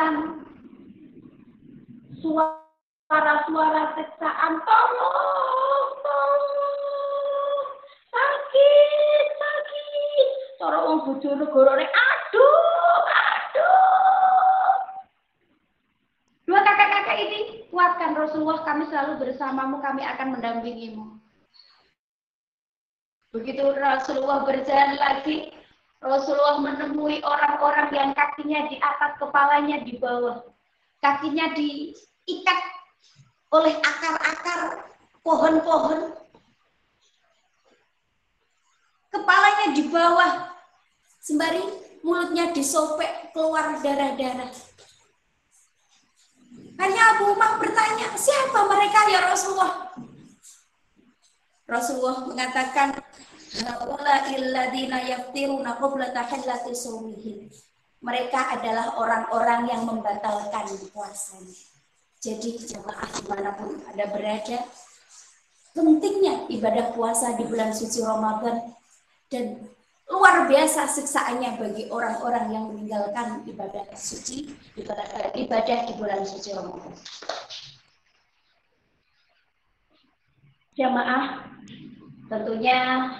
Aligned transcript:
tangisan, 0.00 0.16
suara-suara 2.24 3.82
siksaan, 3.96 4.52
tolong, 4.64 5.88
tolong, 6.00 7.64
sakit, 8.08 9.26
sakit. 9.36 10.28
Cara 10.56 10.78
wong 10.88 10.98
bojonegoro 11.04 11.72
aduh, 11.76 13.04
aduh. 13.12 14.76
Dua 16.48 16.60
kakak-kakak 16.64 17.18
ini 17.20 17.38
kuatkan 17.68 18.16
Rasulullah, 18.16 18.64
kami 18.64 18.88
selalu 18.88 19.20
bersamamu, 19.20 19.84
kami 19.84 20.02
akan 20.04 20.32
mendampingimu. 20.36 21.20
Begitu 23.30 23.62
Rasulullah 23.78 24.42
berjalan 24.42 24.98
lagi, 24.98 25.54
Rasulullah 26.00 26.56
menemui 26.64 27.20
orang-orang 27.20 27.92
yang 27.92 28.10
kakinya 28.16 28.72
di 28.72 28.80
atas, 28.80 29.20
kepalanya 29.20 29.84
di 29.84 30.00
bawah. 30.00 30.40
Kakinya 31.04 31.52
diikat 31.52 32.60
oleh 33.52 33.76
akar-akar 33.84 34.88
pohon-pohon. 35.20 36.16
Kepalanya 39.12 39.66
di 39.76 39.82
bawah, 39.92 40.32
sembari 41.20 41.60
mulutnya 42.00 42.48
disobek 42.56 43.36
keluar 43.36 43.76
darah-darah. 43.84 44.48
Hanya 46.80 47.02
Abu 47.12 47.36
Umar 47.36 47.60
bertanya, 47.60 48.08
siapa 48.16 48.64
mereka 48.64 49.04
ya 49.12 49.20
Rasulullah? 49.28 49.92
Rasulullah 51.68 52.24
mengatakan 52.24 52.96
mereka 58.00 58.40
adalah 58.54 58.94
orang-orang 58.94 59.66
yang 59.66 59.82
membatalkan 59.84 60.70
puasanya. 60.94 61.58
Jadi 62.20 62.62
jemaah 62.62 63.10
di 63.10 63.24
mana 63.26 63.50
pun 63.58 63.80
ada 63.90 64.06
berada, 64.12 64.58
pentingnya 65.74 66.46
ibadah 66.46 66.94
puasa 66.94 67.34
di 67.34 67.44
bulan 67.48 67.74
suci 67.74 68.04
Ramadan 68.04 68.70
dan 69.32 69.66
luar 70.06 70.46
biasa 70.46 70.86
siksaannya 70.86 71.58
bagi 71.58 71.84
orang-orang 71.90 72.46
yang 72.54 72.64
meninggalkan 72.70 73.42
ibadah 73.50 73.82
suci, 73.98 74.52
ibadah, 74.78 75.34
ibadah 75.34 75.78
di 75.90 75.92
bulan 75.98 76.22
suci 76.22 76.54
Ramadan. 76.54 76.94
Jamaah 80.78 81.50
Tentunya 82.30 83.10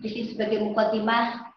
di 0.00 0.08
sini 0.08 0.26
sebagai 0.34 0.58
mukadimah 0.64 1.52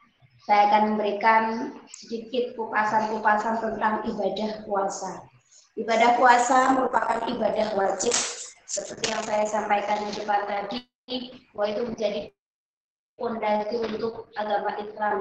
saya 0.48 0.72
akan 0.72 0.84
memberikan 0.96 1.44
sedikit 1.92 2.56
kupasan-kupasan 2.56 3.60
tentang 3.60 4.02
ibadah 4.08 4.64
puasa. 4.64 5.28
Ibadah 5.76 6.16
puasa 6.16 6.74
merupakan 6.76 7.20
ibadah 7.28 7.76
wajib 7.76 8.16
seperti 8.66 9.12
yang 9.12 9.24
saya 9.28 9.46
sampaikan 9.46 10.00
di 10.08 10.12
depan 10.16 10.42
tadi 10.48 10.78
bahwa 11.54 11.66
itu 11.70 11.82
menjadi 11.86 12.22
fondasi 13.20 13.76
untuk 13.84 14.32
agama 14.40 14.72
Islam. 14.80 15.18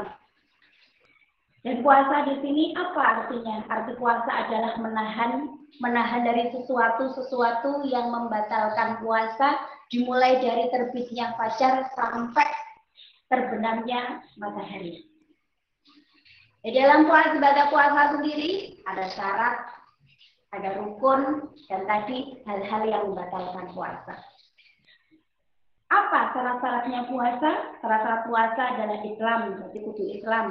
Dan 1.67 1.83
puasa 1.83 2.23
di 2.25 2.35
sini 2.39 2.65
apa 2.79 3.03
artinya? 3.03 3.67
Arti 3.67 3.99
puasa 3.99 4.31
adalah 4.47 4.79
menahan 4.79 5.59
menahan 5.83 6.25
dari 6.25 6.49
sesuatu 6.55 7.13
sesuatu 7.13 7.83
yang 7.85 8.09
membatalkan 8.09 9.03
puasa 9.03 9.59
dimulai 9.91 10.39
dari 10.39 10.71
terbitnya 10.71 11.35
fajar 11.35 11.91
sampai 11.93 12.47
terbenamnya 13.29 14.25
matahari. 14.41 15.09
Di 16.65 16.75
dalam 16.75 17.07
puasa 17.07 17.39
ibadah 17.39 17.67
puasa 17.71 18.19
sendiri 18.19 18.83
ada 18.85 19.07
syarat, 19.15 19.57
ada 20.53 20.81
rukun, 20.81 21.53
dan 21.71 21.87
tadi 21.87 22.43
hal-hal 22.49 22.83
yang 22.89 23.03
membatalkan 23.13 23.71
puasa. 23.73 24.17
Apa 25.89 26.37
syarat-syaratnya 26.37 27.09
puasa? 27.09 27.51
Syarat-syarat 27.81 28.23
puasa 28.29 28.63
adalah 28.77 28.99
Islam, 29.01 29.41
berarti 29.57 29.79
kudu 29.81 30.05
Islam. 30.13 30.47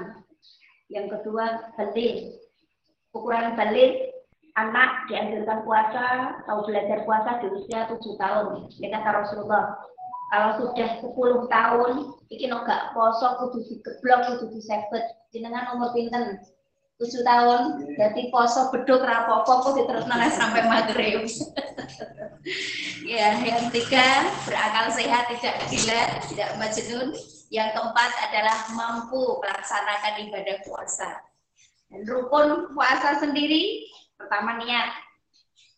Yang 0.90 1.20
kedua, 1.20 1.76
balik. 1.76 2.42
Ukuran 3.14 3.58
balik 3.58 4.18
anak 4.58 5.06
dianjurkan 5.06 5.62
puasa 5.62 6.06
atau 6.44 6.66
belajar 6.66 7.06
puasa 7.06 7.38
di 7.42 7.48
usia 7.54 7.86
7 7.86 8.02
tahun. 8.18 8.74
Kata 8.74 9.10
Rasulullah. 9.14 9.78
Kalau 10.28 10.50
sudah 10.60 11.00
10 11.00 11.48
tahun, 11.48 11.92
iki 12.28 12.52
gak 12.52 12.92
poso 12.92 13.28
kudu 13.40 13.64
digeblok 13.64 14.20
kudu 14.28 14.46
disebet. 14.60 15.04
Jenengan 15.32 15.76
umur 15.76 15.96
pinten? 15.96 16.44
7 16.98 17.22
tahun, 17.22 17.62
jadi 17.94 18.22
poso 18.34 18.74
beduk 18.74 19.06
rapopo 19.06 19.70
kok 19.70 19.78
diterusno 19.78 20.18
sampai 20.34 20.66
maghrib. 20.66 21.30
ya, 23.14 23.38
yang 23.38 23.70
tiga 23.70 24.26
berakal 24.50 24.90
sehat, 24.90 25.30
tidak 25.30 25.56
gila, 25.70 26.04
tidak 26.26 26.50
majnun. 26.58 27.14
Yang 27.54 27.70
keempat 27.78 28.12
adalah 28.28 28.58
mampu 28.74 29.22
melaksanakan 29.40 30.14
ibadah 30.26 30.58
puasa. 30.66 31.22
Dan 31.88 32.04
rukun 32.04 32.76
puasa 32.76 33.22
sendiri 33.22 33.88
Pertama 34.18 34.58
niat. 34.58 34.90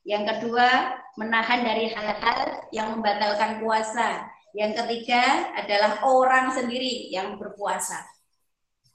Yang 0.08 0.24
kedua, 0.32 0.96
menahan 1.20 1.60
dari 1.60 1.92
hal-hal 1.92 2.72
yang 2.72 2.96
membatalkan 2.96 3.60
puasa. 3.60 4.32
Yang 4.60 4.84
ketiga 4.84 5.56
adalah 5.56 6.04
orang 6.04 6.52
sendiri 6.52 7.08
yang 7.08 7.40
berpuasa. 7.40 8.04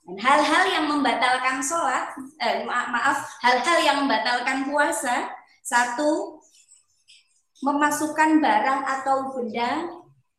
Dan 0.05 0.21
hal-hal 0.21 0.65
yang 0.69 0.85
membatalkan 0.93 1.65
sholat, 1.65 2.13
eh, 2.37 2.69
maaf, 2.69 3.25
hal-hal 3.41 3.79
yang 3.81 3.97
membatalkan 4.05 4.69
puasa, 4.69 5.33
satu, 5.65 6.45
memasukkan 7.65 8.45
barang 8.45 8.81
atau 8.85 9.33
benda 9.33 9.89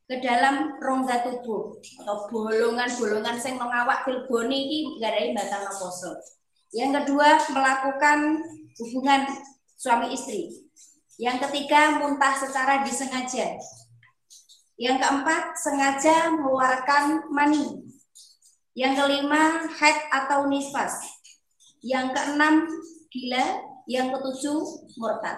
ke 0.05 0.21
dalam 0.21 0.77
rongga 0.77 1.25
tubuh 1.25 1.81
atau 2.05 2.29
bolongan-bolongan 2.29 3.41
yang 3.41 3.57
mengawak 3.57 4.05
filboni 4.05 4.69
ini 4.69 4.79
gak 5.01 5.17
ada 5.17 5.33
batal 5.33 5.63
poso. 5.81 6.13
Yang 6.69 7.01
kedua, 7.01 7.41
melakukan 7.49 8.45
hubungan 8.77 9.25
suami 9.73 10.13
istri. 10.13 10.53
Yang 11.17 11.49
ketiga, 11.49 11.97
muntah 11.97 12.37
secara 12.37 12.85
disengaja. 12.85 13.57
Yang 14.75 14.97
keempat, 15.07 15.43
sengaja 15.55 16.35
mengeluarkan 16.35 17.31
mani. 17.31 17.79
Yang 18.75 18.93
kelima, 18.99 19.63
haid 19.71 19.97
atau 20.11 20.51
nifas. 20.51 20.99
Yang 21.79 22.11
keenam, 22.11 22.67
gila. 23.07 23.45
Yang 23.87 24.07
ketujuh, 24.17 24.59
murtad. 24.99 25.37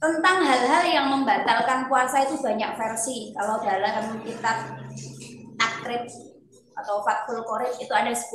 Tentang 0.00 0.44
hal-hal 0.44 0.84
yang 0.84 1.06
membatalkan 1.12 1.88
puasa 1.88 2.24
itu 2.28 2.36
banyak 2.40 2.76
versi. 2.76 3.32
Kalau 3.36 3.60
dalam 3.60 4.20
kitab 4.24 4.80
takrib 5.60 6.04
atau 6.76 7.04
fathul 7.04 7.44
qorib 7.44 7.72
itu 7.76 7.92
ada 7.92 8.12
10. 8.12 8.28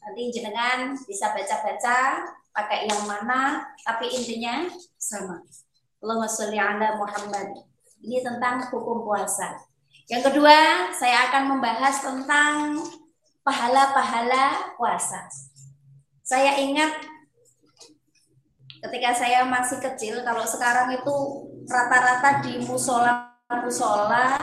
Nanti 0.00 0.22
jenengan 0.32 0.96
bisa 1.04 1.32
baca-baca 1.32 2.24
pakai 2.56 2.88
yang 2.88 3.04
mana, 3.04 3.68
tapi 3.84 4.08
intinya 4.12 4.68
sama. 4.96 5.44
Allahumma 6.00 6.28
sholli 6.28 6.56
ala 6.56 6.96
Muhammad. 6.96 7.69
Ini 8.00 8.24
tentang 8.24 8.64
hukum 8.72 9.04
puasa. 9.04 9.60
Yang 10.08 10.32
kedua, 10.32 10.90
saya 10.96 11.30
akan 11.30 11.56
membahas 11.56 12.00
tentang 12.00 12.80
pahala-pahala 13.44 14.74
puasa. 14.74 15.28
Saya 16.24 16.58
ingat 16.58 16.96
ketika 18.80 19.10
saya 19.12 19.44
masih 19.44 19.78
kecil, 19.78 20.24
kalau 20.24 20.42
sekarang 20.48 20.96
itu 20.96 21.16
rata-rata 21.68 22.40
di 22.42 22.64
musola 22.64 23.30
musola 23.50 24.38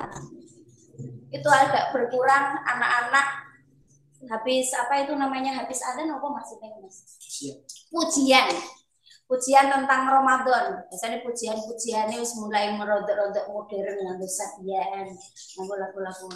itu 1.31 1.49
agak 1.49 1.95
berkurang 1.95 2.59
anak-anak. 2.63 3.47
Habis 4.27 4.73
apa 4.75 5.07
itu 5.07 5.13
namanya? 5.15 5.55
Habis 5.55 5.79
ada 5.83 6.03
apa 6.03 6.27
maksudnya 6.27 6.73
mas? 6.83 7.17
Pujian. 7.21 7.57
Pujian 7.91 8.47
tentang 9.27 10.07
Ramadan. 10.07 10.87
Biasanya 10.87 11.19
pujian-pujian 11.27 12.07
ini 12.15 12.23
mulai 12.39 12.71
merodok-rodok 12.79 13.45
modern 13.51 13.95
dengan 13.99 14.17
sabian 14.23 15.07
lagu 15.59 15.73
lagu-lagu. 15.75 16.31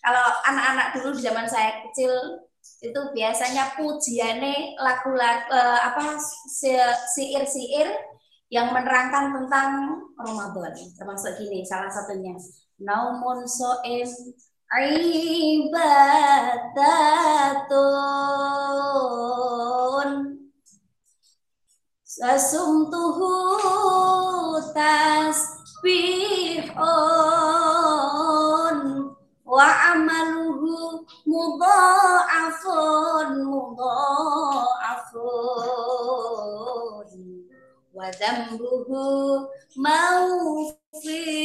Kalau 0.00 0.26
anak-anak 0.48 0.86
dulu 0.96 1.16
di 1.16 1.22
zaman 1.24 1.44
saya 1.44 1.84
kecil 1.84 2.12
itu 2.80 3.00
biasanya 3.12 3.76
pujiannya 3.76 4.76
lagu-lagu 4.80 5.52
uh, 5.52 5.80
apa 5.92 6.16
siir-siir 7.12 7.92
yang 8.48 8.72
menerangkan 8.72 9.32
tentang 9.36 10.00
Ramadan. 10.16 10.72
Termasuk 10.96 11.36
gini 11.40 11.64
salah 11.64 11.92
satunya. 11.92 12.36
Naumun 12.80 13.44
so'im 13.44 14.08
ibadatun 14.74 15.84
Sasumtuhu 22.14 23.26
tasbihun. 24.70 25.58
Wa 29.42 29.66
amaluhu 29.90 31.02
mudha'afun 31.26 32.70
mudha'afun 33.50 34.30
wa 37.90 38.06
dhambuhu 38.14 39.50
mawfiratun. 39.74 41.44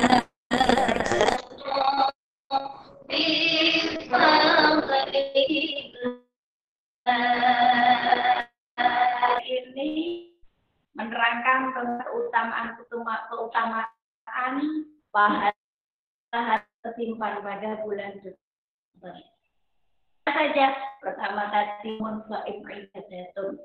ini 9.81 10.29
menerangkan 10.93 11.73
tentang 11.73 12.05
keutamaan 12.05 12.77
keutamaan 13.31 14.55
pahala 15.09 16.61
tersimpan 16.85 17.41
pada 17.41 17.81
bulan 17.81 18.13
Desember. 18.21 19.15
Saja 20.29 20.67
pertama 21.01 21.49
tadi 21.49 21.97
munfaim 21.97 22.61
ibadatun. 22.61 23.57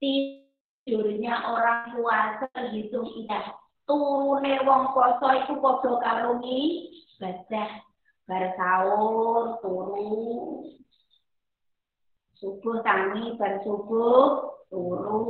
Tidurnya 0.00 1.34
orang 1.50 1.98
puasa 1.98 2.48
hitung 2.70 3.10
idah. 3.26 3.58
Turune 3.84 4.62
wong 4.62 4.94
poso 4.94 5.26
iku 5.44 5.58
padha 5.58 5.92
karo 5.98 6.38
ibadah. 6.40 7.82
Bar 8.30 8.44
sahur 8.54 9.58
turu. 9.58 10.62
Subuh 12.40 12.80
tangi 12.80 13.36
bar 13.36 13.60
subuh 13.60 14.48
turu. 14.72 15.20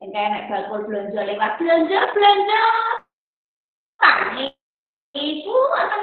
Engke 0.00 0.16
nek 0.16 0.48
bakul 0.48 0.88
belanja 0.88 1.20
lewat 1.28 1.60
belanja 1.60 2.00
belanja. 2.16 2.64
Tangi. 4.00 4.48
Iku 5.12 5.56
akan 5.76 6.00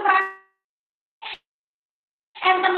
enten 2.46 2.74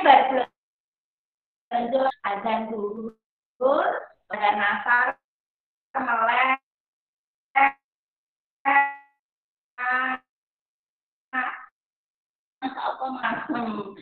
bar 0.00 0.20
belanja 0.32 2.00
azan 2.24 2.60
dulu 2.72 3.12
pada 4.32 4.48
nasar 4.56 5.06
melek. 5.92 6.56
Apa 12.64 13.06
masem 13.12 13.92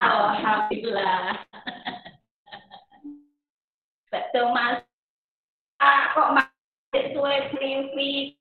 alhamdulillah. 0.00 1.44
Betul 4.12 4.50
mas. 4.50 4.82
Ah, 5.80 6.12
kok 6.12 6.36
masih 6.36 7.04
suwe 7.14 7.36
privi 7.54 8.36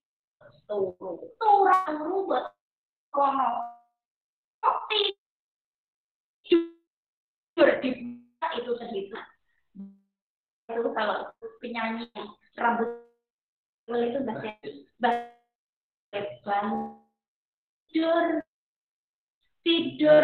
turu 0.65 1.29
turu 1.39 1.71
turu 1.87 2.17
buat 2.27 2.51
kono. 3.13 3.49
Kok 4.59 4.75
tidur 6.43 7.69
di 7.79 7.89
itu 8.55 8.71
segitu 8.79 9.17
itu 10.69 10.89
kalau 10.93 11.33
penyanyi 11.57 12.05
rambut 12.53 12.89
itu 13.89 14.21
bahasa 14.21 14.69
bahasa 15.01 16.57
tidur 17.89 18.25
tidur 19.65 20.23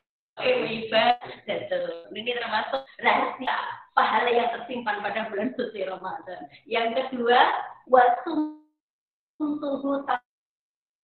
anak 0.39 0.71
ibadah 0.71 1.17
ini 2.15 2.31
termasuk 2.31 2.81
rahasia 3.03 3.55
pahala 3.91 4.29
yang 4.31 4.49
tersimpan 4.55 5.03
pada 5.03 5.27
bulan 5.27 5.51
suci 5.59 5.83
Ramadan. 5.83 6.47
Yang 6.63 6.87
kedua, 7.11 7.39
waktu 7.91 8.31
tubuh 9.35 10.07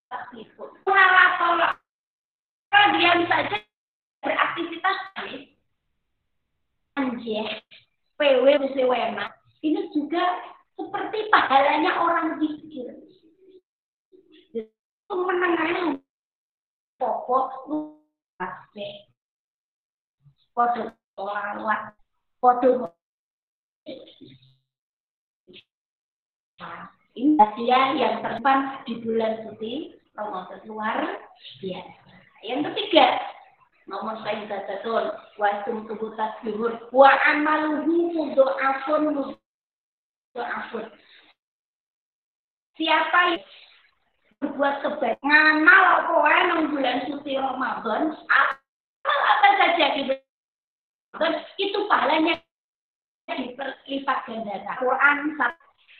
taktifu. 0.07 0.63
Salah 0.87 1.29
tolak. 1.41 1.73
Diam 2.97 3.27
saja 3.27 3.57
beraktivitas 4.23 4.97
kali. 5.17 5.59
Anjir, 6.95 7.61
PW 8.15 8.45
wena. 8.87 9.27
Ini 9.59 9.91
juga 9.91 10.23
seperti 10.77 11.27
pahalanya 11.33 11.99
orang 11.99 12.39
zikir. 12.39 12.95
Menengahnya 15.11 15.99
pokok. 17.01 17.67
Podo 20.57 20.89
lawat 21.21 21.93
Waduh. 22.41 22.89
Ini 27.13 27.45
dia 27.57 27.81
yang 27.93 28.25
terpan 28.25 28.81
di 28.89 28.97
bulan 29.05 29.45
suci 29.45 29.93
Ramadan 30.17 30.61
luar 30.65 30.97
biasa. 31.61 32.09
Yang 32.41 32.73
ketiga, 32.73 33.21
nomor 33.85 34.17
saya 34.25 34.49
betul 34.49 35.13
wasum 35.37 35.85
tubuh 35.85 36.17
tasbihur 36.17 36.89
wa 36.89 37.11
amaluhu 37.29 38.17
mudoafun 38.17 39.13
mudoafun. 39.13 40.85
Siapa 42.77 43.19
yang 43.33 43.45
berbuat 44.41 44.75
kebaikan 44.81 45.21
ngamal 45.21 45.83
apa 46.01 46.13
wae 46.17 46.69
bulan 46.69 46.97
suci 47.09 47.37
Ramadan, 47.37 48.13
amal 48.13 49.19
apa 49.21 49.47
saja 49.57 49.85
di 49.97 50.25
itu 51.57 51.79
pahalanya 51.89 52.39
dilipat 53.27 54.17
gandakan. 54.27 54.75
Quran 54.79 55.17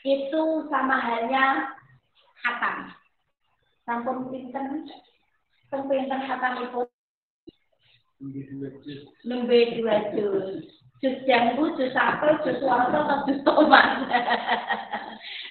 itu 0.06 0.42
sama 0.72 0.96
halnya 0.96 1.74
hatam. 2.44 2.76
Sampun 3.84 4.28
pinten, 4.32 4.88
pinten 5.70 6.20
hatam 6.24 6.54
itu 6.64 6.80
nembe 9.24 9.58
dua 9.78 9.96
juz. 10.12 10.66
Juz 10.98 11.14
jambu, 11.30 11.78
juz 11.78 11.94
apel, 11.94 12.34
juz 12.42 12.58
wortel, 12.58 13.06
atau 13.06 13.22
juz 13.30 13.38
tomat. 13.46 14.10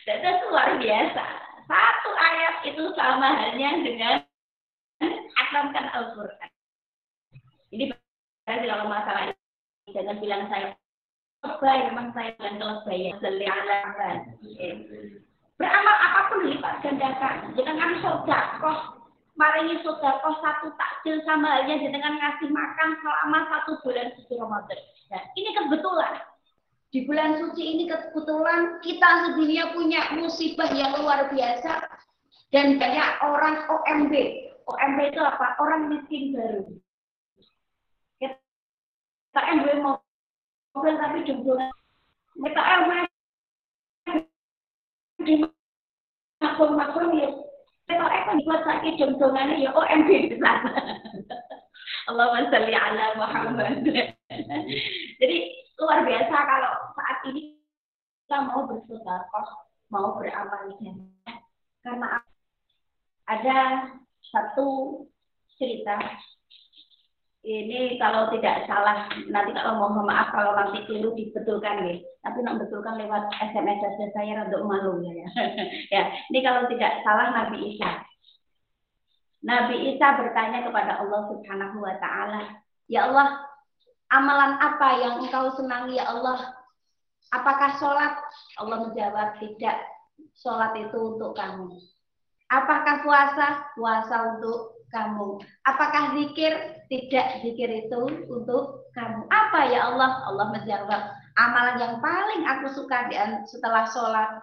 Dan 0.04 0.20
itu 0.28 0.46
luar 0.52 0.76
biasa. 0.76 1.24
Satu 1.68 2.12
ayat 2.12 2.56
itu 2.68 2.84
sama 3.00 3.32
halnya 3.32 3.72
dengan 3.80 4.16
hatamkan 5.40 5.88
Al-Quran. 5.96 6.50
Ini 7.72 7.96
kalau 8.44 8.92
masalah 8.92 9.32
jangan 9.92 10.18
bilang 10.20 10.44
saya 10.52 10.76
lebay 11.46 11.78
memang 11.92 12.08
saya 12.12 12.32
bilang 12.36 12.58
lebay 12.60 13.12
ya 13.12 13.14
beramal 15.58 15.98
apa 15.98 16.20
pun 16.30 16.40
lipat 16.46 16.86
gandakan. 16.86 17.36
Jangan 17.58 17.92
sodakoh 18.00 18.78
maringi 19.38 19.82
sodakoh 19.82 20.38
satu 20.42 20.70
takjil 20.78 21.18
sama 21.26 21.62
halnya 21.62 21.82
dengan 21.82 22.14
ngasih 22.18 22.50
makan 22.50 22.90
selama 23.02 23.40
satu 23.50 23.72
bulan 23.82 24.14
suci 24.18 24.34
Ramadan. 24.38 24.80
Nah, 25.10 25.22
ini 25.34 25.50
kebetulan. 25.58 26.14
Di 26.88 27.04
bulan 27.04 27.36
suci 27.36 27.64
ini 27.68 27.84
kebetulan 27.84 28.80
kita 28.80 29.10
sedunia 29.28 29.76
punya 29.76 30.08
musibah 30.16 30.72
yang 30.72 30.96
luar 31.04 31.28
biasa 31.28 31.84
dan 32.56 32.80
banyak 32.80 33.10
orang 33.28 33.68
OMB 33.68 34.14
OMB 34.68 35.00
itu 35.12 35.20
apa? 35.20 35.60
Orang 35.60 35.92
miskin 35.92 36.32
baru 36.32 36.64
tak 39.38 39.54
duwe 39.62 39.76
mobil 39.78 40.94
tapi 40.98 41.22
jumlah 41.30 41.70
mereka 42.42 42.62
ewe 42.82 42.98
di 45.22 45.34
makhluk-makhluk 46.42 47.12
ya. 47.14 47.30
Mereka 47.86 48.06
ewe 48.10 48.32
dibuat 48.42 48.62
sakit 48.66 48.94
jumlahnya 48.98 49.62
ya 49.62 49.70
OMG 49.74 50.10
di 50.34 50.38
sana 50.42 50.74
Allahumma 52.08 52.50
salli 52.50 52.74
ala 52.74 53.06
Muhammad. 53.20 53.84
Jadi 55.22 55.38
luar 55.78 56.02
biasa 56.02 56.36
kalau 56.36 56.74
saat 56.98 57.18
ini 57.30 57.62
kita 58.26 58.38
mau 58.44 58.66
bersedekah 58.66 59.24
mau 59.88 60.18
beramal 60.20 60.74
karena 61.86 62.20
ada 63.28 63.60
satu 64.28 65.04
cerita 65.56 65.96
ini 67.48 67.96
kalau 67.96 68.28
tidak 68.36 68.68
salah 68.68 69.08
nanti 69.32 69.56
kalau 69.56 69.80
mohon 69.80 70.04
maaf 70.04 70.36
kalau 70.36 70.52
nanti 70.52 70.84
keliru 70.84 71.16
dibetulkan 71.16 71.88
ya 71.88 71.96
tapi 72.20 72.44
nak 72.44 72.60
betulkan 72.60 73.00
lewat 73.00 73.32
SMS 73.40 73.80
saja 73.80 74.06
saya 74.12 74.44
untuk 74.44 74.68
malu 74.68 75.00
ya. 75.00 75.24
Ya 75.96 76.04
ini 76.28 76.44
kalau 76.44 76.68
tidak 76.68 77.00
salah 77.08 77.32
Nabi 77.32 77.72
Isa. 77.72 78.04
Nabi 79.48 79.96
Isa 79.96 80.20
bertanya 80.20 80.68
kepada 80.68 81.00
Allah 81.00 81.22
Subhanahu 81.32 81.80
wa 81.80 81.96
taala 82.04 82.60
ya 82.92 83.08
Allah 83.08 83.48
amalan 84.12 84.60
apa 84.60 84.88
yang 85.00 85.14
engkau 85.24 85.56
senangi 85.56 85.96
ya 85.96 86.12
Allah? 86.12 86.52
Apakah 87.32 87.80
sholat? 87.80 88.14
Allah 88.60 88.92
menjawab 88.92 89.40
tidak 89.40 89.88
sholat 90.36 90.76
itu 90.76 91.00
untuk 91.00 91.32
kamu. 91.32 91.72
Apakah 92.52 93.04
puasa? 93.04 93.72
Puasa 93.76 94.36
untuk 94.36 94.84
kamu. 94.92 95.40
Apakah 95.68 96.16
zikir? 96.16 96.77
Tidak, 96.88 97.28
zikir 97.44 97.70
itu 97.88 98.00
untuk 98.32 98.88
kamu. 98.96 99.28
Apa 99.28 99.60
ya 99.68 99.92
Allah? 99.92 100.24
Allah 100.24 100.48
menjawab, 100.56 101.02
amalan 101.36 101.76
yang 101.78 101.96
paling 102.00 102.48
aku 102.48 102.72
suka 102.72 103.12
setelah 103.44 103.84
sholat, 103.92 104.40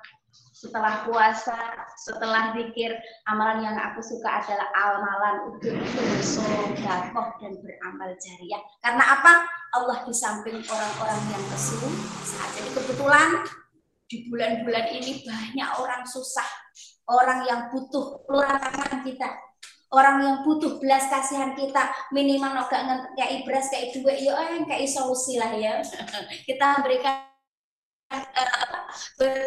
setelah 0.53 1.05
puasa, 1.09 1.57
setelah 2.05 2.53
zikir, 2.53 2.95
amalan 3.27 3.65
yang 3.65 3.77
aku 3.77 4.01
suka 4.05 4.45
adalah 4.45 4.69
amalan 4.77 5.37
untuk 5.57 5.73
bersodakoh 5.73 7.29
dan 7.41 7.53
beramal 7.61 8.11
jariah. 8.21 8.63
Karena 8.81 9.05
apa? 9.05 9.33
Allah 9.75 10.07
di 10.07 10.15
samping 10.15 10.63
orang-orang 10.71 11.21
yang 11.35 11.45
kesuh 11.51 11.83
saat 12.23 12.51
ini 12.63 12.71
kebetulan 12.79 13.43
di 14.07 14.31
bulan-bulan 14.31 14.87
ini 14.95 15.27
banyak 15.27 15.69
orang 15.81 16.07
susah, 16.07 16.47
orang 17.11 17.43
yang 17.49 17.61
butuh 17.75 18.23
tangan 18.31 19.03
kita, 19.03 19.29
orang 19.95 20.17
yang 20.21 20.37
butuh 20.43 20.83
belas 20.83 21.07
kasihan 21.07 21.55
kita 21.55 21.95
minimal 22.11 22.67
gak 22.67 23.15
kayak 23.15 23.47
beras 23.47 23.71
kayak 23.71 23.95
dua 23.95 24.11
ya 24.11 24.35
eh 24.59 24.67
kayak 24.67 24.91
solusi 24.91 25.39
lah 25.39 25.55
ya. 25.55 25.79
Kita 26.49 26.83
berikan 26.83 27.31
uh, 28.11 28.91
ber, 29.17 29.39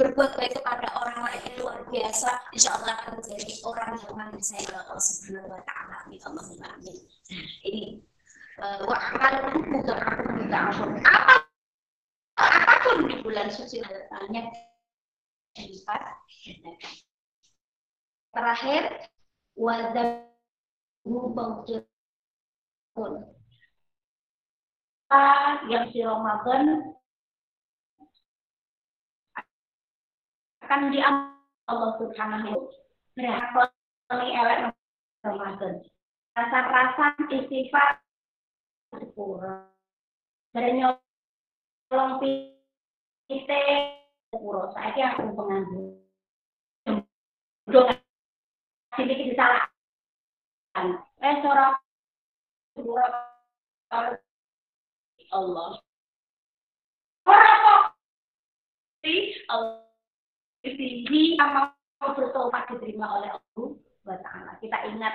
berbuat 0.00 0.40
baik 0.40 0.56
kepada 0.56 0.88
orang 0.96 1.18
lain 1.28 1.40
yang 1.52 1.56
luar 1.60 1.78
biasa. 1.92 2.30
Insya 2.56 2.80
Allah 2.80 2.96
akan 3.04 3.20
menjadi 3.20 3.54
orang 3.68 3.90
yang 4.00 4.14
makin 4.16 4.42
saya 4.42 4.80
Allah 4.80 5.04
Subhanahu 5.04 5.52
Wa 5.52 5.60
Taala. 5.68 5.96
Amin. 6.08 6.20
Amin. 6.24 6.96
Ini 7.68 7.84
wa 8.62 8.94
amal 8.94 9.34
apa 10.52 11.34
apa 12.38 12.74
pun 12.84 13.10
di 13.10 13.16
bulan 13.24 13.48
suci 13.50 13.82
hanya 13.82 14.42
terakhir 18.32 19.11
wadahu 19.56 21.32
pun 22.92 23.12
yang 25.68 25.84
si 25.92 26.00
Ramadan 26.00 26.94
akan 30.64 30.80
diambil 30.88 31.32
Allah 31.68 31.90
Subhanahu 32.00 32.68
berapa 33.16 33.62
kali 34.08 34.28
elek 34.32 34.72
Ramadan. 35.22 35.74
Rasa-rasa 36.32 37.12
istighfar 37.28 38.00
sepura. 38.96 39.68
Dari 40.56 40.80
nyolong 40.80 42.12
pite 42.20 43.60
sepura. 44.32 44.72
Saya 44.72 45.12
aku 45.16 45.32
penganggur 45.36 46.00
sedikit 48.96 49.26
disalahkan. 49.32 50.86
Eh 51.22 51.36
seorang 51.40 51.74
Allah. 55.32 55.80
Allah 59.52 59.82
mau 62.02 62.10
bertobat 62.16 62.66
diterima 62.72 63.20
oleh 63.20 63.28
Allah 63.30 64.16
taala. 64.24 64.56
Kita 64.58 64.78
ingat 64.90 65.14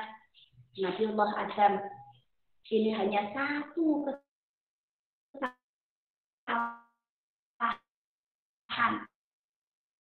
Nabi 0.78 1.10
Allah 1.12 1.34
Adam 1.36 1.74
ini 2.68 2.92
hanya 2.96 3.32
satu 3.36 4.08
kesalahan. 5.34 5.58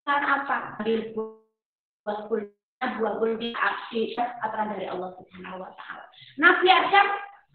Karena 0.07 0.27
apa? 0.39 0.79
Buah 2.07 2.47
buah 2.77 3.17
aksi 3.41 4.13
aturan 4.17 4.77
dari 4.77 4.85
Allah 4.85 5.09
Subhanahu 5.17 5.65
wa 5.65 5.71
taala. 5.73 6.05
Nabi 6.37 6.67
Adam 6.69 7.07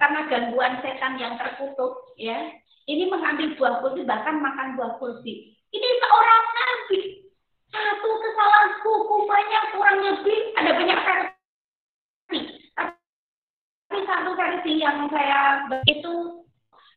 karena 0.03 0.21
gangguan 0.27 0.75
setan 0.83 1.15
yang 1.23 1.39
terkutuk 1.39 1.95
ya, 2.19 2.51
ini 2.91 3.07
mengambil 3.07 3.55
buah 3.55 3.75
kursi 3.87 4.03
bahkan 4.03 4.43
makan 4.43 4.75
buah 4.75 4.99
kursi. 4.99 5.55
Ini 5.71 5.89
seorang 6.03 6.45
nabi. 6.59 7.01
Satu 7.73 8.11
kesalahan 8.21 8.71
hukumannya 8.85 9.61
kurang 9.73 9.99
lebih 10.05 10.39
ada 10.61 10.71
banyak 10.77 10.99
versi. 11.01 12.41
Tapi 12.77 14.01
satu 14.05 14.31
versi 14.37 14.73
yang 14.83 15.09
saya 15.09 15.65
itu 15.89 16.45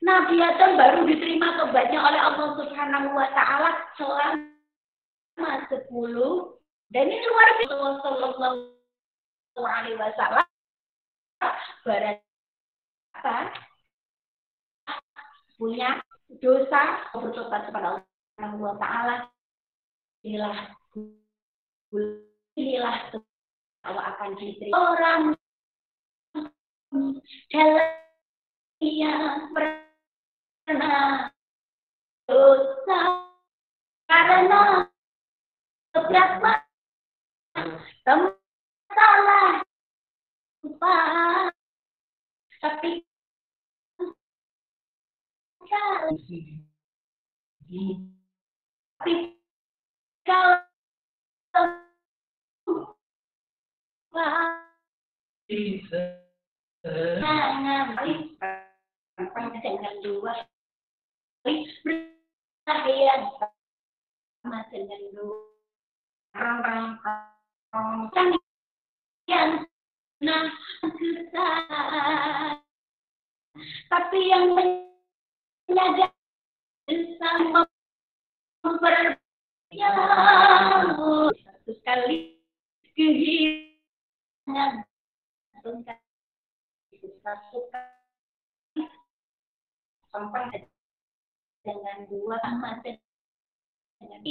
Nabi 0.04 0.38
Adam 0.44 0.76
baru 0.76 1.08
diterima 1.08 1.56
tobatnya 1.56 1.98
oleh 2.04 2.20
Allah 2.20 2.50
Subhanahu 2.60 3.10
wa 3.16 3.28
taala 3.32 3.72
selama 3.96 5.52
10 5.72 6.55
dan 6.94 7.10
ini 7.10 7.26
luar 7.26 7.50
biasa. 7.58 7.76
Sallallahu 8.04 8.58
Alaihi 9.58 9.98
Wasallam 9.98 10.46
berapa 11.86 13.36
punya 15.56 15.90
dosa 16.44 16.82
bertobat 17.16 17.70
kepada 17.70 18.04
Allah 18.42 18.74
Taala. 18.78 19.16
Inilah 20.26 20.74
inilah 22.58 22.98
bahwa 23.86 24.02
akan 24.16 24.30
diterima 24.42 24.74
orang 24.74 25.22
dalam 27.54 27.90
yang 28.82 29.54
pernah 29.54 31.30
dosa. 32.26 33.02
Karena 34.06 34.86
beberapa 37.56 38.36
salah. 38.92 39.64
Lupa. 40.64 40.96
Tapi 42.60 43.00
tapi 48.96 49.16
kalau 50.28 50.60
dengan 59.64 59.96
dua 60.04 60.34
dengan 64.72 65.02
dua 65.16 65.38
orang 66.36 67.00
yang 69.26 69.68
nah 70.24 70.48
tapi 73.92 74.20
yang 74.32 74.56
menyadari 74.56 76.08
bisa 76.88 77.30
memperbaiki 78.64 79.76
satu 79.76 81.72
kali 81.84 82.40
kehilangan 82.96 84.88
satu 85.52 85.72
kali 85.84 87.60
sampai 90.16 90.64
dengan 91.66 92.08
dua 92.08 92.38
mata. 92.56 92.94
Dengan 94.00 94.22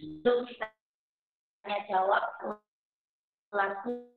itu 0.00 0.32
kita 0.48 0.79
tanya 1.60 1.78
jawab 1.88 2.22
langsung 3.52 4.08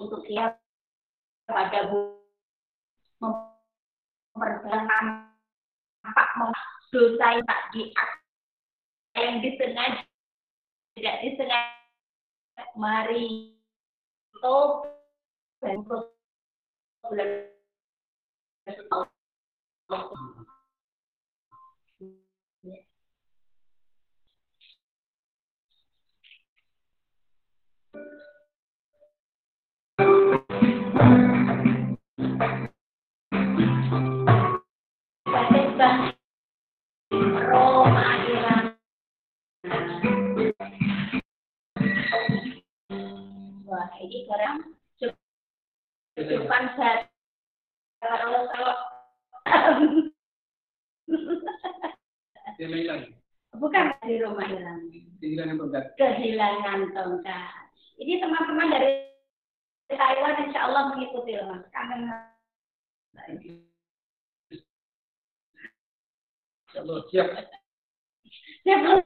untuk 0.00 0.20
siap 0.26 0.56
pada 1.46 1.90
bu 1.90 2.18
memperdalam 3.22 5.06
nampak 6.02 6.28
dosa 6.90 7.26
yang 7.38 7.44
tak 7.46 7.60
di 7.74 7.82
yang 9.14 9.38
disengaja 9.44 10.02
tidak 10.96 11.16
disengaja. 11.24 11.72
Mari 12.76 13.52
itu 14.32 14.58
dan 15.60 15.84
bulan 15.84 17.30
Di 54.02 54.18
rumah 54.18 54.44
hilang. 54.44 54.90
Kehilangan 55.94 56.90
tongkat. 56.90 57.70
Ini 58.02 58.18
teman-teman 58.18 58.68
dari 58.74 59.11
Taiwan 59.96 60.42
insya 60.48 60.68
Allah 60.68 60.92
mengikuti 60.92 61.36
mas. 61.46 61.64
Kangen 61.72 62.08
siap. 67.12 67.28
Siap 68.64 69.04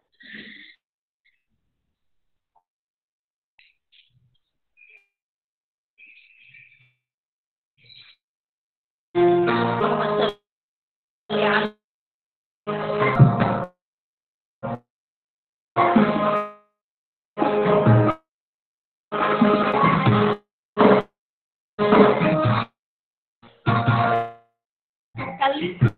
pun 25.57 25.97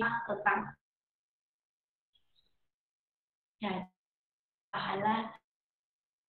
cerita 0.00 0.24
tentang 0.32 0.60
dan 3.60 3.84
pahala 4.72 5.36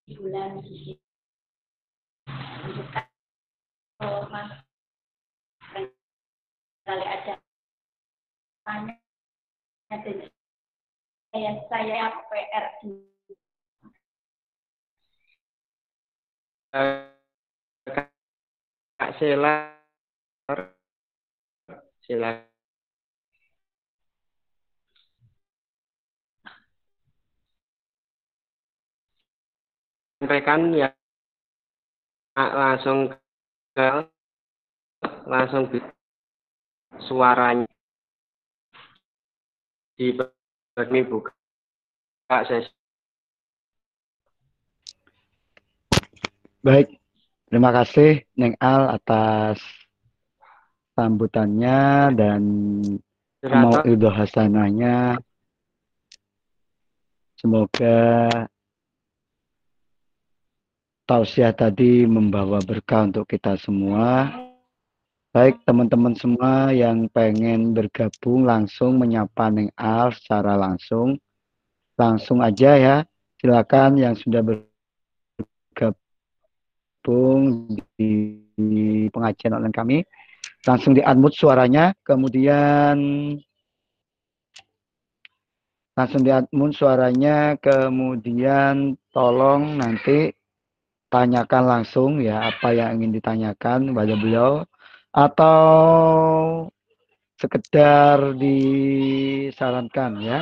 di 0.03 0.19
bulan 0.19 0.60
untuk 2.67 2.91
oh, 4.03 4.27
mas 4.27 4.51
kali 6.84 7.05
ada 7.07 7.39
tanya 8.67 8.95
saya 11.31 11.51
saya 11.71 12.12
PR 12.27 12.65
Kak 18.99 19.12
Sela 19.15 19.79
silakan 22.03 22.50
sampaikan 30.21 30.69
ya. 30.77 30.93
Langsung 32.38 33.10
ke 33.73 34.05
langsung 35.25 35.65
suaranya. 37.10 37.65
Di 39.97 40.13
bagi 40.77 41.01
buka 41.10 41.34
sesi. 42.45 42.69
Baik, 46.62 46.93
terima 47.49 47.73
kasih 47.73 48.21
Neng 48.38 48.53
Al 48.62 49.01
atas 49.01 49.57
sambutannya 50.93 52.13
dan 52.13 52.41
mau 53.41 53.73
Hasanahnya. 54.13 55.17
Semoga 57.41 58.29
tausiah 61.12 61.52
tadi 61.52 62.08
membawa 62.08 62.63
berkah 62.63 63.04
untuk 63.04 63.28
kita 63.28 63.60
semua. 63.60 64.32
Baik 65.36 65.60
teman-teman 65.67 66.15
semua 66.15 66.71
yang 66.71 67.12
pengen 67.12 67.76
bergabung 67.76 68.47
langsung 68.47 68.95
menyapa 68.95 69.52
Neng 69.52 69.76
Al 69.76 70.15
secara 70.15 70.56
langsung. 70.56 71.19
Langsung 72.00 72.39
aja 72.39 72.80
ya. 72.80 73.04
Silakan 73.43 74.00
yang 74.00 74.15
sudah 74.15 74.39
bergabung 75.76 76.00
di, 78.00 78.39
pengajian 79.12 79.60
online 79.60 79.76
kami. 79.76 80.08
Langsung 80.63 80.95
di 80.95 81.04
unmute 81.04 81.36
suaranya. 81.36 81.91
Kemudian 82.08 82.95
langsung 85.91 86.24
di 86.24 86.32
unmute 86.32 86.80
suaranya. 86.80 87.60
Kemudian 87.60 88.95
tolong 89.12 89.76
nanti 89.76 90.39
tanyakan 91.12 91.63
langsung 91.67 92.12
ya 92.24 92.50
apa 92.50 92.71
yang 92.71 92.89
ingin 92.97 93.12
ditanyakan 93.19 93.91
kepada 93.91 94.13
beliau 94.15 94.52
atau 95.12 95.60
sekedar 97.41 98.38
disarankan 98.39 100.12
ya. 100.24 100.39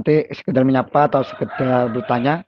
Nanti 0.00 0.32
sekedar 0.32 0.64
menyapa 0.64 1.12
atau 1.12 1.20
sekedar 1.20 1.92
bertanya, 1.92 2.40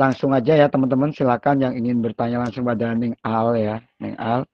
langsung 0.00 0.32
aja 0.32 0.56
ya 0.56 0.66
teman-teman 0.72 1.12
silakan 1.12 1.60
yang 1.60 1.76
ingin 1.76 2.00
bertanya 2.00 2.40
langsung 2.40 2.64
pada 2.64 2.96
Ning 2.96 3.12
Al 3.20 3.52
ya, 3.60 3.76
Ning 4.00 4.16
Al. 4.16 4.48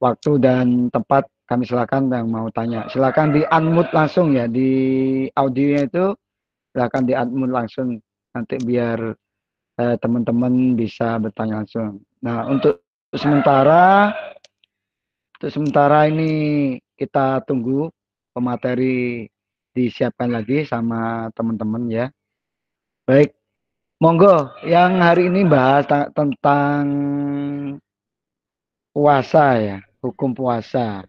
Waktu 0.00 0.40
dan 0.40 0.88
tempat 0.88 1.28
kami 1.44 1.68
silakan 1.68 2.08
yang 2.08 2.32
mau 2.32 2.48
tanya. 2.50 2.88
Silakan 2.88 3.36
di 3.36 3.44
unmute 3.44 3.92
langsung 3.92 4.32
ya 4.32 4.48
di 4.48 4.70
audionya 5.36 5.84
itu 5.84 6.06
silakan 6.72 7.02
di 7.04 7.12
unmute 7.12 7.52
langsung 7.52 8.00
nanti 8.32 8.56
biar 8.62 9.12
eh, 9.76 9.96
teman-teman 10.00 10.78
bisa 10.78 11.20
bertanya 11.20 11.60
langsung. 11.60 12.00
Nah, 12.24 12.48
untuk 12.48 12.80
sementara 13.12 14.14
untuk 15.36 15.50
sementara 15.50 16.06
ini 16.08 16.32
kita 16.96 17.44
tunggu 17.44 17.92
pemateri 18.30 19.26
disiapkan 19.74 20.30
lagi 20.30 20.64
sama 20.64 21.28
teman-teman 21.34 21.88
ya. 21.90 22.06
Baik. 23.04 23.34
Monggo 24.00 24.48
yang 24.64 24.96
hari 24.96 25.28
ini 25.28 25.44
bahas 25.44 25.84
tentang 26.16 26.84
puasa 28.96 29.60
ya, 29.60 29.78
hukum 30.00 30.32
puasa. 30.32 31.04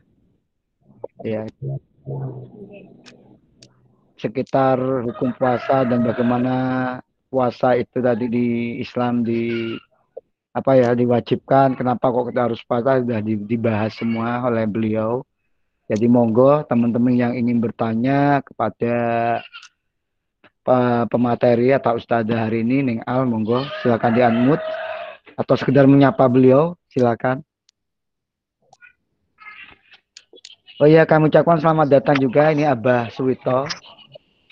Ya. 1.23 1.47
Sekitar 4.19 4.77
hukum 5.07 5.33
puasa 5.33 5.81
dan 5.87 6.05
bagaimana 6.05 6.55
puasa 7.31 7.79
itu 7.79 8.03
tadi 8.03 8.27
di 8.27 8.47
Islam 8.83 9.25
di 9.25 9.73
apa 10.51 10.75
ya 10.75 10.91
diwajibkan 10.91 11.79
kenapa 11.79 12.11
kok 12.11 12.27
kita 12.27 12.51
harus 12.51 12.59
puasa 12.67 12.99
sudah 12.99 13.23
dibahas 13.23 13.95
semua 13.95 14.45
oleh 14.45 14.67
beliau. 14.67 15.23
Jadi 15.87 16.07
monggo 16.07 16.63
teman-teman 16.67 17.15
yang 17.15 17.33
ingin 17.35 17.59
bertanya 17.59 18.39
kepada 18.43 18.95
pemateri 21.09 21.73
atau 21.73 21.97
ustazah 21.97 22.47
hari 22.47 22.63
ini 22.63 22.79
Ning 22.85 22.99
Al 23.07 23.25
monggo. 23.25 23.65
Silakan 23.81 24.11
di 24.13 24.21
unmute 24.21 24.63
atau 25.35 25.55
sekedar 25.57 25.89
menyapa 25.89 26.27
beliau 26.27 26.77
silakan 26.91 27.41
Oh 30.81 30.89
iya, 30.89 31.05
kami 31.05 31.29
ucapkan 31.29 31.61
selamat 31.61 31.93
datang 31.93 32.17
juga. 32.17 32.49
Ini 32.49 32.65
Abah 32.65 33.13
Suwito, 33.13 33.69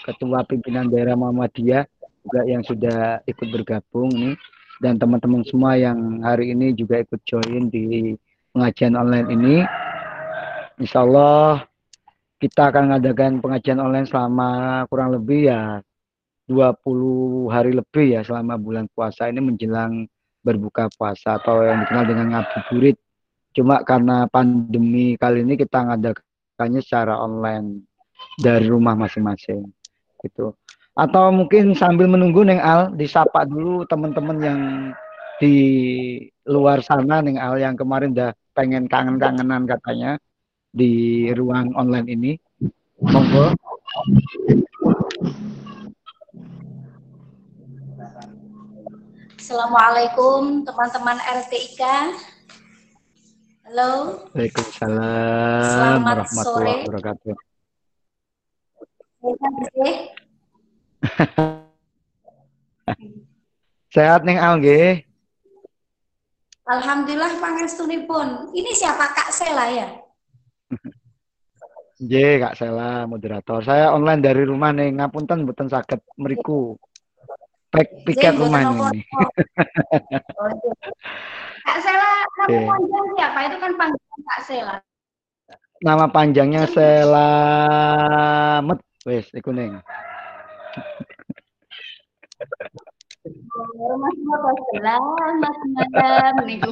Ketua 0.05 0.45
Pimpinan 0.45 0.85
Daerah 0.85 1.17
Muhammadiyah 1.17 1.89
juga 2.21 2.41
yang 2.45 2.61
sudah 2.61 3.17
ikut 3.25 3.49
bergabung 3.49 4.13
nih 4.13 4.37
dan 4.77 5.01
teman-teman 5.01 5.41
semua 5.41 5.73
yang 5.73 6.21
hari 6.21 6.53
ini 6.53 6.77
juga 6.77 7.01
ikut 7.01 7.17
join 7.25 7.73
di 7.73 8.13
pengajian 8.53 8.93
online 8.93 9.25
ini. 9.33 9.55
Insya 10.77 11.01
Allah 11.01 11.65
kita 12.37 12.77
akan 12.77 12.93
mengadakan 12.93 13.41
pengajian 13.41 13.81
online 13.81 14.05
selama 14.05 14.85
kurang 14.85 15.17
lebih 15.17 15.49
ya 15.49 15.81
20 16.45 17.49
hari 17.49 17.73
lebih 17.73 18.05
ya 18.05 18.21
selama 18.21 18.53
bulan 18.61 18.85
puasa 18.93 19.33
ini 19.33 19.41
menjelang 19.41 20.05
berbuka 20.45 20.93
puasa 20.93 21.41
atau 21.41 21.65
yang 21.65 21.81
dikenal 21.89 22.05
dengan 22.05 22.37
ngabuburit 22.37 23.01
Cuma 23.53 23.81
karena 23.81 24.29
pandemi 24.29 25.17
kali 25.17 25.41
ini 25.41 25.57
kita 25.57 25.81
ngadakannya 25.89 26.81
secara 26.85 27.17
online 27.17 27.83
dari 28.38 28.69
rumah 28.69 28.93
masing-masing. 28.93 29.65
Gitu. 30.21 30.53
Atau 30.93 31.31
mungkin 31.31 31.73
sambil 31.73 32.12
menunggu 32.12 32.43
Neng 32.43 32.59
Al 32.59 32.91
disapa 32.93 33.47
dulu 33.47 33.88
teman-teman 33.88 34.38
yang 34.43 34.62
di 35.39 35.55
luar 36.43 36.83
sana 36.83 37.23
Neng 37.23 37.39
Al 37.39 37.55
yang 37.55 37.79
kemarin 37.79 38.12
udah 38.12 38.35
pengen 38.51 38.91
kangen-kangenan 38.91 39.63
katanya 39.63 40.19
di 40.69 41.25
ruang 41.33 41.71
online 41.73 42.07
ini. 42.12 42.31
Monggo. 42.99 43.55
Assalamualaikum 49.39 50.67
teman-teman 50.67 51.17
RTIK. 51.25 51.81
Halo. 53.69 54.25
Waalaikumsalam 54.34 55.62
Selamat 55.62 56.25
warahmatullahi 56.25 56.82
sore. 56.82 56.89
wabarakatuh. 56.89 57.38
Sehat 63.93 64.25
nih 64.25 64.41
Al 64.41 64.58
nggih. 64.58 65.05
Alhamdulillah 66.65 67.38
pangestunipun. 67.38 68.49
Ini 68.58 68.73
siapa 68.73 69.05
Kak 69.13 69.29
Sela 69.38 69.69
ya? 69.69 70.01
Nggih, 72.01 72.41
Kak 72.41 72.58
Sela 72.58 73.05
moderator. 73.05 73.62
Saya 73.62 73.93
online 73.93 74.25
dari 74.25 74.49
rumah 74.49 74.73
nih, 74.73 74.97
ngapunten 74.97 75.45
mboten 75.45 75.69
saged 75.69 76.01
mriku. 76.17 76.73
Pek 77.69 78.01
piket 78.01 78.34
rumah 78.34 78.65
ini. 78.65 79.05
Kak 81.69 81.77
Sela, 81.86 82.25
nama 82.41 82.49
Oke. 82.49 82.65
panjang 82.65 83.05
siapa? 83.13 83.39
Itu 83.45 83.58
kan 83.62 83.77
panggilan 83.77 84.19
Kak 84.25 84.41
Sela. 84.47 84.82
Nama 85.86 86.05
panjangnya 86.10 86.65
Selamet. 86.65 87.19
Wes, 89.05 89.29
iku 89.32 89.53
ning. 89.53 89.77
Mas 93.99 94.17
Moto 94.25 94.49
niku. 96.49 96.71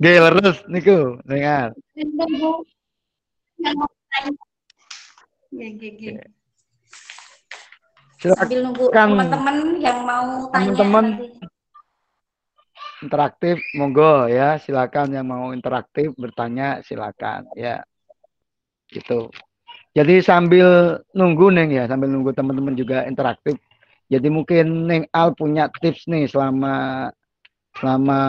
Nggih, 0.00 0.16
leres 0.24 0.58
niku, 0.72 1.20
dengar. 1.28 1.76
Nggih, 5.52 5.68
nggih, 5.78 5.90
nggih. 5.94 6.14
Silakan 8.24 8.40
Sambil 8.40 8.60
nunggu 8.64 8.84
teman-teman 8.88 9.56
yang 9.84 10.00
mau 10.08 10.48
tanya 10.48 10.72
teman-teman 10.72 11.04
nanti. 11.12 11.28
interaktif, 13.04 13.56
monggo 13.76 14.32
ya, 14.32 14.56
silakan 14.56 15.12
yang 15.12 15.28
mau 15.28 15.52
interaktif 15.52 16.08
bertanya 16.16 16.80
silakan 16.80 17.44
ya. 17.52 17.84
Gitu. 18.88 19.28
Jadi 19.92 20.24
sambil 20.24 20.96
nunggu 21.12 21.52
Neng 21.52 21.68
ya, 21.68 21.84
sambil 21.84 22.08
nunggu 22.08 22.32
teman-teman 22.32 22.72
juga 22.72 23.04
interaktif. 23.04 23.60
Jadi 24.08 24.32
mungkin 24.32 24.88
Neng 24.88 25.04
Al 25.12 25.36
punya 25.36 25.68
tips 25.68 26.08
nih 26.08 26.24
selama 26.24 27.12
selama 27.76 28.20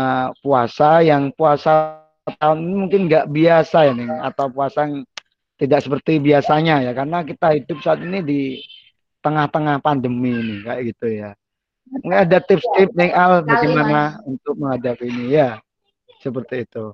puasa 0.44 1.08
yang 1.08 1.32
puasa 1.40 2.04
tahun 2.44 2.68
ini 2.68 2.76
mungkin 2.76 3.02
nggak 3.08 3.32
biasa 3.32 3.88
ya 3.88 3.94
Neng 3.96 4.12
atau 4.12 4.52
puasa 4.52 4.92
yang 4.92 5.08
tidak 5.56 5.88
seperti 5.88 6.20
biasanya 6.20 6.84
ya 6.84 6.92
karena 6.92 7.24
kita 7.24 7.56
hidup 7.56 7.80
saat 7.80 8.04
ini 8.04 8.20
di 8.20 8.60
tengah-tengah 9.26 9.82
pandemi 9.82 10.38
ini 10.38 10.56
kayak 10.62 10.94
gitu 10.94 11.08
ya. 11.10 11.34
Mungkin 11.90 12.14
ada 12.14 12.38
tips-tips 12.38 12.94
Neng 12.94 13.14
Al 13.14 13.42
bagaimana 13.42 14.22
untuk 14.22 14.54
menghadapi 14.58 15.10
ini 15.10 15.34
ya. 15.34 15.58
Seperti 16.22 16.66
itu. 16.66 16.94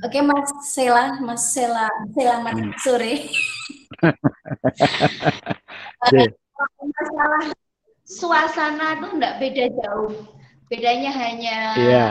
Oke 0.00 0.20
Mas 0.20 0.48
Sela, 0.68 1.16
Mas 1.20 1.52
Sela, 1.52 1.88
selamat 2.12 2.54
Hmm. 2.56 2.72
sore. 2.80 3.28
Masalah 6.80 7.44
suasana 8.04 8.96
tuh 9.00 9.10
enggak 9.16 9.34
beda 9.40 9.64
jauh. 9.72 10.12
Bedanya 10.68 11.10
hanya 11.12 11.56
Iya. 11.76 12.06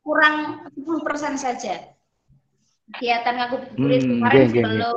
kurang 0.00 0.70
10% 0.78 1.36
saja. 1.36 1.90
Kegiatan 2.96 3.34
ngabuburit 3.34 4.02
Hmm, 4.06 4.10
kemarin 4.14 4.46
sebelum 4.54 4.96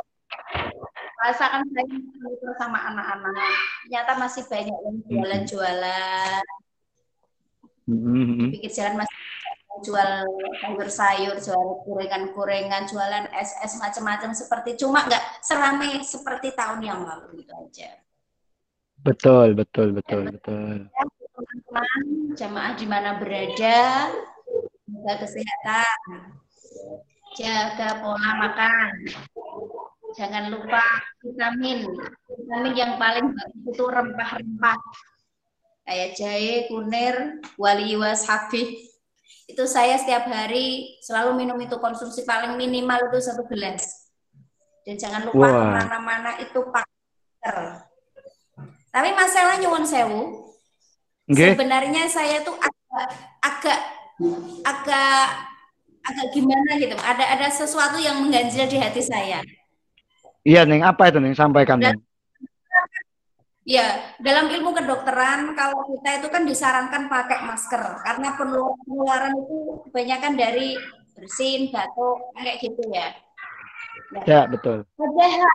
puasa 1.20 1.46
kan 1.52 1.62
saya 1.68 2.52
sama 2.56 2.80
anak-anak. 2.96 3.36
Ternyata 3.84 4.12
masih 4.16 4.44
banyak 4.48 4.78
yang 4.80 4.98
jualan-jualan 5.04 6.44
Mhm. 7.90 8.54
di 8.54 8.56
pinggir 8.56 8.72
jalan 8.72 9.04
masih 9.04 9.18
jual 9.84 10.12
sayur-sayur, 10.62 11.36
jual 11.42 11.84
gorengan-gorengan, 11.84 12.88
jualan 12.88 13.26
es-es 13.36 13.76
macam-macam 13.82 14.32
seperti 14.32 14.80
cuma 14.80 15.04
nggak 15.04 15.24
seramai 15.44 16.00
seperti 16.06 16.56
tahun 16.56 16.80
yang 16.86 17.02
lalu 17.04 17.44
itu 17.44 17.52
aja. 17.52 18.00
Betul, 19.00 19.56
betul, 19.56 19.96
betul, 19.96 20.28
betul. 20.32 20.92
Teman-teman, 20.92 22.00
jamaah 22.36 22.74
di 22.76 22.86
mana 22.86 23.16
berada, 23.16 24.12
jaga 24.86 25.14
kesehatan, 25.24 26.36
jaga 27.40 27.90
pola 28.04 28.32
makan, 28.44 28.92
jangan 30.18 30.50
lupa 30.54 30.82
vitamin, 31.22 31.86
vitamin 32.26 32.74
yang 32.74 32.94
paling 32.96 33.34
bagus 33.34 33.64
itu 33.66 33.84
rempah-rempah 33.86 34.78
kayak 35.86 36.10
jahe, 36.18 36.56
kunir, 36.70 37.42
wali 37.58 37.98
wasabi. 37.98 38.90
Itu 39.50 39.66
saya 39.66 39.98
setiap 39.98 40.30
hari 40.30 40.98
selalu 41.02 41.34
minum 41.42 41.58
itu 41.58 41.78
konsumsi 41.82 42.22
paling 42.22 42.54
minimal 42.54 43.10
itu 43.10 43.18
satu 43.18 43.46
gelas. 43.50 44.10
Dan 44.86 44.98
jangan 44.98 45.26
lupa 45.30 45.50
ke 45.50 45.66
mana-mana 45.74 46.32
itu 46.38 46.60
pakai 46.70 47.00
tapi 48.90 49.10
masalah 49.14 49.62
nyuwun 49.62 49.86
sewu. 49.86 50.22
Okay. 51.30 51.54
Sebenarnya 51.54 52.10
saya 52.10 52.42
tuh 52.42 52.58
agak 52.58 53.08
agak 53.46 53.80
agak 54.66 55.26
agak 56.02 56.28
gimana 56.34 56.72
gitu. 56.82 56.98
Ada 56.98 57.38
ada 57.38 57.48
sesuatu 57.54 58.02
yang 58.02 58.18
mengganjil 58.18 58.66
di 58.66 58.78
hati 58.82 59.02
saya. 59.06 59.46
Iya, 60.50 60.66
Neng, 60.66 60.82
apa 60.82 61.14
itu 61.14 61.22
Neng 61.22 61.38
sampaikan, 61.38 61.78
Neng? 61.78 62.02
Ya, 63.70 64.18
dalam 64.18 64.50
ilmu 64.50 64.74
kedokteran 64.74 65.54
kalau 65.54 65.86
kita 65.86 66.26
itu 66.26 66.28
kan 66.34 66.42
disarankan 66.42 67.06
pakai 67.06 67.46
masker 67.46 68.02
karena 68.02 68.34
penularan 68.34 69.38
itu 69.38 69.86
kebanyakan 69.86 70.34
dari 70.34 70.74
bersin, 71.14 71.70
batuk, 71.70 72.34
kayak 72.34 72.66
gitu 72.66 72.82
ya. 72.90 73.14
Nah, 74.10 74.26
ya, 74.26 74.42
betul. 74.50 74.90
Padahal 74.98 75.54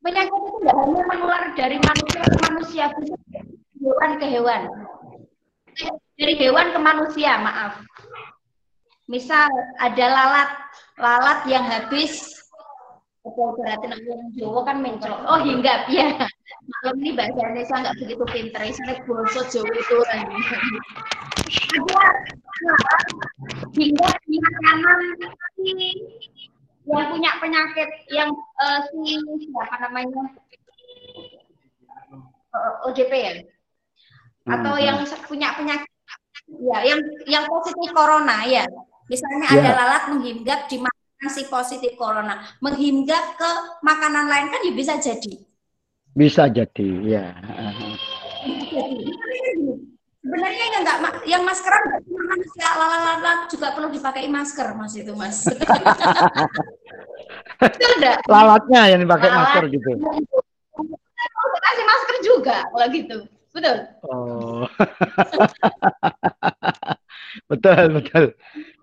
penyakit 0.00 0.32
itu 0.32 0.48
tidak 0.64 0.76
hanya 0.80 1.02
menular 1.12 1.42
dari 1.52 1.76
manusia 1.76 2.24
ke 2.24 2.36
manusia, 2.40 2.84
hewan 3.76 4.10
ke 4.16 4.26
hewan. 4.32 4.62
Dari 6.16 6.34
hewan 6.40 6.72
ke 6.72 6.78
manusia, 6.80 7.36
maaf. 7.36 7.84
Misal 9.12 9.52
ada 9.76 10.06
lalat, 10.08 10.50
lalat 10.96 11.40
yang 11.52 11.68
habis 11.68 12.41
Betul 13.22 13.54
berarti 13.54 13.86
nak 13.86 13.98
orang 14.02 14.30
Jawa 14.34 14.60
kan 14.66 14.76
mencol. 14.82 15.14
Oh 15.30 15.38
hinggap 15.42 15.86
ya. 15.86 16.10
Malam 16.62 16.94
ini 17.02 17.10
bahasa 17.14 17.38
Indonesia 17.38 17.76
nggak 17.78 17.96
begitu 18.02 18.24
pinter. 18.34 18.62
Saya 18.74 18.98
boso 19.06 19.40
Jawa 19.46 19.72
itu 19.72 19.94
orang. 19.94 20.26
Hinggap 23.78 24.14
di 24.26 24.36
makanan 24.42 24.98
yang 26.82 27.04
punya 27.14 27.30
penyakit 27.38 27.88
yang 28.10 28.30
uh, 28.58 28.82
si 28.90 29.14
siapa 29.22 29.76
namanya 29.86 30.22
uh, 32.50 32.58
eh, 32.58 32.86
OJP 32.90 33.12
ya 33.14 33.32
atau 34.50 34.74
hmm. 34.74 34.82
yang 34.82 34.98
punya 35.30 35.54
penyakit 35.54 35.92
ya 36.66 36.78
yang 36.82 37.00
yang 37.30 37.44
positif 37.46 37.94
corona 37.94 38.42
ya 38.50 38.66
misalnya 39.06 39.46
yeah. 39.54 39.62
ada 39.62 39.72
lalat 39.78 40.02
menghinggap 40.10 40.66
di 40.66 40.82
makanan 40.82 41.01
si 41.30 41.46
positif 41.46 41.94
corona. 41.94 42.42
Menghinggap 42.58 43.38
ke 43.38 43.50
makanan 43.86 44.26
lain 44.26 44.50
kan 44.50 44.60
ya 44.66 44.72
bisa 44.74 44.98
jadi. 44.98 45.34
Bisa 46.12 46.50
jadi 46.50 46.88
ya. 47.06 47.26
Sebenarnya 50.22 50.64
yang 50.70 50.86
enggak 50.86 50.98
yang 51.26 51.42
maskeran 51.42 51.82
manusia 52.06 52.68
lalala 52.78 53.50
juga 53.50 53.74
perlu 53.74 53.90
dipakai 53.90 54.30
masker 54.30 54.70
mas 54.78 54.94
itu 54.94 55.10
mas. 55.18 55.42
Lalatnya 58.30 58.94
yang 58.94 59.00
dipakai 59.02 59.28
Lalat. 59.30 59.38
masker 59.42 59.64
gitu. 59.74 59.90
Kasih 61.62 61.84
masker 61.86 62.16
juga 62.22 62.56
kalau 62.70 62.86
gitu. 62.90 63.18
Betul. 63.52 63.76
Oh 64.08 64.64
betul 67.50 67.82
betul 68.00 68.24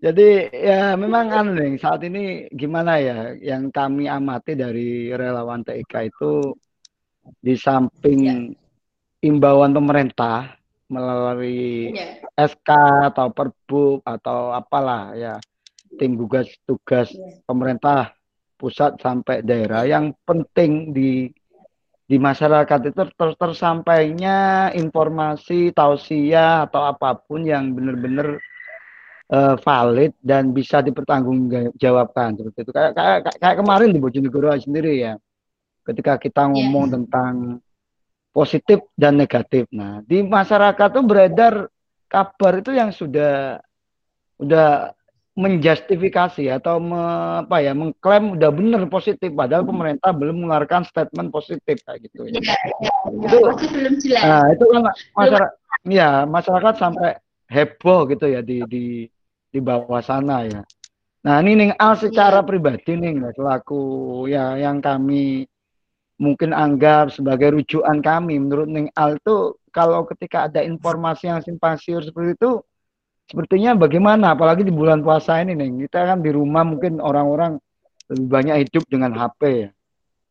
jadi 0.02 0.30
ya 0.52 0.82
memang 0.98 1.30
nih 1.54 1.78
saat 1.78 2.02
ini 2.06 2.50
gimana 2.54 2.98
ya 2.98 3.34
yang 3.38 3.70
kami 3.70 4.10
amati 4.10 4.58
dari 4.58 5.14
relawan 5.14 5.62
TIK 5.62 5.94
itu 6.10 6.54
di 7.38 7.54
samping 7.54 8.20
ya. 8.26 8.36
imbauan 9.26 9.76
pemerintah 9.76 10.58
melalui 10.90 11.94
yeah. 11.94 12.18
SK 12.34 12.70
atau 13.14 13.30
Perbu 13.30 14.02
atau 14.02 14.50
apalah 14.52 15.14
ya 15.14 15.38
tim 16.02 16.18
gugus 16.18 16.50
tugas 16.66 17.14
yeah. 17.14 17.38
pemerintah 17.46 18.18
pusat 18.60 18.98
sampai 19.00 19.46
daerah 19.46 19.86
yang 19.88 20.12
penting 20.26 20.92
di 20.92 21.32
di 22.10 22.18
masyarakat 22.18 22.90
itu 22.90 23.06
ter 23.14 23.30
tersampainya 23.38 24.74
informasi 24.74 25.70
tausiah 25.70 26.66
atau 26.66 26.90
apa 26.90 27.14
pun 27.14 27.46
yang 27.46 27.78
benar-benar 27.78 28.42
uh, 29.30 29.56
valid 29.62 30.18
dan 30.18 30.50
bisa 30.50 30.82
dipertanggungjawabkan 30.82 32.34
seperti 32.34 32.60
itu 32.66 32.72
kayak 32.74 32.98
kayak, 32.98 33.20
kayak 33.38 33.58
kemarin 33.62 33.94
di 33.94 34.02
Bojonegoro 34.02 34.50
sendiri 34.58 35.06
ya 35.06 35.14
ketika 35.86 36.18
kita 36.18 36.50
ngomong 36.50 36.90
yeah. 36.90 36.94
tentang 36.98 37.34
positif 38.30 38.86
dan 38.94 39.18
negatif. 39.18 39.66
Nah, 39.74 40.06
di 40.06 40.22
masyarakat 40.22 40.88
tuh 40.94 41.06
beredar 41.06 41.66
kabar 42.06 42.62
itu 42.62 42.74
yang 42.74 42.94
sudah 42.94 43.58
udah 44.38 44.94
menjustifikasi 45.40 46.52
atau 46.52 46.84
me, 46.84 47.00
apa 47.48 47.64
ya 47.64 47.72
mengklaim 47.72 48.36
udah 48.36 48.52
benar 48.52 48.84
positif 48.92 49.32
padahal 49.32 49.64
pemerintah 49.64 50.12
belum 50.12 50.44
mengeluarkan 50.44 50.84
statement 50.84 51.32
positif 51.32 51.80
kayak 51.88 52.12
gitu 52.12 52.28
ya. 52.28 52.44
ya, 52.44 52.56
ya, 52.84 52.94
itu 53.24 53.38
masih 53.48 53.70
belum 53.72 53.94
jelas. 54.04 54.22
Nah, 54.28 54.44
itu 54.52 54.64
kan 54.68 54.82
masyarakat 55.16 55.52
ya 55.88 56.10
masyarakat 56.28 56.74
sampai 56.76 57.10
heboh 57.48 58.00
gitu 58.12 58.26
ya 58.28 58.44
di 58.44 58.68
di 58.68 58.86
di 59.48 59.60
bawah 59.64 60.04
sana 60.04 60.44
ya. 60.44 60.62
Nah, 61.24 61.36
ini 61.40 61.52
nih 61.56 61.70
Al 61.80 61.96
secara 61.96 62.44
ya. 62.44 62.48
pribadi 62.48 63.00
nih 63.00 63.32
selaku 63.32 63.84
ya 64.28 64.60
yang 64.60 64.84
kami 64.84 65.48
mungkin 66.20 66.52
anggap 66.52 67.16
sebagai 67.16 67.56
rujukan 67.56 68.04
kami 68.04 68.44
menurut 68.44 68.68
Ning 68.68 68.92
Al 69.00 69.16
itu 69.16 69.56
kalau 69.72 70.04
ketika 70.04 70.52
ada 70.52 70.60
informasi 70.60 71.32
yang 71.32 71.40
simpang 71.40 71.80
siur 71.80 72.04
seperti 72.04 72.36
itu 72.36 72.60
sepertinya 73.30 73.78
bagaimana 73.78 74.34
apalagi 74.34 74.66
di 74.66 74.74
bulan 74.74 75.06
puasa 75.06 75.38
ini 75.40 75.54
Neng? 75.54 75.86
Kita 75.86 76.10
kan 76.10 76.26
di 76.26 76.34
rumah 76.34 76.66
mungkin 76.66 76.98
orang-orang 76.98 77.62
lebih 78.10 78.28
banyak 78.28 78.56
hidup 78.66 78.84
dengan 78.90 79.14
HP 79.14 79.42
ya. 79.70 79.70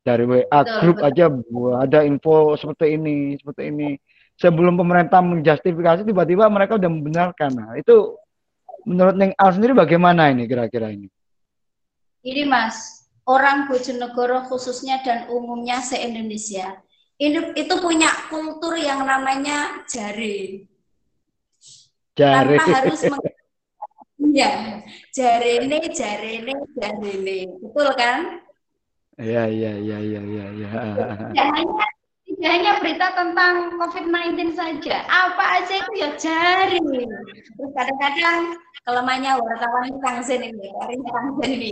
Dari 0.02 0.24
WA 0.26 0.60
grup 0.82 0.98
aja 1.04 1.30
ada 1.78 2.00
info 2.02 2.58
seperti 2.58 2.98
ini 2.98 3.38
seperti 3.38 3.70
ini. 3.70 3.94
Sebelum 4.38 4.78
pemerintah 4.78 5.18
menjustifikasi 5.18 6.06
tiba-tiba 6.06 6.46
mereka 6.46 6.78
udah 6.78 6.90
membenarkan. 6.90 7.50
Nah 7.58 7.74
itu 7.74 8.14
menurut 8.86 9.18
Neng 9.18 9.34
Al 9.34 9.50
sendiri 9.50 9.74
bagaimana 9.74 10.30
ini 10.30 10.46
kira-kira 10.46 10.94
ini? 10.94 11.10
Ini 12.22 12.46
Mas 12.46 13.06
orang 13.26 13.66
Bojonegoro 13.66 14.46
khususnya 14.46 15.02
dan 15.02 15.26
umumnya 15.26 15.82
se-Indonesia. 15.82 16.78
Itu 17.18 17.74
punya 17.82 18.06
kultur 18.30 18.78
yang 18.78 19.02
namanya 19.02 19.82
jari. 19.90 20.67
Jari. 22.18 22.58
Tanpa 22.58 22.74
harus 22.82 23.00
meng 23.06 23.22
ya, 24.34 24.82
jari 25.14 25.50
ini, 25.62 25.78
jari 25.94 26.30
ini, 26.42 26.52
jari 26.74 27.08
ini. 27.14 27.38
Betul 27.62 27.94
kan? 27.94 28.42
Iya, 29.18 29.46
iya, 29.46 29.72
iya, 29.78 29.98
iya, 30.02 30.20
iya. 30.26 30.44
Ya. 30.58 30.70
Tidak 31.30 31.48
hanya 31.54 31.86
tidak 32.28 32.50
hanya 32.54 32.72
berita 32.78 33.06
tentang 33.18 33.54
COVID-19 33.78 34.54
saja, 34.54 35.02
apa 35.06 35.62
aja 35.62 35.74
itu 35.78 35.92
ya 35.98 36.10
jari. 36.18 36.78
Terus 37.54 37.70
kadang-kadang 37.74 38.58
kelemahannya 38.86 39.32
wartawan 39.38 39.90
itu 39.90 39.98
Zen 40.22 40.42
ini, 40.42 40.70
Karin 40.74 41.02
Zen 41.06 41.50
ini. 41.54 41.70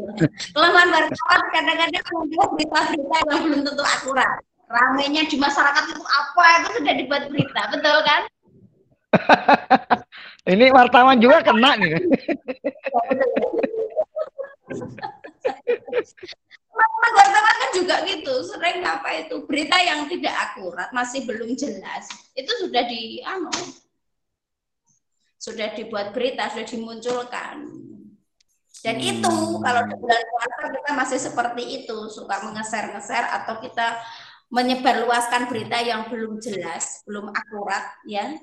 Kelemahan 0.54 0.90
wartawan 0.90 1.42
kadang-kadang 1.54 2.04
membuat 2.14 2.48
berita-berita 2.54 3.16
yang 3.30 3.40
belum 3.46 3.60
tentu 3.66 3.84
akurat. 3.84 4.30
Ramainya 4.66 5.22
di 5.30 5.38
masyarakat 5.38 5.84
itu 5.94 6.02
apa 6.02 6.44
itu 6.58 6.68
sudah 6.82 6.94
dibuat 6.98 7.22
berita, 7.30 7.60
betul 7.70 7.98
kan? 8.02 8.22
ini 10.46 10.70
wartawan 10.70 11.18
juga 11.18 11.42
kena 11.42 11.74
nih. 11.74 11.94
Teman 16.76 17.12
wartawan 17.16 17.54
kan 17.56 17.70
juga 17.74 17.94
gitu, 18.06 18.34
sering 18.46 18.84
apa 18.84 19.26
itu 19.26 19.42
berita 19.48 19.76
yang 19.80 20.06
tidak 20.06 20.34
akurat, 20.52 20.88
masih 20.92 21.24
belum 21.24 21.56
jelas, 21.56 22.08
itu 22.36 22.52
sudah 22.62 22.84
di 22.84 23.24
anu, 23.24 23.52
sudah 25.40 25.72
dibuat 25.72 26.12
berita, 26.12 26.52
sudah 26.52 26.66
dimunculkan. 26.68 27.66
Dan 28.84 28.96
hmm. 29.00 29.10
itu 29.18 29.34
kalau 29.64 29.82
di 29.88 29.94
bulan 29.98 30.22
puasa 30.30 30.64
kita 30.68 30.90
masih 30.92 31.18
seperti 31.18 31.62
itu, 31.82 31.98
suka 32.12 32.44
mengeser-ngeser 32.44 33.24
atau 33.42 33.58
kita 33.58 33.98
menyebarluaskan 34.52 35.50
berita 35.50 35.82
yang 35.82 36.06
belum 36.06 36.38
jelas, 36.38 37.02
belum 37.02 37.34
akurat, 37.34 37.82
ya. 38.06 38.36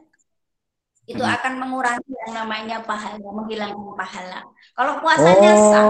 Itu 1.04 1.20
Hmm. 1.20 1.36
akan 1.36 1.54
mengurangi 1.60 2.13
yang 2.28 2.34
namanya 2.34 2.78
pahala, 2.84 3.20
menghilangkan 3.20 3.92
pahala. 4.00 4.39
Kalau 4.74 4.94
puasanya 5.04 5.52
sah, 5.72 5.86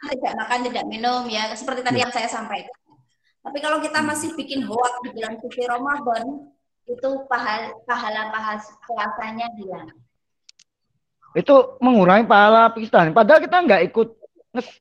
Oh, 0.00 0.08
tidak 0.16 0.32
makan, 0.32 0.64
tidak 0.64 0.84
minum 0.88 1.28
ya, 1.28 1.52
seperti 1.52 1.84
tadi 1.84 2.00
yang 2.00 2.08
saya 2.08 2.24
sampaikan. 2.24 2.72
Tapi 3.44 3.58
kalau 3.60 3.84
kita 3.84 4.00
masih 4.00 4.32
bikin 4.32 4.64
hoak 4.64 5.04
di 5.04 5.12
bulan 5.12 5.36
suci 5.40 5.60
Ramadan, 5.64 6.24
itu 6.88 7.08
pahala 7.28 7.68
pahala 7.84 8.32
puasanya 8.88 9.48
hilang. 9.56 9.92
itu 11.30 11.54
mengurangi 11.78 12.26
pahala 12.26 12.74
kita. 12.74 13.12
Padahal 13.14 13.38
kita 13.44 13.56
nggak 13.62 13.82
ikut 13.92 14.08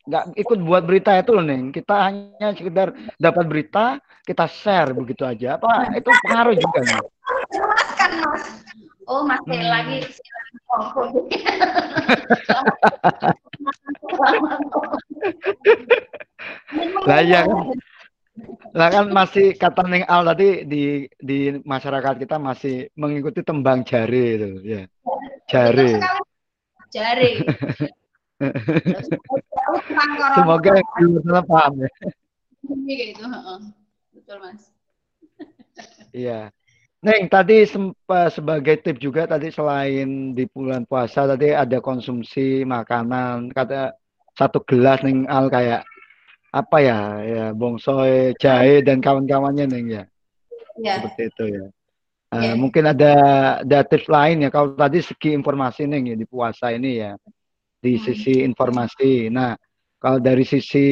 nggak 0.10 0.24
ikut 0.34 0.60
buat 0.66 0.82
berita 0.82 1.14
itu 1.20 1.30
loh 1.30 1.46
Neng. 1.46 1.70
Kita 1.70 2.10
hanya 2.10 2.58
sekedar 2.58 2.90
dapat 3.22 3.46
berita, 3.46 4.02
kita 4.26 4.50
share 4.50 4.98
begitu 4.98 5.28
aja. 5.30 5.62
Apa 5.62 5.94
itu 5.94 6.10
pengaruh 6.26 6.56
juga 6.58 6.80
nih? 6.82 6.98
Mas. 8.24 8.89
Oh 9.10 9.26
masih 9.26 9.58
Hmm. 9.58 9.74
lagi 9.74 9.98
Lah 17.10 17.22
kan. 17.26 17.48
Lah 18.78 18.90
kan 18.94 19.06
masih 19.10 19.58
kata 19.58 19.82
Neng 19.90 20.06
Al 20.06 20.30
tadi 20.30 20.62
di 20.70 21.10
di 21.18 21.58
masyarakat 21.58 22.22
kita 22.22 22.38
masih 22.38 22.88
mengikuti 22.94 23.42
tembang 23.42 23.82
jari 23.82 24.38
itu 24.38 24.50
ya. 24.62 24.86
Jari. 25.50 25.98
Jari. 26.94 27.34
Semoga 30.38 30.80
sana 31.26 31.42
paham 31.44 31.74
ya. 31.82 31.90
Iya, 32.86 33.04
gitu. 33.12 33.26
Betul 34.14 34.38
mas. 34.38 34.70
Iya. 36.14 36.54
Neng, 37.00 37.32
tadi 37.32 37.64
sebagai 38.28 38.76
tip 38.84 39.00
juga 39.00 39.24
tadi 39.24 39.48
selain 39.56 40.36
di 40.36 40.44
bulan 40.52 40.84
puasa 40.84 41.24
tadi 41.24 41.56
ada 41.56 41.80
konsumsi 41.80 42.68
makanan 42.68 43.56
kata 43.56 43.96
satu 44.36 44.60
gelas 44.68 45.00
Neng 45.08 45.24
Al 45.32 45.48
kayak 45.48 45.88
apa 46.52 46.78
ya 46.84 47.00
ya 47.24 47.46
bongsoy 47.56 48.36
jahe 48.36 48.84
dan 48.84 49.00
kawan-kawannya 49.00 49.66
Neng 49.72 49.88
ya 49.88 50.04
Ya. 50.80 50.96
seperti 51.04 51.28
itu 51.28 51.44
ya. 51.60 51.66
Ya. 52.32 52.52
mungkin 52.56 52.88
ada 52.88 53.14
ada 53.60 53.80
tips 53.84 54.08
lain 54.08 54.48
ya 54.48 54.50
kalau 54.52 54.76
tadi 54.76 55.00
segi 55.04 55.36
informasi 55.36 55.88
Neng 55.88 56.08
ya 56.08 56.16
di 56.20 56.24
puasa 56.28 56.72
ini 56.72 57.00
ya 57.00 57.16
di 57.80 57.96
Hmm. 57.96 58.04
sisi 58.04 58.44
informasi. 58.44 59.32
Nah 59.32 59.56
kalau 60.04 60.20
dari 60.20 60.44
sisi 60.44 60.84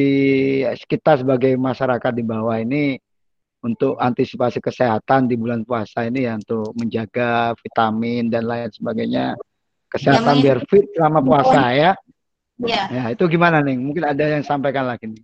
kita 0.88 1.20
sebagai 1.20 1.52
masyarakat 1.56 2.12
di 2.16 2.24
bawah 2.24 2.56
ini 2.60 2.96
untuk 3.68 4.00
antisipasi 4.00 4.64
kesehatan 4.64 5.28
di 5.28 5.36
bulan 5.36 5.62
puasa 5.68 6.08
ini 6.08 6.24
ya 6.24 6.40
untuk 6.40 6.72
menjaga 6.74 7.52
vitamin 7.60 8.32
dan 8.32 8.48
lain 8.48 8.72
sebagainya 8.72 9.36
kesehatan 9.92 10.40
Yang 10.40 10.44
biar 10.44 10.58
fit 10.68 10.86
selama 10.96 11.20
puasa 11.20 11.62
ya 11.76 11.92
Ya. 12.58 12.90
ya 12.90 13.14
itu 13.14 13.22
gimana 13.30 13.62
nih 13.62 13.78
mungkin 13.78 14.02
ada 14.02 14.34
yang 14.34 14.42
sampaikan 14.42 14.82
lagi 14.82 15.06
nih 15.06 15.22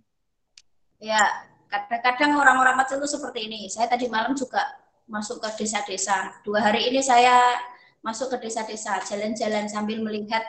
Ya, 1.03 1.21
kadang-kadang 1.67 2.39
orang-orang 2.39 2.79
kecil 2.81 3.03
itu 3.03 3.19
seperti 3.19 3.39
ini. 3.51 3.59
Saya 3.67 3.91
tadi 3.91 4.07
malam 4.07 4.33
juga 4.33 4.63
masuk 5.05 5.43
ke 5.43 5.61
desa-desa. 5.61 6.33
Dua 6.41 6.63
hari 6.63 6.89
ini 6.89 7.03
saya 7.03 7.61
masuk 8.01 8.33
ke 8.33 8.47
desa-desa, 8.47 9.01
jalan-jalan 9.05 9.69
sambil 9.69 10.01
melihat 10.01 10.41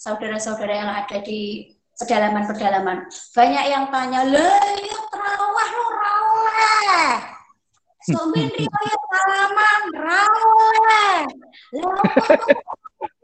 saudara-saudara 0.00 0.72
yang 0.72 0.88
ada 0.88 1.18
di 1.20 1.74
pedalaman-pedalaman. 2.00 3.12
Banyak 3.36 3.64
yang 3.68 3.84
tanya, 3.92 4.24
lah 4.24 4.64
ya 4.80 5.00
terawih 5.12 5.70
lo 5.74 5.86
raweh. 6.00 7.29
Somin 8.08 8.48
riwayat 8.48 9.00
salaman. 9.12 9.82
Lah 10.00 10.24
apa 10.24 11.00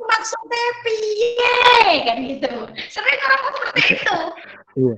maksudnya 0.06 0.64
piye 0.84 1.54
kan 2.06 2.18
gitu. 2.22 2.52
Sering 2.90 3.20
orang 3.24 3.42
seperti 3.46 3.82
itu. 3.96 4.18
Iya. 4.76 4.96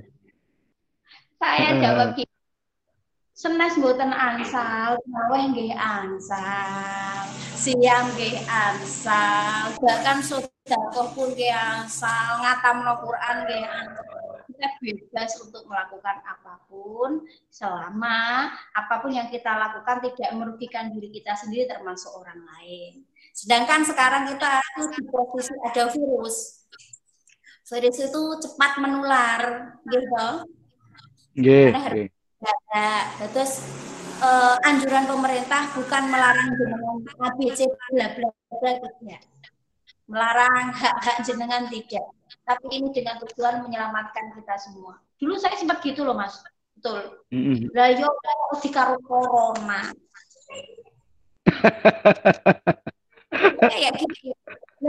Saya 1.39 1.69
jawab 1.79 2.09
gitu. 2.19 2.35
Senes 3.39 3.79
mboten 3.79 4.11
ansal, 4.11 4.99
traweh 4.99 5.43
nggih 5.55 5.71
ansal, 5.71 7.23
siang 7.55 8.11
nggih 8.19 8.35
ansal, 8.43 9.71
bahkan 9.79 10.19
sedekah 10.19 11.07
pun 11.15 11.31
nggih 11.31 11.47
ansal, 11.47 12.43
ngatamno 12.43 12.99
Quran 12.99 13.35
nggih 13.47 13.63
ansal. 13.63 14.18
Kita 14.59 14.75
bebas 14.83 15.31
untuk 15.39 15.63
melakukan 15.71 16.19
apa 16.27 16.59
pun 16.67 17.23
selama 17.47 18.51
apa 18.75 18.99
pun 18.99 19.15
yang 19.15 19.31
kita 19.31 19.55
lakukan 19.55 20.03
tidak 20.03 20.35
merugikan 20.35 20.91
diri 20.91 21.15
kita 21.15 21.31
sendiri 21.31 21.63
termasuk 21.63 22.11
orang 22.11 22.43
lain. 22.43 23.07
Sedangkan 23.31 23.87
sekarang 23.87 24.27
kita 24.27 24.59
itu 24.59 24.83
di 24.99 25.01
posisi 25.07 25.55
ada 25.63 25.87
virus. 25.95 26.67
Virus 27.71 27.97
itu 28.03 28.21
cepat 28.43 28.71
menular, 28.83 29.41
gitu. 29.87 30.27
Karena. 31.39 32.11
Nah, 32.43 32.99
terus 33.31 33.63
eh, 34.19 34.67
anjuran 34.67 35.07
pemerintah 35.07 35.71
bukan 35.71 36.03
melarang 36.11 36.51
jenengan 36.51 36.97
ABC 37.31 37.63
bla 37.95 38.07
bla 38.11 38.29
bla 38.59 38.71
tidak. 38.99 39.23
Melarang 40.09 40.73
hak-hak 40.73 41.21
jenengan 41.21 41.69
tidak. 41.69 42.09
Tapi 42.41 42.81
ini 42.81 42.89
dengan 42.89 43.21
tujuan 43.21 43.61
menyelamatkan 43.61 44.33
kita 44.33 44.57
semua. 44.57 44.97
Dulu 45.21 45.37
saya 45.37 45.53
sempat 45.53 45.85
gitu 45.85 46.01
loh, 46.01 46.17
Mas. 46.17 46.41
Betul. 46.79 47.21
Mm-mm. 47.29 47.69
Lah 47.77 47.93
yo 47.93 48.09
corona. 49.05 49.93
Kayak 53.69 53.91
gitu. 53.99 54.31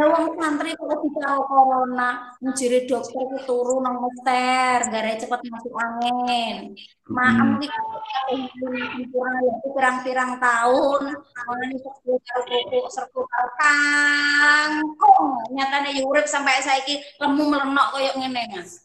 Lah 0.00 0.16
wong 0.16 0.32
santri 0.32 0.72
kok 0.72 0.96
dikaro 1.04 1.44
corona, 1.44 2.32
njere 2.40 2.88
dokter 2.88 3.20
ku 3.20 3.36
turu 3.44 3.84
nang 3.84 4.00
mester, 4.00 4.88
gara 4.88 5.12
cepet 5.20 5.40
masuk 5.52 5.76
angin. 5.76 6.72
Maem 7.04 7.60
iki 7.60 9.04
kurang 9.12 9.44
ya 9.44 9.54
pirang-pirang 9.60 10.32
tahun, 10.40 11.02
mangane 11.44 11.76
serbu 11.84 12.16
karo 12.16 12.40
pupuk, 12.48 12.86
serbu 12.88 13.20
karo 13.28 13.48
kangkung. 13.60 15.24
Nyatane 15.52 15.92
yo 15.92 16.08
urip 16.08 16.24
sampai 16.24 16.64
saiki 16.64 17.04
lemu 17.20 17.44
melenok 17.52 17.92
koyo 17.92 18.16
ngene, 18.16 18.56
Mas. 18.56 18.80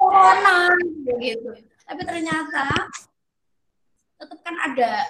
corona 0.00 0.72
gitu. 1.20 1.50
Tapi 1.84 2.00
ternyata 2.08 2.88
tetap 4.22 4.38
kan 4.46 4.56
ada 4.70 5.02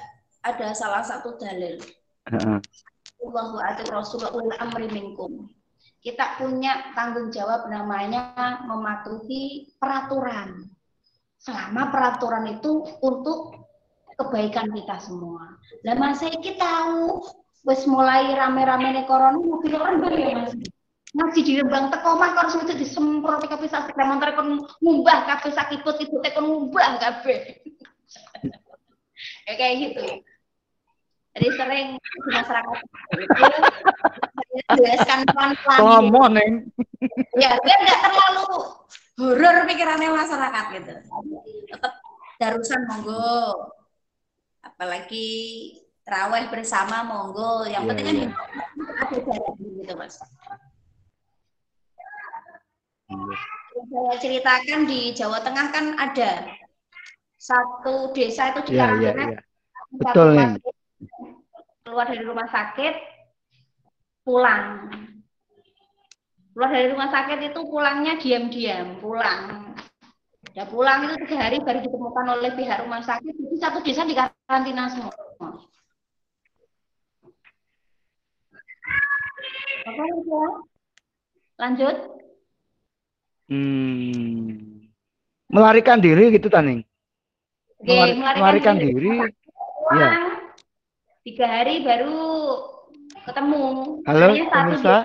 ada 0.48 0.66
salah 0.72 1.04
satu 1.04 1.36
dalil. 1.36 1.76
Allahu 3.22 3.56
ati 3.60 3.84
Rasulullah 3.92 4.32
ul 4.32 4.50
amri 4.56 4.88
minkum. 4.88 5.52
Kita 6.02 6.40
punya 6.40 6.96
tanggung 6.98 7.30
jawab 7.30 7.70
namanya 7.70 8.58
mematuhi 8.66 9.70
peraturan. 9.78 10.66
Selama 11.38 11.92
peraturan 11.94 12.58
itu 12.58 12.82
untuk 13.04 13.54
kebaikan 14.18 14.74
kita 14.74 14.98
semua. 14.98 15.58
Lah 15.86 15.94
masa 15.94 16.26
iki 16.26 16.58
tahu 16.58 17.22
wis 17.62 17.86
mulai 17.86 18.34
rame-rame 18.34 18.98
nih 18.98 19.06
corona 19.06 19.38
mobil 19.38 19.78
orang 19.78 20.02
ya 20.10 20.30
Mas. 20.42 20.54
Ngaji 21.12 21.40
di 21.44 21.52
Rembang 21.60 21.92
teko 21.92 22.16
mah 22.16 22.32
harus 22.32 22.56
disemprot 22.72 23.44
kabeh 23.44 23.68
sak 23.68 23.92
motor 23.92 24.32
kon 24.32 24.64
ngumbah 24.80 25.28
kabeh 25.28 25.52
sak 25.52 25.68
ikut 25.68 26.00
itu 26.00 26.16
kon 26.16 26.44
ngumbah 26.48 26.96
kabeh. 26.98 27.60
Ya 29.44 29.52
kayak 29.56 29.74
gitu. 29.80 30.04
Jadi 31.32 31.48
sering 31.56 31.88
di 31.96 32.18
masyarakat 32.28 32.76
itu 33.16 33.44
jelaskan 34.76 35.20
pelan-pelan 35.32 35.78
gitu. 35.80 35.84
Ngomong, 35.88 36.30
Neng. 36.36 36.52
ya 37.40 37.56
biar 37.56 37.78
nggak 37.80 38.00
terlalu 38.04 38.46
horor 39.16 39.56
pikirannya 39.64 40.12
masyarakat 40.12 40.64
gitu. 40.76 40.92
Tetap 41.72 41.92
darusan 42.36 42.80
monggo. 42.84 43.72
Apalagi 44.60 45.28
terawih 46.04 46.52
bersama 46.52 47.00
monggo. 47.00 47.64
Yang 47.64 47.80
Iya, 47.80 47.88
penting 47.88 48.04
kan 48.04 48.16
iya. 48.20 48.28
ada 49.00 49.16
jarak 49.24 49.54
gitu 49.56 49.92
mas. 49.96 50.14
Yang 53.08 53.86
saya 53.88 54.14
ceritakan 54.20 54.80
di 54.84 55.00
Jawa 55.16 55.40
Tengah 55.40 55.66
kan 55.72 55.96
ada 55.96 56.44
satu 57.42 58.14
desa 58.14 58.54
itu 58.54 58.70
di 58.70 58.78
iya, 58.78 58.86
karantina 58.86 59.24
iya. 59.34 59.40
Betul, 59.92 60.28
Neng. 60.38 60.52
keluar 61.82 62.06
dari 62.06 62.22
rumah 62.22 62.46
sakit 62.46 62.94
pulang 64.22 64.86
keluar 66.54 66.70
dari 66.70 66.86
rumah 66.94 67.10
sakit 67.10 67.38
itu 67.50 67.60
pulangnya 67.66 68.14
diam-diam 68.22 69.02
pulang 69.02 69.74
udah 70.54 70.66
pulang 70.70 70.98
itu 71.10 71.14
tiga 71.26 71.36
hari 71.50 71.58
baru 71.58 71.82
ditemukan 71.82 72.26
oleh 72.38 72.50
pihak 72.54 72.78
rumah 72.86 73.02
sakit 73.02 73.34
jadi 73.34 73.56
satu 73.58 73.78
desa 73.82 74.06
di 74.06 74.14
karantina 74.14 74.86
semua 74.86 75.10
Oke, 79.82 80.06
ya. 80.30 80.46
lanjut 81.58 81.96
Hmm. 83.52 84.88
Melarikan 85.52 86.00
diri 86.00 86.32
gitu, 86.32 86.48
Taning. 86.48 86.80
Oke, 87.82 87.90
Melari- 87.90 88.14
melarikan 88.14 88.38
melarikan 88.38 88.74
diri. 88.78 88.94
diri. 88.94 89.14
Iya. 89.90 90.10
Tiga 91.26 91.46
hari 91.50 91.74
baru 91.82 92.22
ketemu. 93.26 93.62
Halo, 94.06 94.26
pemirsa. 94.38 94.96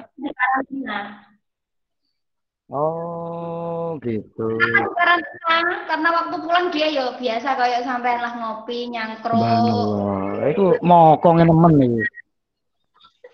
Oh, 2.70 3.98
gitu. 4.06 4.48
Karantina 4.94 5.58
karena 5.90 6.10
waktu 6.22 6.36
pulang 6.38 6.68
dia 6.70 6.88
ya 6.94 7.06
biasa 7.18 7.50
kayak 7.58 7.82
sampai 7.82 8.22
lah 8.22 8.34
ngopi 8.38 8.94
nyangkruk. 8.94 9.42
Subhanallah. 9.42 10.54
Itu 10.54 10.66
mokongnya 10.86 11.50
nemen 11.50 11.74
nih. 11.82 12.06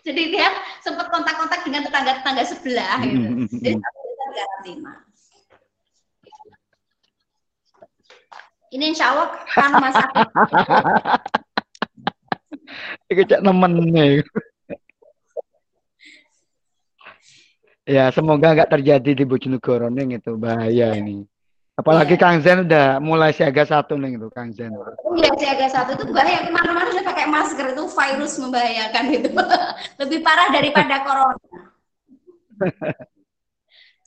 Jadi 0.07 0.23
dia 0.31 0.47
sempat 0.79 1.11
kontak-kontak 1.11 1.67
dengan 1.67 1.83
tetangga-tetangga 1.83 2.43
sebelah 2.47 2.95
gitu. 3.03 3.27
Hmm, 3.27 3.47
Jadi 3.59 3.75
karantina. 4.31 4.91
Ini 8.74 8.89
insya 8.89 9.13
Allah 9.13 9.28
kan 9.47 9.71
Mas 9.78 9.93
Iku 13.11 13.21
cek 13.24 13.41
nemen 13.45 13.71
nih. 13.93 14.26
Ya, 17.84 18.09
semoga 18.09 18.55
nggak 18.55 18.71
terjadi 18.71 19.11
di 19.13 19.24
Bojonegoro 19.28 19.91
nih 19.91 20.17
itu 20.17 20.34
bahaya 20.39 20.95
ini. 20.95 21.28
Apalagi 21.74 22.15
Iya. 22.15 22.21
Kang 22.21 22.38
Zen 22.39 22.65
udah 22.65 22.97
mulai 22.97 23.34
siaga 23.34 23.65
satu 23.65 23.97
nih 23.97 24.15
itu 24.15 24.30
Kang 24.32 24.49
Zen. 24.53 24.74
Iya, 25.13 25.30
siaga 25.36 25.67
satu 25.69 25.93
itu 25.93 26.09
bahaya 26.09 26.41
ke 26.41 26.49
mana-mana 26.49 26.89
dia 26.89 27.03
pakai 27.03 27.26
masker 27.28 27.74
itu 27.74 27.84
virus 27.86 28.34
membahayakan 28.39 29.03
itu 29.11 29.30
lebih 30.01 30.19
parah 30.21 30.47
daripada 30.49 30.95
corona. 31.01 31.36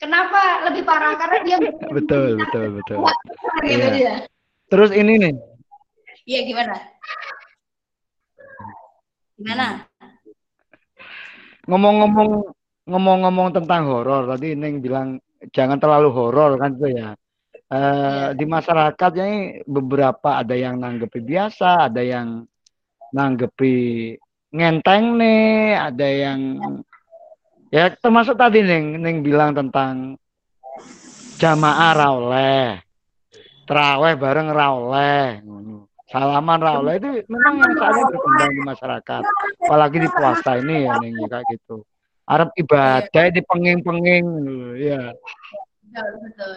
Kenapa 0.01 0.41
lebih 0.71 0.83
parah? 0.83 1.14
Karena 1.17 1.39
dia 1.43 1.57
Betul, 1.89 2.37
betul, 2.37 2.81
betul. 2.81 2.97
gitu 3.62 3.71
Iya. 3.71 3.91
dia. 3.95 4.14
Terus 4.67 4.91
ini 4.95 5.14
nih, 5.23 5.35
Iya 6.27 6.41
gimana? 6.43 6.75
Gimana? 9.39 9.67
ngomong-ngomong 11.67 12.31
ngomong-ngomong 12.87 13.49
tentang 13.51 13.91
horor 13.91 14.31
tadi 14.31 14.55
Neng 14.55 14.79
bilang 14.79 15.19
jangan 15.51 15.79
terlalu 15.83 16.11
horor 16.14 16.59
kan 16.59 16.75
itu 16.79 16.95
ya. 16.95 17.11
Eh, 17.67 17.75
Iya. 17.75 18.39
di 18.39 18.45
masyarakat 18.47 19.11
ini 19.19 19.67
beberapa 19.67 20.39
ada 20.39 20.55
yang 20.55 20.79
nanggepi 20.79 21.19
biasa, 21.19 21.91
ada 21.91 21.99
yang 21.99 22.47
nanggepi 23.11 24.14
ngenteng 24.55 25.19
nih, 25.19 25.75
ada 25.75 26.07
yang 26.07 26.41
ya 27.75 27.91
termasuk 27.99 28.39
tadi 28.39 28.62
Neng 28.62 29.03
Neng 29.03 29.27
bilang 29.27 29.51
tentang 29.51 30.14
jamaah 31.43 31.91
raoleh, 31.99 32.86
teraweh 33.67 34.14
bareng 34.14 34.49
raoleh, 34.55 35.43
ngono. 35.43 35.91
salaman 36.07 36.62
raoleh 36.62 37.03
itu 37.03 37.27
memang 37.27 37.67
yang 37.67 37.75
saatnya 37.75 38.05
berkembang 38.14 38.51
di 38.55 38.62
masyarakat, 38.62 39.23
apalagi 39.67 39.97
di 39.99 40.09
puasa 40.14 40.51
ini 40.62 40.87
ya 40.87 40.95
Neng 41.03 41.14
ya, 41.19 41.27
kayak 41.27 41.47
gitu. 41.51 41.77
Arab 42.31 42.55
ibadah 42.55 43.27
di 43.31 43.43
penging-penging, 43.43 44.27
ya. 44.79 45.11
Betul, 45.83 46.11
betul. 46.23 46.55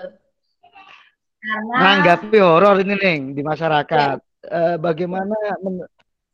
Karena 1.39 1.73
Nanggapi 1.81 2.37
horor 2.37 2.77
ini 2.85 2.93
Neng 2.93 3.21
di 3.33 3.41
masyarakat. 3.41 4.17
Eh, 4.39 4.77
bagaimana 4.77 5.35
men- 5.65 5.89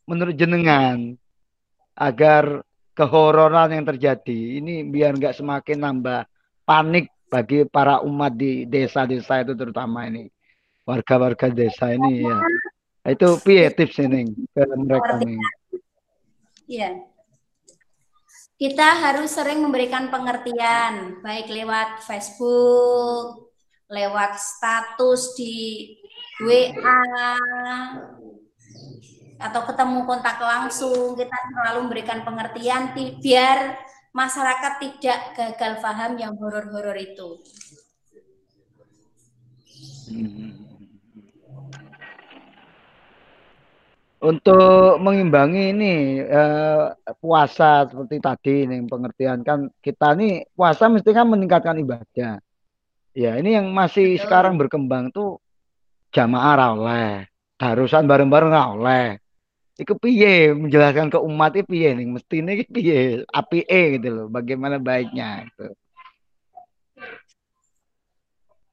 menurut 0.05 0.36
jenengan 0.36 1.15
agar 1.95 2.61
kehororan 2.93 3.71
yang 3.71 3.88
terjadi 3.88 4.59
ini 4.59 4.84
biar 4.86 5.15
nggak 5.15 5.36
semakin 5.39 5.78
nambah 5.82 6.28
panik 6.67 7.09
bagi 7.32 7.65
para 7.65 7.99
umat 8.05 8.36
di 8.36 8.67
desa-desa 8.69 9.41
itu 9.41 9.57
terutama 9.57 10.05
ini 10.07 10.30
warga-warga 10.86 11.49
desa 11.49 11.91
ini 11.91 12.23
ya. 12.23 12.38
Itu 13.05 13.38
piye 13.41 13.69
tips 13.73 14.01
ini 14.01 14.29
ke 14.53 14.63
mereka 14.77 15.21
nih? 15.21 15.38
Iya. 16.65 16.89
Kita 18.55 18.88
harus 19.03 19.36
sering 19.36 19.59
memberikan 19.59 20.07
pengertian, 20.07 21.19
baik 21.19 21.51
lewat 21.51 22.07
Facebook, 22.07 23.51
lewat 23.91 24.39
status 24.39 25.36
di 25.36 25.91
WA, 26.39 27.03
atau 29.43 29.61
ketemu 29.67 30.07
kontak 30.07 30.39
langsung. 30.39 31.19
Kita 31.19 31.36
selalu 31.51 31.77
memberikan 31.86 32.23
pengertian 32.23 32.95
ti- 32.95 33.19
biar 33.19 33.75
masyarakat 34.15 34.73
tidak 34.79 35.19
gagal 35.36 35.73
paham 35.83 36.15
yang 36.15 36.33
horor-horor 36.39 36.95
itu. 36.95 37.43
Untuk 44.16 44.95
mengimbangi 45.03 45.76
ini 45.76 46.24
eh, 46.24 46.86
puasa 47.20 47.84
seperti 47.84 48.24
tadi 48.24 48.55
nih 48.63 48.88
pengertian 48.88 49.43
kan 49.43 49.68
kita 49.84 50.16
nih 50.16 50.47
puasa 50.55 50.88
mesti 50.88 51.11
kan 51.11 51.28
meningkatkan 51.28 51.76
ibadah. 51.84 52.39
Ya 53.11 53.32
ini 53.36 53.59
yang 53.59 53.76
masih 53.76 54.16
Betul. 54.16 54.24
sekarang 54.24 54.53
berkembang 54.55 55.11
tuh 55.11 55.39
jamaah 56.16 56.55
rawleh, 56.55 57.28
darusan 57.59 58.07
bareng-bareng 58.07 58.51
rawleh. 58.51 59.20
Iku 59.76 59.99
piye 59.99 60.55
menjelaskan 60.55 61.11
ke 61.11 61.20
umat 61.20 61.51
itu 61.59 61.68
piye 61.68 61.91
nih 61.91 62.07
mestinya 62.07 62.55
iki 62.55 62.66
piye 62.72 63.28
apike 63.28 63.99
gitu 63.99 64.07
loh 64.07 64.28
bagaimana 64.32 64.80
baiknya 64.80 65.43
gitu. 65.51 65.76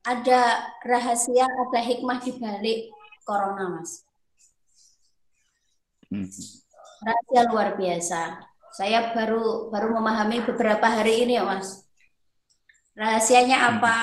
Ada 0.06 0.70
rahasia, 0.82 1.46
ada 1.46 1.80
hikmah 1.82 2.18
di 2.22 2.34
balik 2.38 2.90
corona, 3.26 3.78
Mas. 3.78 4.02
Hmm. 6.12 6.28
Rahasia 7.02 7.42
luar 7.48 7.68
biasa. 7.80 8.20
Saya 8.76 9.16
baru 9.16 9.72
baru 9.72 9.96
memahami 9.96 10.44
beberapa 10.44 10.84
hari 10.84 11.24
ini 11.24 11.40
ya, 11.40 11.44
Mas. 11.48 11.88
Rahasianya 12.92 13.58
apa? 13.72 13.96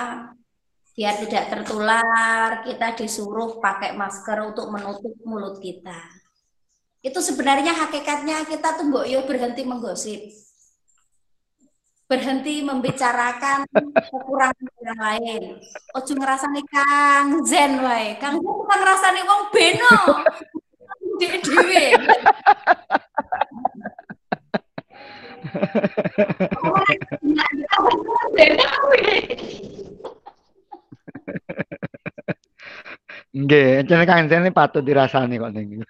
Biar 0.97 1.15
tidak 1.21 1.53
tertular, 1.53 2.65
kita 2.65 2.97
disuruh 2.97 3.61
pakai 3.61 3.93
masker 3.93 4.41
untuk 4.41 4.73
menutup 4.73 5.13
mulut 5.21 5.61
kita. 5.61 5.95
Itu 6.99 7.23
sebenarnya 7.23 7.71
hakikatnya 7.71 8.43
kita 8.43 8.75
tuh 8.75 8.91
mbok 8.91 9.07
yo 9.07 9.23
berhenti 9.23 9.63
menggosip. 9.63 10.19
Berhenti 12.09 12.65
membicarakan 12.65 13.63
kekurangan 14.11 14.65
orang 14.81 14.99
lain. 14.99 15.43
Ojo 15.95 16.11
ngerasani 16.17 16.61
Kang 16.67 17.45
Zen 17.47 17.79
wae. 17.79 18.19
Kang 18.19 18.41
Zen 18.41 18.43
bukan 18.43 18.77
ngerasani 18.81 19.21
wong 19.23 19.41
beno. 19.53 19.97
Dhewe 21.19 21.37
dhewe. 21.43 21.83
Nggih, 33.29 33.85
jenenge 33.85 34.09
Kang 34.09 34.25
Zen 34.25 34.41
ini 34.41 34.49
patut 34.49 34.81
dirasani 34.81 35.37
kok 35.37 35.53
ning. 35.53 35.85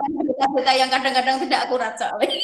Berita-berita 0.00 0.72
yang 0.72 0.88
kadang-kadang 0.88 1.36
tidak 1.44 1.68
akurat 1.68 1.92
soalnya. 2.00 2.40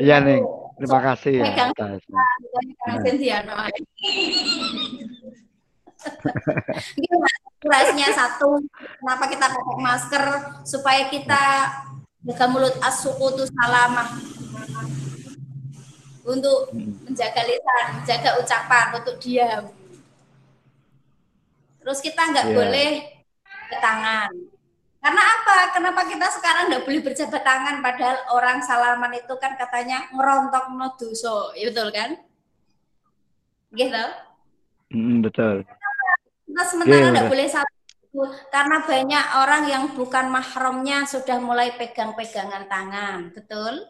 Iya 0.00 0.16
kita 0.16 0.24
nih, 0.24 0.40
terima 0.80 1.00
kasih 1.04 1.44
ya 1.44 1.52
Gimana 6.96 8.12
satu, 8.16 8.60
kenapa 9.00 9.24
kita 9.28 9.46
pakai 9.52 9.76
masker 9.78 10.24
supaya 10.64 11.02
kita 11.12 11.42
jaga 12.24 12.46
mulut 12.48 12.76
as-sukutu 12.84 13.48
salamah 13.48 14.16
untuk 16.24 16.72
menjaga 17.04 17.42
lisan, 17.48 17.84
menjaga 18.00 18.30
ucapan, 18.40 18.86
untuk 19.00 19.16
diam. 19.20 19.64
Terus 21.80 21.98
kita 22.04 22.22
nggak 22.28 22.46
Iya. 22.52 22.56
boleh 22.56 22.90
ke 23.72 23.76
tangan. 23.80 24.32
Karena 25.00 25.22
apa? 25.24 25.56
Kenapa 25.72 26.00
kita 26.04 26.28
sekarang 26.28 26.68
nggak 26.68 26.84
boleh 26.84 27.00
berjabat 27.00 27.40
tangan 27.40 27.80
padahal 27.80 28.18
orang 28.36 28.60
salaman 28.60 29.16
itu 29.16 29.32
kan 29.40 29.56
katanya 29.56 30.04
ngerontok 30.12 30.76
no 30.76 30.92
dosa, 31.00 31.56
ya 31.56 31.72
betul 31.72 31.88
kan? 31.88 32.20
Gitu. 33.72 34.04
Mm, 34.92 35.24
betul. 35.24 35.64
Kita 36.50 36.62
sementara 36.66 36.98
Iya, 36.98 37.12
nggak 37.14 37.26
betul. 37.30 37.34
boleh 37.38 37.46
satu 37.46 37.78
karena 38.50 38.76
banyak 38.82 39.24
orang 39.38 39.62
yang 39.70 39.84
bukan 39.94 40.26
mahramnya 40.34 41.06
sudah 41.06 41.38
mulai 41.38 41.78
pegang-pegangan 41.78 42.66
tangan, 42.66 43.30
betul? 43.30 43.86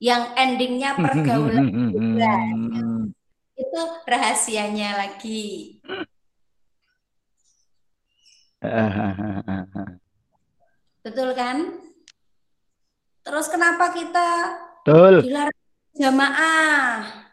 Yang 0.00 0.22
endingnya 0.32 0.96
pergaulan 0.96 1.68
Hmm. 1.92 3.12
itu 3.52 3.80
rahasianya 4.08 4.96
lagi. 4.96 5.76
Betul 11.04 11.30
kan? 11.36 11.78
Terus 13.22 13.46
kenapa 13.52 13.92
kita 13.92 14.28
Betul. 14.82 15.20
dilarang 15.20 15.60
jamaah? 15.94 17.27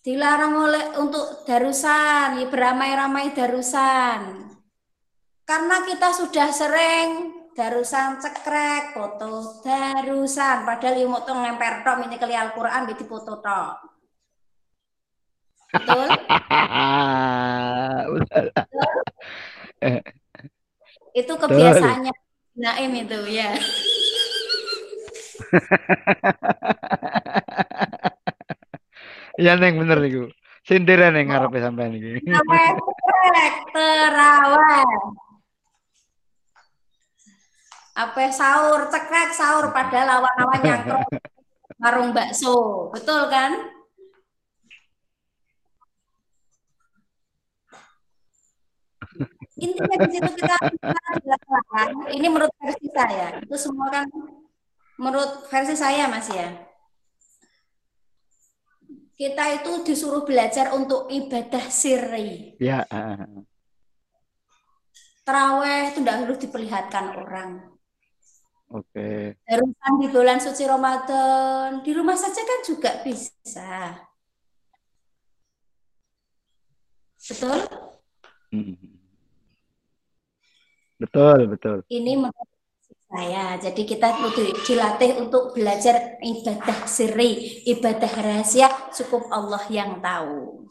Dilarang 0.00 0.56
oleh 0.56 0.96
untuk 0.96 1.44
darusan, 1.44 2.40
ya 2.40 2.48
beramai-ramai 2.48 3.36
darusan. 3.36 4.48
Karena 5.44 5.84
kita 5.84 6.16
sudah 6.16 6.48
sering 6.48 7.36
darusan 7.52 8.16
cekrek, 8.16 8.96
foto 8.96 9.60
darusan. 9.60 10.64
Padahal 10.64 10.96
yang 10.96 11.12
mau 11.12 11.20
ngemper 11.20 11.84
tok 11.84 12.08
ini 12.08 12.16
kali 12.16 12.32
Al-Quran 12.32 12.88
di 12.88 12.96
foto 13.04 13.44
tok. 13.44 13.72
Betul? 15.76 16.08
Itu 21.12 21.32
kebiasaannya 21.36 22.12
Naim 22.56 23.04
itu 23.04 23.20
ya. 23.28 23.52
Iya 29.40 29.56
neng 29.56 29.80
bener 29.80 29.98
niku. 30.04 30.28
Sindiran 30.68 31.16
neng 31.16 31.32
ngarepe 31.32 31.64
sampean 31.64 31.96
iki. 31.96 32.20
Terawih. 33.72 35.00
Apa 37.96 38.28
sahur 38.28 38.92
cekrek 38.92 39.32
sahur 39.32 39.72
padahal 39.72 40.20
lawan-lawan 40.20 40.60
nyangkruk 40.60 41.08
warung 41.80 42.12
bakso. 42.12 42.92
Betul 42.92 43.32
kan? 43.32 43.56
Intinya 49.56 49.96
di 50.04 50.08
situ 50.12 50.30
kita. 50.36 50.56
Ini 52.12 52.26
menurut 52.28 52.52
versi 52.60 52.88
saya. 52.92 53.40
Itu 53.40 53.56
semua 53.56 53.88
kan 53.88 54.04
menurut 55.00 55.48
versi 55.48 55.72
saya 55.76 56.08
Mas 56.12 56.28
ya. 56.28 56.69
Kita 59.20 59.44
itu 59.52 59.84
disuruh 59.84 60.24
belajar 60.24 60.72
untuk 60.72 61.12
ibadah 61.12 61.68
sirri. 61.68 62.56
Ya. 62.56 62.88
Terawih 65.28 65.92
itu 65.92 66.00
tidak 66.00 66.16
harus 66.24 66.38
diperlihatkan 66.40 67.04
orang. 67.20 67.50
Oke. 68.72 69.36
Darusan 69.44 69.92
di 70.00 70.08
bulan 70.08 70.40
suci 70.40 70.64
Ramadan, 70.64 71.84
di 71.84 71.92
rumah 71.92 72.16
saja 72.16 72.40
kan 72.40 72.60
juga 72.64 73.04
bisa. 73.04 74.00
Betul? 77.20 77.58
Betul, 80.96 81.38
betul. 81.52 81.78
Ini 81.92 82.12
menurut 82.16 82.49
saya. 83.10 83.58
Jadi 83.58 83.82
kita 83.82 84.14
perlu 84.14 84.30
dilatih 84.62 85.18
untuk 85.18 85.50
belajar 85.58 86.22
ibadah 86.22 86.86
sirri, 86.86 87.66
ibadah 87.66 88.12
rahasia, 88.14 88.70
cukup 88.94 89.26
Allah 89.34 89.66
yang 89.66 89.98
tahu. 89.98 90.70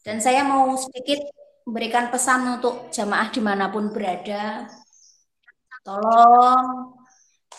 Dan 0.00 0.16
saya 0.24 0.40
mau 0.48 0.72
sedikit 0.80 1.20
memberikan 1.68 2.08
pesan 2.08 2.56
untuk 2.56 2.88
jamaah 2.88 3.28
di 3.28 3.42
mana 3.44 3.68
pun 3.68 3.92
berada. 3.92 4.64
Tolong 5.84 6.94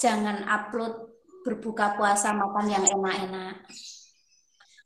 jangan 0.02 0.48
upload 0.48 1.14
berbuka 1.46 1.94
puasa 2.00 2.34
makan 2.34 2.66
yang 2.72 2.86
enak-enak. 2.88 3.68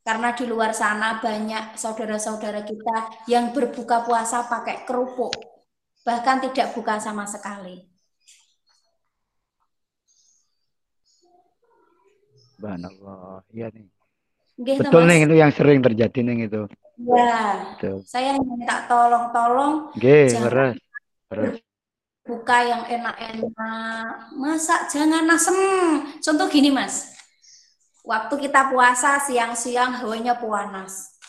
Karena 0.01 0.33
di 0.33 0.49
luar 0.49 0.73
sana 0.73 1.21
banyak 1.21 1.77
saudara-saudara 1.77 2.65
kita 2.65 3.29
yang 3.29 3.53
berbuka 3.53 4.01
puasa 4.01 4.49
pakai 4.49 4.81
kerupuk, 4.81 5.29
bahkan 6.01 6.41
tidak 6.41 6.73
buka 6.73 6.97
sama 6.97 7.29
sekali. 7.29 7.85
Subhanallah. 12.57 13.45
Iya 13.53 13.69
nih. 13.73 13.89
Gitu, 14.61 14.81
Betul 14.85 15.09
nih 15.09 15.25
itu 15.25 15.35
yang 15.37 15.49
sering 15.53 15.81
terjadi 15.81 16.19
nih 16.21 16.45
itu. 16.45 16.61
Ya, 17.01 17.37
Betul. 17.73 18.05
saya 18.05 18.37
minta 18.37 18.85
tolong-tolong 18.85 19.89
Jangan. 19.97 20.41
leres. 20.45 20.77
Leres. 21.33 21.53
buka 22.21 22.57
yang 22.61 22.85
enak-enak. 22.85 24.33
Masak 24.37 24.93
jangan 24.93 25.25
asem. 25.33 25.57
Contoh 26.21 26.45
gini, 26.53 26.69
Mas. 26.69 27.20
Waktu 28.01 28.33
kita 28.49 28.73
puasa 28.73 29.21
siang-siang 29.21 30.01
hawanya 30.01 30.33
panas. 30.41 31.21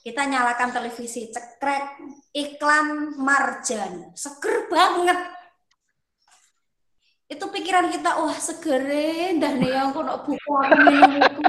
Kita 0.00 0.24
nyalakan 0.24 0.70
televisi, 0.72 1.28
cekrek 1.28 2.00
iklan 2.32 3.18
marjan. 3.18 4.14
Seger 4.16 4.70
banget. 4.70 5.18
Itu 7.30 7.50
pikiran 7.50 7.90
kita, 7.90 8.16
wah 8.16 8.34
segere 8.38 9.38
dah 9.38 9.52
nih 9.54 9.70
yang 9.70 9.94
kono 9.94 10.22
buku 10.24 10.50
minum 10.72 11.14
itu. 11.14 11.40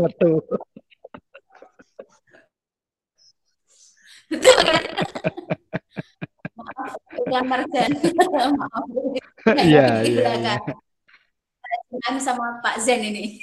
Metu. 0.00 0.30
Betul 4.30 4.56
kan? 4.64 4.82
Maaf, 6.54 6.92
iklan 7.18 7.44
marjan. 7.44 7.90
Maaf. 8.60 8.86
Iya, 9.52 10.00
Di 10.00 10.16
iya, 10.16 10.56
Kami 12.04 12.20
sama 12.20 12.60
Pak 12.60 12.80
Zen 12.82 13.00
ini. 13.02 13.38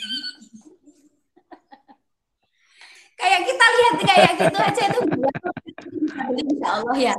kayak 3.21 3.41
kita 3.45 3.65
lihat 3.69 3.95
kayak 4.01 4.31
gitu 4.33 4.57
aja 4.57 4.83
itu 4.89 5.01
Insya 6.31 6.69
Allah 6.81 6.97
ya. 6.97 7.15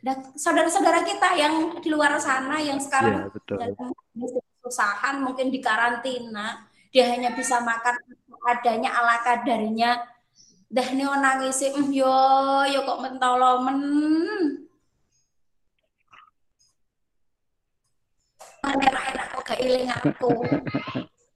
Dan 0.00 0.16
saudara-saudara 0.32 1.04
kita 1.04 1.36
yang 1.36 1.76
di 1.76 1.88
luar 1.92 2.16
sana 2.16 2.56
yang 2.56 2.80
sekarang 2.80 3.28
betul. 3.28 3.60
dalam 3.60 3.92
kesusahan 4.66 5.20
mungkin 5.20 5.52
di 5.52 5.60
karantina 5.60 6.66
dia 6.90 7.12
hanya 7.12 7.36
bisa 7.36 7.60
makan 7.60 7.94
adanya 8.46 8.90
ala 8.96 9.20
kadarnya 9.20 10.00
dah 10.66 10.88
nih 10.90 11.06
nangis 11.06 11.62
yo 11.94 12.18
yo 12.66 12.82
kok 12.82 12.98
mentolo 12.98 13.62
iling 19.60 19.88
aku. 19.90 20.32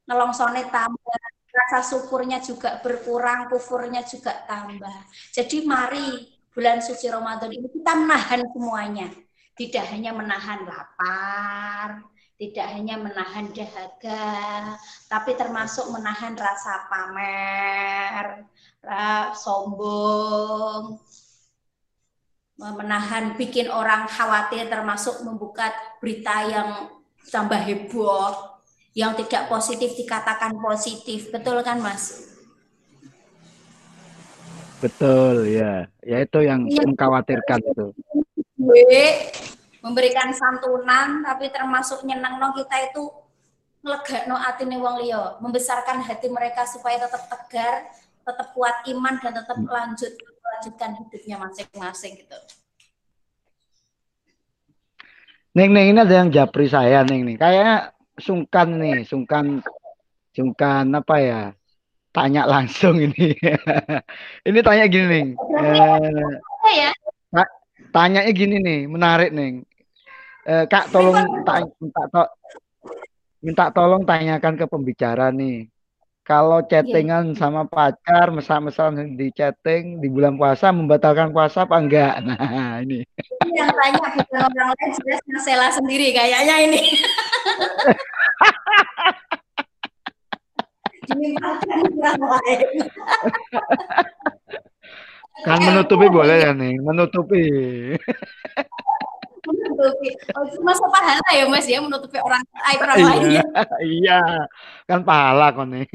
Nelongsone 0.09 0.67
tambah. 0.71 1.21
Rasa 1.51 1.83
syukurnya 1.83 2.39
juga 2.39 2.79
berkurang 2.79 3.51
kufurnya 3.51 4.07
juga 4.07 4.47
tambah. 4.47 4.97
Jadi 5.35 5.67
mari 5.67 6.31
bulan 6.55 6.79
suci 6.79 7.11
Ramadan 7.11 7.51
ini 7.51 7.67
kita 7.67 7.93
menahan 7.99 8.43
semuanya. 8.55 9.11
Tidak 9.59 9.85
hanya 9.91 10.15
menahan 10.15 10.63
lapar 10.63 12.07
tidak 12.41 12.73
hanya 12.73 12.97
menahan 12.97 13.53
dahaga 13.53 14.73
tapi 15.13 15.37
termasuk 15.37 15.93
menahan 15.93 16.33
rasa 16.33 16.89
pamer 16.89 18.49
sombong. 19.37 20.97
Menahan 22.61 23.41
bikin 23.41 23.69
orang 23.73 24.09
khawatir 24.09 24.69
termasuk 24.69 25.21
membuka 25.25 25.73
berita 26.01 26.45
yang 26.45 26.93
tambah 27.29 27.61
heboh 27.61 28.57
yang 28.97 29.13
tidak 29.15 29.47
positif 29.53 29.93
dikatakan 29.95 30.57
positif 30.57 31.29
betul 31.29 31.61
kan 31.61 31.79
mas 31.79 32.31
Betul, 34.81 35.53
ya. 35.53 35.85
Ya 36.01 36.25
itu 36.25 36.41
yang 36.41 36.65
Iya. 36.65 36.89
mengkhawatirkan 36.89 37.61
itu. 37.61 37.87
gue 38.61 39.05
memberikan 39.85 40.33
santunan 40.33 41.21
tapi 41.25 41.49
termasuk 41.53 42.01
nyenang 42.05 42.41
kita 42.57 42.93
itu 42.93 43.09
ngelegakno 43.81 44.37
atine 44.37 44.77
wong 44.77 45.01
liya 45.01 45.41
membesarkan 45.41 46.05
hati 46.05 46.29
mereka 46.29 46.69
supaya 46.69 47.01
tetap 47.01 47.25
tegar 47.25 47.89
tetap 48.21 48.53
kuat 48.53 48.85
iman 48.93 49.17
dan 49.25 49.33
tetap 49.33 49.57
lanjut 49.57 50.13
melanjutkan 50.21 50.91
hidupnya 51.01 51.37
masing-masing 51.41 52.21
gitu 52.21 52.37
Neng, 55.51 55.71
neng 55.75 55.87
ini 55.91 55.99
ada 55.99 56.15
yang 56.23 56.31
japri 56.31 56.71
saya, 56.71 57.03
neng 57.03 57.27
nih. 57.27 57.37
Kayaknya 57.43 57.91
sungkan 58.23 58.69
nih, 58.79 59.03
sungkan, 59.03 59.59
sungkan 60.31 60.87
apa 60.95 61.17
ya? 61.19 61.43
Tanya 62.15 62.47
langsung 62.47 62.99
ini. 63.03 63.35
ini 64.49 64.59
tanya 64.63 64.87
gini, 64.87 65.07
neng. 65.07 65.29
Eh, 65.35 66.75
ya 66.79 66.91
tanyanya 67.91 68.31
gini 68.31 68.57
nih, 68.63 68.81
menarik 68.87 69.31
nih. 69.35 69.67
Eh, 70.47 70.65
Kak, 70.71 70.95
tolong 70.95 71.43
ta- 71.43 71.67
minta, 71.79 72.03
to- 72.11 72.35
minta 73.43 73.65
tolong 73.75 74.03
tanyakan 74.07 74.55
ke 74.55 74.67
pembicara 74.71 75.35
nih. 75.35 75.67
Kalau 76.31 76.63
chattingan 76.63 77.35
sama 77.35 77.67
pacar, 77.67 78.31
mesra-mesraan 78.31 79.19
di 79.19 79.35
chatting 79.35 79.99
di 79.99 80.07
bulan 80.07 80.39
puasa 80.39 80.71
membatalkan 80.71 81.35
puasa 81.35 81.67
apa 81.67 81.75
enggak? 81.75 82.23
Nah, 82.31 82.79
ini. 82.87 83.03
Ini 83.03 83.51
yang 83.59 83.75
tanya 83.75 83.99
bukan 84.15 84.39
orang 84.47 84.71
lain 84.79 84.91
jelas 85.03 85.19
Marcella 85.27 85.75
sendiri 85.75 86.15
kayaknya 86.15 86.71
ini. 86.71 86.79
Kan 95.43 95.59
menutupi 95.67 96.07
boleh 96.07 96.47
ya 96.47 96.55
nih, 96.55 96.79
menutupi. 96.79 97.43
menutupi. 99.81 100.09
Oh, 100.37 100.89
pahala 100.93 101.29
ya 101.33 101.45
Mas 101.49 101.65
ya 101.65 101.81
menutupi 101.81 102.21
orang 102.21 102.45
aib 102.69 102.81
orang 102.85 102.97
lain 103.01 103.23
Iya, 103.25 103.41
ya. 103.41 103.65
iya. 103.81 104.21
Kan 104.85 105.01
pahala 105.09 105.57
kok 105.57 105.67
nih. 105.73 105.89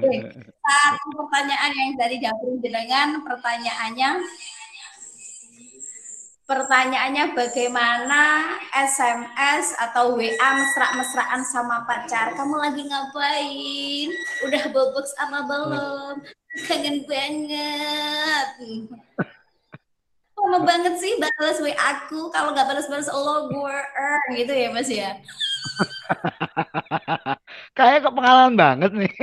Oke. 0.00 0.16
Satu 0.64 1.08
pertanyaan 1.12 1.72
yang 1.76 1.90
dari 2.00 2.16
dapur 2.18 2.56
jenengan 2.64 3.20
pertanyaannya 3.20 4.10
Pertanyaannya 6.42 7.38
bagaimana 7.38 8.44
SMS 8.74 9.72
atau 9.78 10.18
WA 10.20 10.48
mesra-mesraan 10.58 11.40
sama 11.48 11.86
pacar? 11.88 12.34
Kamu 12.36 12.60
lagi 12.60 12.82
ngapain? 12.82 14.08
Udah 14.44 14.62
bobok 14.74 15.06
apa 15.16 15.38
belum? 15.48 16.14
Kangen 16.68 17.08
banget. 17.08 18.48
Lama 20.42 20.58
banget 20.66 20.98
sih 20.98 21.14
balas 21.16 21.58
WA 21.62 21.74
aku. 21.74 22.26
Kalau 22.28 22.50
nggak 22.50 22.66
balas-balas 22.66 23.06
Allah 23.06 23.46
gue 23.46 23.76
gitu 24.34 24.52
ya 24.52 24.68
Mas 24.70 24.90
ya. 24.90 25.16
Kayak 27.78 28.04
kok 28.04 28.14
pengalaman 28.14 28.54
banget 28.58 28.90
nih. 28.92 29.12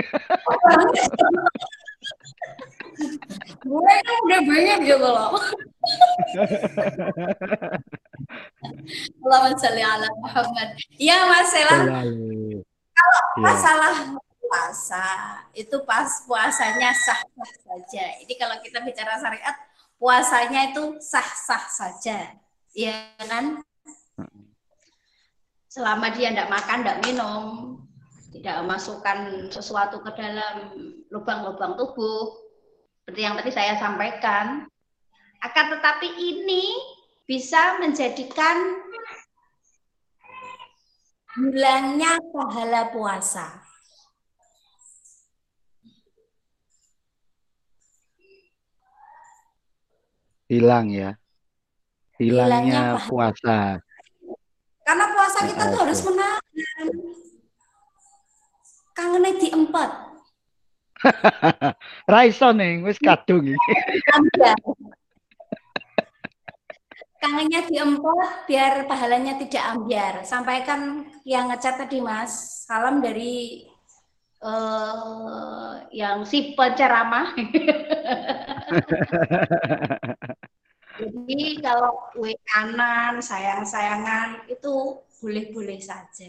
gue 3.59 3.93
kan 4.03 4.17
udah 4.26 4.41
banyak 4.43 4.78
gitu 4.84 4.99
loh. 5.03 5.32
Allahumma 9.24 9.55
sholli 9.55 9.84
ala 9.84 10.07
Muhammad. 10.20 10.70
Iya 10.95 11.15
Mas 11.28 11.47
Sela, 11.51 11.76
Selalu. 11.78 12.63
kalau 12.91 13.20
Iya. 13.20 13.39
masalah 13.39 13.93
puasa 14.39 15.05
itu 15.53 15.76
pas 15.86 16.09
puasanya 16.26 16.89
sah-sah 16.91 17.51
saja. 17.63 18.05
Ini 18.20 18.34
kalau 18.36 18.57
kita 18.59 18.82
bicara 18.82 19.15
syariat, 19.15 19.55
puasanya 19.99 20.71
itu 20.71 20.97
sah-sah 21.03 21.67
saja. 21.67 22.33
Iya 22.73 23.13
kan? 23.27 23.59
Selama 25.69 26.09
dia 26.15 26.33
tidak 26.33 26.49
makan, 26.49 26.81
tidak 26.81 26.99
minum, 27.05 27.43
tidak 28.33 28.65
memasukkan 28.65 29.51
sesuatu 29.53 30.01
ke 30.01 30.09
dalam 30.17 30.73
lubang-lubang 31.13 31.77
tubuh, 31.77 32.41
seperti 33.05 33.21
yang 33.21 33.37
tadi 33.37 33.51
saya 33.53 33.77
sampaikan. 33.77 34.65
Akan 35.45 35.65
tetapi 35.71 36.09
ini 36.17 36.73
bisa 37.29 37.77
menjadikan 37.77 38.81
hilangnya 41.37 42.17
pahala 42.33 42.89
puasa. 42.89 43.68
Hilang 50.49 50.89
ya. 50.89 51.13
Hilangnya 52.17 52.97
Hilangnya 52.97 53.05
puasa. 53.05 53.57
Karena 54.81 55.05
puasa 55.13 55.39
kita 55.45 55.63
tuh 55.69 55.77
Oke. 55.77 55.83
harus 55.85 55.99
menahan. 56.09 56.87
Kangennya 58.97 59.33
diempat. 59.37 59.91
Raiso 62.11 62.49
nih, 62.51 62.81
wis 62.81 62.97
kadung 62.97 63.45
iki. 63.45 63.73
Ambiar. 64.11 64.57
Kangennya 67.21 67.61
diempat 67.69 68.49
biar 68.49 68.73
pahalanya 68.89 69.37
tidak 69.37 69.63
ambiar. 69.69 70.25
Sampaikan 70.25 71.05
yang 71.29 71.53
ngecat 71.53 71.85
tadi 71.85 72.01
Mas. 72.01 72.65
Salam 72.65 73.05
dari 73.05 73.68
eh, 74.43 75.73
yang 75.95 76.23
si 76.23 76.55
penceramah. 76.55 77.35
Jadi 80.99 81.63
kalau 81.63 82.11
we 82.19 82.35
kanan, 82.43 83.23
sayang-sayangan 83.23 84.43
itu 84.51 84.99
boleh-boleh 85.23 85.79
saja. 85.79 86.27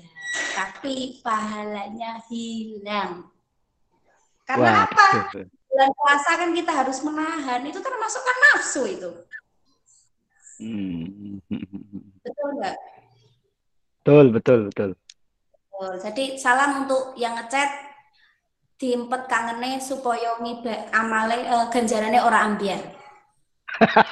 Tapi 0.55 1.19
pahalanya 1.27 2.23
hilang. 2.31 3.27
Karena 4.47 4.87
Wah. 4.87 4.87
apa? 4.87 5.09
Bulan 5.71 5.91
puasa 5.95 6.31
kan 6.39 6.51
kita 6.55 6.71
harus 6.71 7.03
menahan. 7.03 7.63
Itu 7.67 7.83
termasuk 7.83 8.23
kan 8.23 8.37
nafsu 8.51 8.83
itu. 8.87 9.11
Hmm. 10.61 11.39
Betul 12.23 12.49
nggak? 12.59 12.77
Betul, 14.01 14.27
betul, 14.35 14.59
betul. 14.71 14.91
Oh, 15.81 15.95
jadi 15.97 16.37
salam 16.37 16.85
untuk 16.85 17.17
yang 17.17 17.33
ngechat 17.39 17.90
diempet 18.81 19.29
kangene 19.29 19.77
supaya 19.79 20.41
ngiba 20.41 20.89
amale 20.91 21.37
eh, 21.45 21.67
ganjarane 21.69 22.17
ora 22.19 22.49
ambiar. 22.49 22.81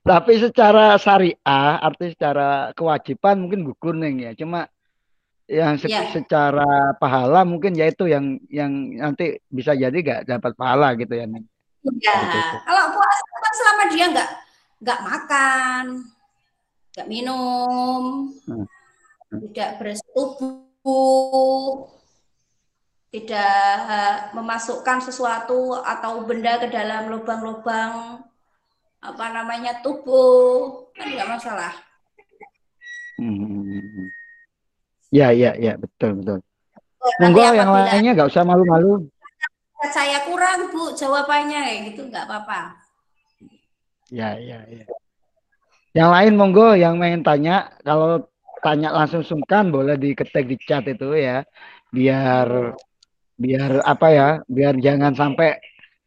Tapi 0.00 0.32
secara 0.40 0.96
syariah, 0.96 1.76
arti 1.76 2.16
secara 2.16 2.72
kewajiban 2.72 3.36
mungkin 3.44 3.68
gugur 3.68 3.92
neng 3.92 4.16
ya. 4.18 4.32
Cuma 4.32 4.64
yang 5.44 5.76
se- 5.76 5.92
Iya. 5.92 6.08
secara 6.08 6.64
pahala 6.96 7.44
mungkin 7.44 7.76
ya 7.76 7.84
itu 7.84 8.08
yang 8.08 8.40
yang 8.48 8.70
nanti 8.96 9.36
bisa 9.52 9.76
jadi 9.76 9.92
gak 9.92 10.24
dapat 10.24 10.56
pahala 10.56 10.96
gitu 10.96 11.12
ya 11.12 11.28
neng. 11.28 11.44
Iya. 11.84 12.16
Betul. 12.16 12.64
Kalau 12.64 12.84
puasa 12.96 13.24
kan 13.28 13.52
selama 13.52 13.82
dia 13.92 14.08
nggak 14.08 14.28
nggak 14.80 15.00
makan, 15.04 15.84
nggak 16.96 17.08
minum, 17.08 18.32
Hmm. 18.48 18.64
tidak 19.52 19.76
bersetubuh, 19.76 21.68
tidak 23.10 23.74
eh, 23.90 24.16
memasukkan 24.38 25.02
sesuatu 25.02 25.74
atau 25.82 26.22
benda 26.22 26.62
ke 26.62 26.70
dalam 26.70 27.10
lubang-lubang 27.10 28.22
apa 29.00 29.24
namanya 29.34 29.82
tubuh 29.82 30.86
kan 30.94 31.10
nggak 31.10 31.30
masalah. 31.30 31.72
Hmm. 33.18 34.08
Ya, 35.10 35.34
ya, 35.34 35.58
ya, 35.58 35.74
betul, 35.74 36.22
betul. 36.22 36.38
Oh, 37.02 37.12
Monggo 37.18 37.42
yang 37.50 37.72
lainnya 37.74 38.14
nggak 38.14 38.30
usah 38.30 38.46
malu-malu. 38.46 39.10
saya 39.80 40.28
kurang 40.28 40.68
bu 40.68 40.92
jawabannya 40.92 41.56
kayak 41.56 41.80
gitu 41.90 42.12
nggak 42.12 42.28
apa-apa. 42.28 42.76
Ya, 44.12 44.36
ya, 44.36 44.60
ya. 44.68 44.84
Yang 45.96 46.10
lain 46.14 46.32
monggo 46.36 46.76
yang 46.76 47.00
pengen 47.00 47.24
tanya, 47.24 47.72
kalau 47.82 48.28
tanya 48.60 48.92
langsung 48.92 49.24
sungkan 49.24 49.72
boleh 49.72 49.96
diketik 49.96 50.46
di 50.46 50.56
chat 50.60 50.84
itu 50.86 51.16
ya, 51.16 51.42
biar 51.90 52.76
biar 53.40 53.80
apa 53.88 54.06
ya, 54.12 54.28
biar 54.44 54.76
jangan 54.76 55.16
sampai 55.16 55.56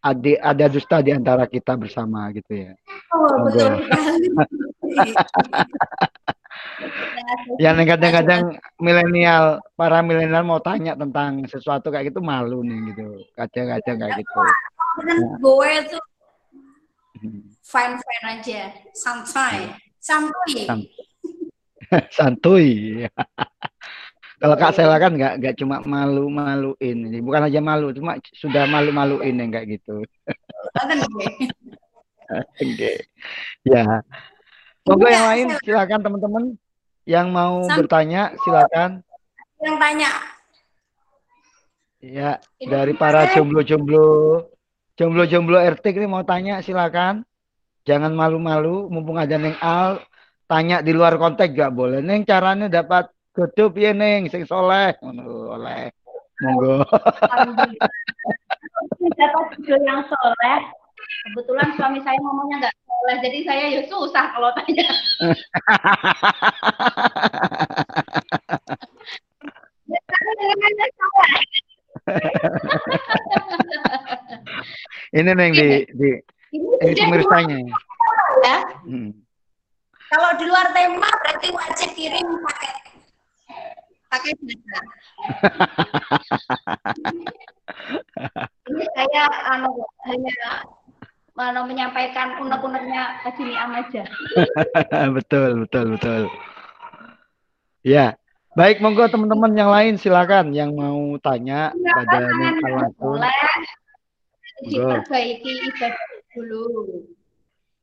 ada 0.04 0.34
ada 0.46 0.66
dusta 0.70 1.02
di 1.02 1.10
antara 1.10 1.50
kita 1.50 1.74
bersama 1.74 2.30
gitu 2.30 2.70
ya. 2.70 2.78
Oh 3.10 3.50
betul 3.50 3.82
sekali. 3.82 4.28
Yang 7.58 7.96
kadang-kadang 7.96 8.60
milenial, 8.78 9.64
para 9.74 10.04
milenial 10.06 10.44
mau 10.46 10.60
tanya 10.62 10.94
tentang 10.94 11.48
sesuatu 11.50 11.90
kayak 11.90 12.14
gitu 12.14 12.20
malu 12.22 12.62
nih 12.62 12.94
gitu, 12.94 13.26
kadang-kadang 13.34 13.98
kayak 13.98 14.14
gitu. 14.22 14.42
Gue 15.42 15.70
itu 15.82 15.98
fine 17.64 17.96
fine 17.98 18.26
aja, 18.28 18.62
santai, 18.94 19.74
santuy. 19.98 20.68
Sam- 20.68 20.90
Santuy. 22.10 23.06
Kalau 24.44 24.60
Kak 24.60 24.76
Sela 24.76 25.00
kan 25.00 25.16
nggak 25.16 25.40
nggak 25.40 25.56
cuma 25.56 25.80
malu-maluin, 25.80 26.98
ini 27.08 27.24
bukan 27.24 27.48
aja 27.48 27.64
malu, 27.64 27.96
cuma 27.96 28.20
sudah 28.36 28.68
malu-maluin 28.68 29.40
yang 29.40 29.48
kayak 29.48 29.80
gitu. 29.80 30.04
Oke. 32.60 32.92
Ya. 33.64 34.04
Monggo 34.84 35.08
Iya, 35.08 35.16
yang 35.16 35.26
lain 35.32 35.48
Sela. 35.48 35.62
silakan 35.64 36.00
teman-teman 36.04 36.44
yang 37.08 37.32
mau 37.32 37.64
Sam- 37.64 37.80
bertanya 37.80 38.22
silakan. 38.44 39.00
Yang 39.64 39.76
tanya, 39.80 40.12
Ya, 42.04 42.36
Ini 42.60 42.68
dari 42.68 42.92
para 43.00 43.32
jomblo-jomblo 43.32 44.04
jomblo-jomblo 45.00 45.56
RT 45.56 45.96
ini 45.96 46.04
mau 46.04 46.20
tanya 46.28 46.60
silakan. 46.60 47.24
Jangan 47.88 48.12
malu-malu 48.12 48.92
mumpung 48.92 49.16
ada 49.16 49.40
Neng 49.40 49.56
Al 49.64 50.04
tanya 50.44 50.84
di 50.84 50.92
luar 50.92 51.16
konteks 51.16 51.56
gak 51.56 51.72
boleh. 51.72 52.04
Neng 52.04 52.28
caranya 52.28 52.68
dapat 52.68 53.08
hidup 53.34 53.74
ya 53.78 53.92
Neng 53.98 54.30
sing 54.30 54.46
soleh. 54.46 54.94
Ngono, 55.02 55.58
oleh. 55.58 55.90
Monggo. 56.42 56.86
dapat 59.14 59.46
judul 59.62 59.82
yang 59.86 60.02
soleh. 60.06 60.60
Kebetulan 61.04 61.70
suami 61.78 62.00
saya 62.04 62.18
ngomongnya 62.20 62.68
nggak 62.68 62.76
soleh, 62.88 63.16
jadi 63.22 63.38
saya 63.46 63.66
ya 63.80 63.82
susah 63.88 64.26
kalau 64.34 64.50
tanya. 64.58 64.88
Ini 75.14 75.32
Neng 75.32 75.54
di 75.54 75.86
di 75.96 76.10
Ini 76.54 76.70
sudah 76.70 77.06
pemirsanya. 77.10 77.58
ya. 78.46 78.58
Hmm. 78.86 79.10
Kalau 80.14 80.30
di 80.38 80.46
luar 80.46 80.70
tema 80.78 81.10
berarti 81.10 81.50
wajib 81.50 81.90
kirim 81.98 82.28
paket 82.46 82.83
pakai 84.14 84.34
data. 84.46 84.80
Ini 88.70 88.86
saya 88.94 89.24
anu, 89.50 89.74
hanya 90.06 90.62
mana 91.34 91.66
menyampaikan 91.66 92.38
unek-uneknya 92.38 93.26
Haji 93.26 93.44
Niam 93.50 93.74
aja. 93.74 94.04
betul, 95.18 95.66
betul, 95.66 95.86
betul. 95.98 96.22
Ya, 97.82 98.14
baik 98.54 98.80
monggo 98.80 99.10
teman-teman 99.10 99.58
yang 99.58 99.74
lain 99.74 99.98
silakan 99.98 100.54
yang 100.54 100.78
mau 100.78 101.18
tanya 101.20 101.74
Iya, 101.74 101.92
pada 101.98 102.20
Nisa 102.30 102.68
langsung. 102.70 103.18
diperbaiki 104.64 105.52
ibadah 105.74 106.08
dulu. 106.38 106.64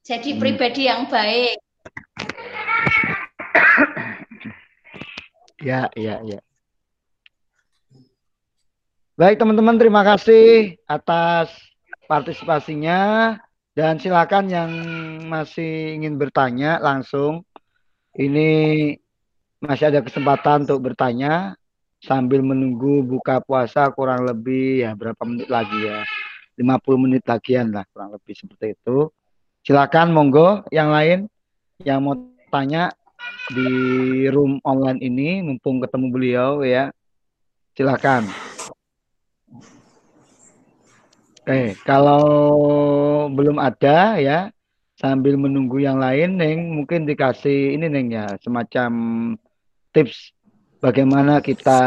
Jadi 0.00 0.32
Hmm. 0.32 0.40
pribadi 0.40 0.82
yang 0.88 1.04
baik. 1.10 1.58
Ya, 5.60 5.92
ya, 5.92 6.24
ya. 6.24 6.40
Baik 9.20 9.36
teman-teman, 9.36 9.76
terima 9.76 10.00
kasih 10.00 10.80
atas 10.88 11.52
partisipasinya 12.08 13.36
dan 13.76 14.00
silakan 14.00 14.48
yang 14.48 14.70
masih 15.28 16.00
ingin 16.00 16.16
bertanya 16.16 16.80
langsung. 16.80 17.44
Ini 18.16 18.48
masih 19.60 19.92
ada 19.92 20.00
kesempatan 20.00 20.64
untuk 20.64 20.88
bertanya 20.88 21.52
sambil 22.00 22.40
menunggu 22.40 23.04
buka 23.04 23.44
puasa 23.44 23.92
kurang 23.92 24.24
lebih 24.24 24.88
ya 24.88 24.96
berapa 24.96 25.20
menit 25.28 25.52
lagi 25.52 25.76
ya. 25.84 26.00
50 26.56 26.96
menit 26.96 27.20
lagian 27.28 27.68
lah 27.68 27.84
kurang 27.92 28.16
lebih 28.16 28.32
seperti 28.32 28.72
itu. 28.80 29.12
Silakan 29.60 30.16
monggo 30.16 30.64
yang 30.72 30.88
lain 30.88 31.28
yang 31.84 32.00
mau 32.00 32.16
tanya 32.48 32.96
di 33.50 33.70
room 34.30 34.62
online 34.62 35.00
ini 35.02 35.42
mumpung 35.42 35.82
ketemu 35.82 36.06
beliau 36.08 36.50
ya. 36.62 36.94
Silakan. 37.74 38.30
Oke, 41.40 41.74
kalau 41.82 42.24
belum 43.32 43.58
ada 43.58 44.20
ya 44.22 44.54
sambil 45.00 45.40
menunggu 45.40 45.80
yang 45.80 45.96
lain 45.96 46.36
Neng 46.36 46.76
mungkin 46.76 47.08
dikasih 47.08 47.74
ini 47.74 47.88
Neng 47.88 48.12
ya 48.12 48.36
semacam 48.44 48.92
tips 49.96 50.36
bagaimana 50.78 51.40
kita 51.40 51.80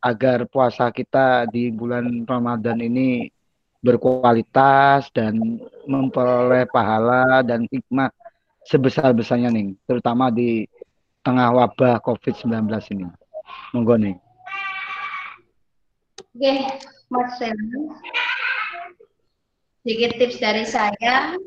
agar 0.00 0.48
puasa 0.48 0.88
kita 0.88 1.44
di 1.52 1.68
bulan 1.68 2.24
Ramadan 2.24 2.80
ini 2.80 3.28
berkualitas 3.84 5.12
dan 5.12 5.60
memperoleh 5.84 6.64
pahala 6.72 7.44
dan 7.44 7.68
hikmah 7.68 8.08
sebesar-besarnya 8.66 9.50
nih, 9.50 9.78
terutama 9.86 10.30
di 10.30 10.66
tengah 11.22 11.50
wabah 11.54 12.02
COVID-19 12.02 12.70
ini. 12.94 13.06
Monggo 13.74 13.98
nih. 13.98 14.14
Oke, 16.36 16.54
Mas. 17.10 17.38
Sedikit 19.82 20.10
tips 20.18 20.38
dari 20.42 20.64
saya. 20.66 21.38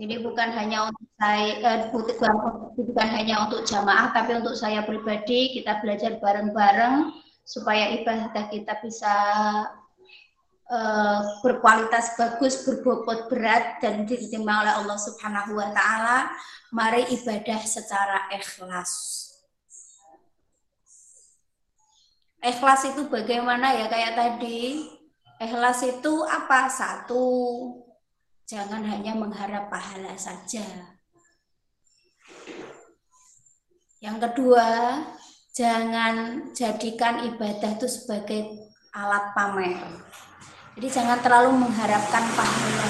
Ini 0.00 0.16
bukan 0.24 0.48
hanya 0.56 0.88
untuk 0.88 1.06
saya, 1.20 1.60
eh, 1.60 1.80
bukan, 1.92 2.34
bukan 2.72 3.08
hanya 3.12 3.44
untuk 3.44 3.68
jamaah, 3.68 4.16
tapi 4.16 4.32
untuk 4.40 4.56
saya 4.56 4.80
pribadi. 4.86 5.60
Kita 5.60 5.84
belajar 5.84 6.16
bareng-bareng 6.16 7.12
supaya 7.44 7.92
ibadah 8.00 8.48
kita 8.48 8.80
bisa 8.80 9.12
eh, 10.70 11.20
berkualitas 11.42 12.14
bagus, 12.14 12.62
berbobot 12.62 13.26
berat 13.26 13.82
dan 13.82 14.06
diterima 14.06 14.62
oleh 14.62 14.74
Allah 14.78 14.98
Subhanahu 14.98 15.58
wa 15.58 15.68
taala. 15.74 16.30
Mari 16.70 17.10
ibadah 17.10 17.60
secara 17.66 18.30
ikhlas. 18.30 19.26
Ikhlas 22.40 22.88
itu 22.88 23.04
bagaimana 23.10 23.74
ya 23.74 23.90
kayak 23.90 24.14
tadi? 24.16 24.86
Ikhlas 25.42 25.82
itu 25.84 26.24
apa? 26.24 26.70
Satu, 26.70 27.26
jangan 28.46 28.86
hanya 28.86 29.12
mengharap 29.18 29.68
pahala 29.68 30.14
saja. 30.16 30.64
Yang 34.00 34.16
kedua, 34.24 34.68
jangan 35.52 36.48
jadikan 36.56 37.28
ibadah 37.28 37.76
itu 37.76 37.88
sebagai 37.90 38.40
alat 38.96 39.36
pamer. 39.36 39.76
Jadi 40.78 40.88
jangan 40.90 41.18
terlalu 41.24 41.66
mengharapkan 41.66 42.24
pahala. 42.38 42.88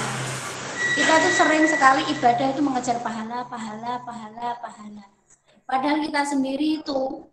Kita 0.91 1.15
tuh 1.23 1.33
sering 1.33 1.65
sekali 1.65 2.03
ibadah 2.13 2.47
itu 2.53 2.61
mengejar 2.61 3.01
pahala, 3.01 3.47
pahala, 3.49 4.05
pahala, 4.05 4.49
pahala. 4.61 5.05
Padahal 5.65 6.03
kita 6.03 6.27
sendiri 6.29 6.83
itu 6.83 7.25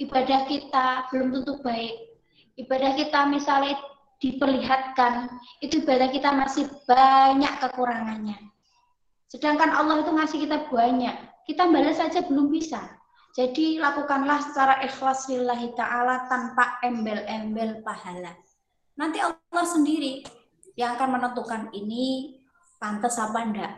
ibadah 0.00 0.48
kita 0.48 1.10
belum 1.12 1.28
tentu 1.34 1.60
baik. 1.60 1.94
Ibadah 2.56 2.92
kita 2.94 3.20
misalnya 3.28 3.76
diperlihatkan, 4.22 5.28
itu 5.60 5.82
ibadah 5.82 6.08
kita 6.14 6.30
masih 6.30 6.70
banyak 6.86 7.52
kekurangannya. 7.58 8.38
Sedangkan 9.26 9.74
Allah 9.74 10.04
itu 10.04 10.12
ngasih 10.14 10.38
kita 10.46 10.70
banyak, 10.70 11.16
kita 11.48 11.66
balas 11.68 11.98
saja 11.98 12.22
belum 12.22 12.52
bisa. 12.54 12.80
Jadi 13.32 13.80
lakukanlah 13.80 14.44
secara 14.44 14.84
ikhlas 14.84 15.24
lillahi 15.26 15.72
ta'ala 15.72 16.28
tanpa 16.28 16.76
embel-embel 16.84 17.80
pahala. 17.80 18.36
Nanti 18.92 19.18
Allah 19.24 19.64
sendiri 19.64 20.20
yang 20.76 20.96
akan 20.96 21.16
menentukan 21.16 21.72
ini 21.72 22.36
pantas 22.76 23.16
apa 23.16 23.40
enggak 23.40 23.72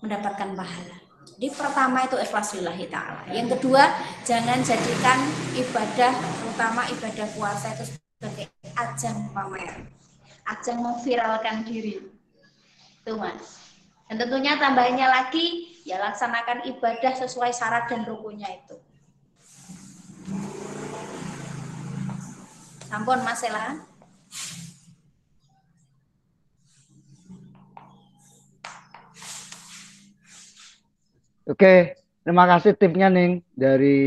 mendapatkan 0.00 0.56
pahala. 0.56 0.96
Jadi 1.22 1.48
pertama 1.54 2.02
itu 2.02 2.16
ikhlas 2.18 2.54
lillahi 2.58 2.86
ta'ala. 2.90 3.30
Yang 3.30 3.58
kedua, 3.58 3.82
jangan 4.26 4.58
jadikan 4.62 5.18
ibadah, 5.54 6.12
terutama 6.14 6.82
ibadah 6.90 7.26
puasa 7.38 7.66
itu 7.78 7.94
sebagai 7.94 8.46
ajang 8.74 9.30
pamer. 9.30 9.86
Ajang 10.42 10.82
memviralkan 10.82 11.62
diri. 11.62 12.02
Itu 13.02 13.14
mas. 13.18 13.62
Dan 14.10 14.18
tentunya 14.18 14.58
tambahnya 14.58 15.06
lagi, 15.08 15.78
ya 15.86 16.02
laksanakan 16.02 16.66
ibadah 16.66 17.12
sesuai 17.14 17.54
syarat 17.54 17.86
dan 17.86 18.02
rukunnya 18.02 18.50
itu. 18.50 18.76
Sampun 22.90 23.24
Mas 23.24 23.40
Ela. 23.46 23.91
Oke, 31.42 31.98
terima 32.22 32.46
kasih 32.46 32.78
tipsnya 32.78 33.10
nih 33.10 33.42
dari 33.50 33.98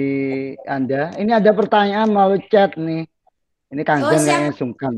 Anda. 0.64 1.12
Ini 1.20 1.36
ada 1.36 1.52
pertanyaan 1.52 2.08
melalui 2.08 2.40
chat 2.48 2.80
nih. 2.80 3.04
Ini 3.76 3.82
Kang 3.84 4.08
Oh, 4.08 4.12
Jan 4.14 4.24
siap. 4.24 4.28
kayaknya 4.32 4.52
sungkan. 4.56 4.96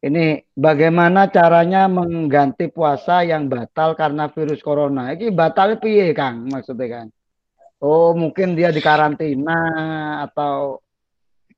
Ini 0.00 0.48
bagaimana 0.56 1.28
caranya 1.28 1.84
mengganti 1.84 2.72
puasa 2.72 3.20
yang 3.20 3.52
batal 3.52 3.92
karena 3.92 4.32
virus 4.32 4.64
corona? 4.64 5.12
Ini 5.12 5.28
batal 5.28 5.76
piye 5.76 6.16
Kang 6.16 6.48
maksudnya 6.48 6.88
Kang? 6.88 7.08
Oh 7.84 8.16
mungkin 8.16 8.56
dia 8.56 8.72
dikarantina 8.72 9.60
atau 10.24 10.80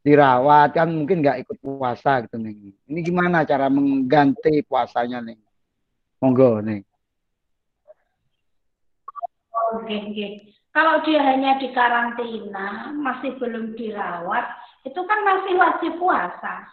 dirawat 0.03 0.75
kan 0.75 0.91
mungkin 0.91 1.23
nggak 1.23 1.47
ikut 1.47 1.57
puasa 1.63 2.27
gitu 2.27 2.35
nih. 2.35 2.75
Ini 2.91 2.99
gimana 3.07 3.47
cara 3.47 3.71
mengganti 3.71 4.67
puasanya 4.67 5.23
nih? 5.23 5.39
Monggo 6.19 6.59
nih. 6.67 6.83
Oke, 9.73 9.97
oke. 10.13 10.29
Kalau 10.73 11.05
dia 11.05 11.21
hanya 11.21 11.61
dikarantina, 11.61 12.97
masih 12.97 13.37
belum 13.37 13.77
dirawat, 13.77 14.45
itu 14.89 15.01
kan 15.05 15.19
masih 15.21 15.53
wajib 15.61 15.93
puasa. 16.01 16.65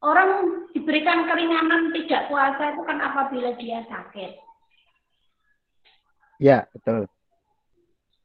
Orang 0.00 0.64
diberikan 0.72 1.28
keringanan 1.28 1.92
tidak 1.92 2.32
puasa 2.32 2.72
itu 2.72 2.82
kan 2.88 2.98
apabila 3.04 3.52
dia 3.60 3.84
sakit. 3.84 4.40
Ya 6.40 6.64
betul. 6.72 7.04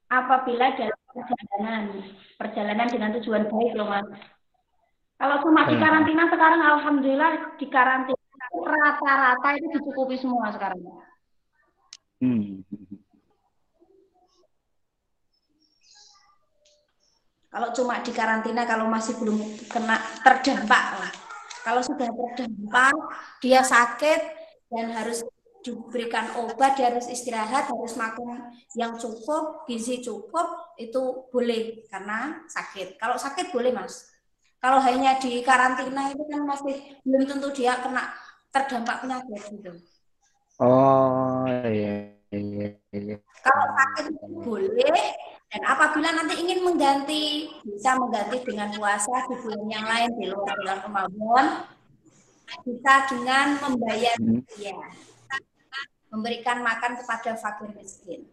Apabila 0.08 0.72
dalam 0.78 1.00
perjalanan, 1.12 1.84
perjalanan 2.40 2.88
dengan 2.88 3.12
tujuan 3.20 3.50
baik 3.50 3.74
loh 3.76 3.90
mas. 3.92 4.08
Kalau 5.20 5.42
cuma 5.44 5.68
di 5.68 5.76
Hmm. 5.76 5.84
karantina 5.84 6.24
sekarang, 6.30 6.62
alhamdulillah 6.62 7.32
di 7.60 7.66
karantina 7.68 8.48
rata-rata 8.54 9.50
itu 9.58 9.68
dicukupi 9.76 10.16
semua 10.22 10.54
sekarang. 10.54 10.80
Hmm. 12.22 12.64
Kalau 17.54 17.70
cuma 17.70 18.01
di 18.01 18.10
karantina, 18.10 18.66
kalau 18.66 18.89
masih 18.89 19.14
belum 19.22 19.38
kena 19.70 20.01
terdampak 20.26 20.86
lah. 20.97 21.12
Kalau 21.62 21.86
sudah 21.86 22.10
terdampak, 22.10 22.97
dia 23.45 23.62
sakit 23.62 24.20
dan 24.74 24.89
harus 24.97 25.22
diberikan 25.62 26.34
obat, 26.41 26.74
dia 26.76 26.89
harus 26.89 27.06
istirahat, 27.06 27.70
harus 27.70 27.93
makan 27.93 28.58
yang 28.74 28.97
cukup, 28.97 29.70
gizi 29.70 30.01
cukup, 30.01 30.76
itu 30.82 31.30
boleh 31.30 31.86
karena 31.93 32.41
sakit. 32.49 32.97
Kalau 32.97 33.22
sakit 33.22 33.54
boleh 33.54 33.70
mas. 33.70 34.10
Kalau 34.58 34.82
hanya 34.82 35.22
di 35.22 35.45
karantina 35.45 36.10
itu 36.10 36.26
kan 36.26 36.41
masih 36.49 36.97
belum 37.06 37.30
tentu 37.30 37.54
dia 37.54 37.78
kena 37.86 38.18
terdampak 38.49 39.06
penyakit 39.06 39.41
gitu. 39.54 39.72
Oh 40.58 41.45
iya 41.47 42.18
iya 42.34 42.68
iya. 42.91 43.16
Kalau 43.45 43.66
sakit 43.78 44.04
itu 44.10 44.28
boleh 44.41 44.99
dan 45.54 45.62
apabila 45.70 46.10
nanti 46.10 46.34
ingin 46.41 46.66
mengganti 46.66 47.45
bisa 47.62 47.93
mengganti 47.93 48.41
dengan 48.41 48.74
puasa 48.74 49.30
di 49.30 49.38
bulan 49.38 49.70
yang 49.70 49.86
lain 49.86 50.10
di 50.18 50.26
luar 50.34 50.58
bulan 50.58 50.78
Ramadan 50.82 51.45
bisa 52.66 52.93
dengan 53.06 53.47
membayar 53.62 54.18
Hmm. 54.18 54.41
dia. 54.58 54.74
Memberikan 56.10 56.66
makan 56.66 56.97
kepada 56.97 57.38
fakir 57.38 57.70
miskin. 57.78 58.26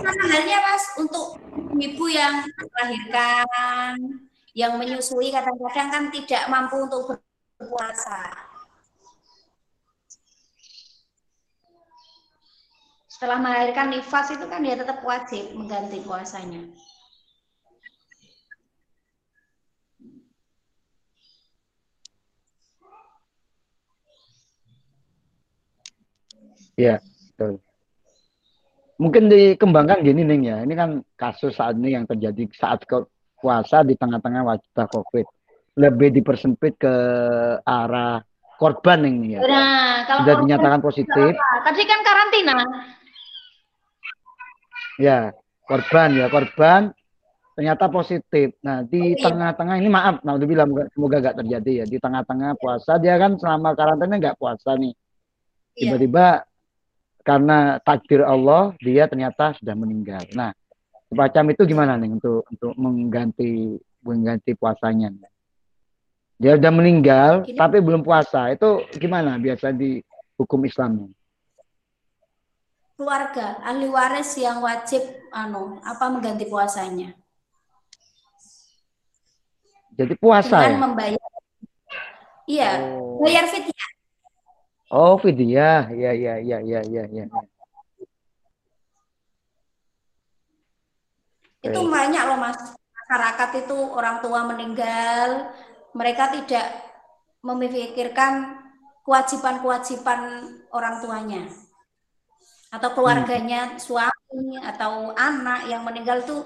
Sama 0.00 0.24
halnya 0.32 0.58
mas 0.64 0.84
untuk 0.96 1.36
ibu 1.76 2.04
yang 2.08 2.48
melahirkan 2.48 3.96
yang 4.56 4.80
menyusui 4.80 5.28
kadang-kadang 5.28 5.88
kan 5.92 6.04
tidak 6.08 6.48
mampu 6.48 6.88
untuk 6.88 7.20
berpuasa 7.60 8.47
setelah 13.18 13.42
melahirkan 13.42 13.90
nifas 13.90 14.30
itu 14.30 14.46
kan 14.46 14.62
dia 14.62 14.78
tetap 14.78 15.02
wajib 15.02 15.50
mengganti 15.58 15.98
puasanya 16.06 16.62
Iya, 26.78 27.02
betul. 27.34 27.58
Mungkin 29.02 29.26
dikembangkan 29.26 30.06
gini 30.06 30.22
nih 30.22 30.38
ya. 30.46 30.56
Ini 30.62 30.74
kan 30.78 31.02
kasus 31.18 31.58
saat 31.58 31.74
ini 31.74 31.98
yang 31.98 32.06
terjadi 32.06 32.46
saat 32.54 32.86
puasa 33.42 33.82
di 33.82 33.98
tengah-tengah 33.98 34.46
wabah 34.46 34.86
COVID. 34.86 35.26
Lebih 35.74 36.22
dipersempit 36.22 36.78
ke 36.78 36.94
arah 37.66 38.22
korban 38.62 39.10
nih 39.10 39.38
ya. 39.38 39.40
Nah, 39.42 40.06
kalau 40.06 40.22
Sudah 40.22 40.34
dinyatakan 40.38 40.78
positif, 40.78 41.30
tadi 41.66 41.82
kan 41.82 42.00
karantina. 42.06 42.54
Ya 44.98 45.30
korban 45.64 46.12
ya 46.12 46.26
korban 46.28 46.90
ternyata 47.58 47.90
positif. 47.90 48.54
Nah 48.62 48.86
di 48.86 49.18
Iya. 49.18 49.30
tengah-tengah 49.30 49.76
ini 49.82 49.90
maaf, 49.90 50.22
nah 50.22 50.38
udah 50.38 50.46
bilang 50.46 50.70
semoga 50.94 51.18
nggak 51.18 51.36
terjadi 51.42 51.72
ya. 51.82 51.84
Di 51.90 51.98
tengah-tengah 51.98 52.54
puasa 52.54 53.02
dia 53.02 53.18
kan 53.18 53.34
selama 53.34 53.74
karantina 53.74 54.14
nggak 54.14 54.38
puasa 54.38 54.78
nih. 54.78 54.94
Iya. 55.74 55.94
Tiba-tiba 55.94 56.26
karena 57.26 57.82
takdir 57.82 58.22
Allah 58.22 58.72
dia 58.78 59.10
ternyata 59.10 59.58
sudah 59.58 59.74
meninggal. 59.74 60.22
Nah 60.38 60.54
semacam 61.10 61.44
itu 61.50 61.62
gimana 61.66 61.92
nih 61.98 62.10
untuk 62.14 62.46
untuk 62.46 62.72
mengganti 62.78 63.74
mengganti 64.06 64.54
puasanya? 64.54 65.10
Dia 66.38 66.54
sudah 66.54 66.70
meninggal 66.70 67.42
Gini. 67.42 67.58
tapi 67.58 67.82
belum 67.82 68.06
puasa. 68.06 68.54
Itu 68.54 68.86
gimana 68.94 69.34
biasa 69.34 69.74
di 69.74 69.98
hukum 70.38 70.62
Islam? 70.62 71.10
Keluarga 72.98 73.62
ahli 73.62 73.86
waris 73.86 74.34
yang 74.42 74.58
wajib 74.58 74.98
anu 75.30 75.78
apa 75.86 76.10
mengganti 76.10 76.50
puasanya 76.50 77.14
Jadi 79.94 80.18
puasa 80.18 80.58
dengan 80.66 80.74
ya? 80.74 80.78
membayar 80.82 81.22
Iya, 82.48 82.70
Oh. 82.80 83.20
bayar 83.20 83.44
fidyah. 83.44 83.90
Oh, 84.88 85.20
fidyah. 85.20 85.92
Ya, 85.92 86.16
ya, 86.16 86.40
ya, 86.40 86.58
ya, 86.64 86.80
ya, 86.80 87.04
ya. 87.04 87.24
Itu 91.60 91.80
Oke. 91.84 91.92
banyak 91.92 92.22
loh 92.24 92.40
Mas. 92.40 92.56
Masyarakat 93.04 93.50
itu 93.68 93.76
orang 93.92 94.24
tua 94.24 94.48
meninggal, 94.48 95.52
mereka 95.92 96.32
tidak 96.32 96.72
memikirkan 97.44 98.64
kewajiban-kewajiban 99.04 100.20
orang 100.72 101.04
tuanya 101.04 101.67
atau 102.68 102.88
keluarganya, 102.92 103.80
suami 103.80 104.60
atau 104.60 105.16
anak 105.16 105.68
yang 105.72 105.82
meninggal 105.84 106.20
itu 106.20 106.38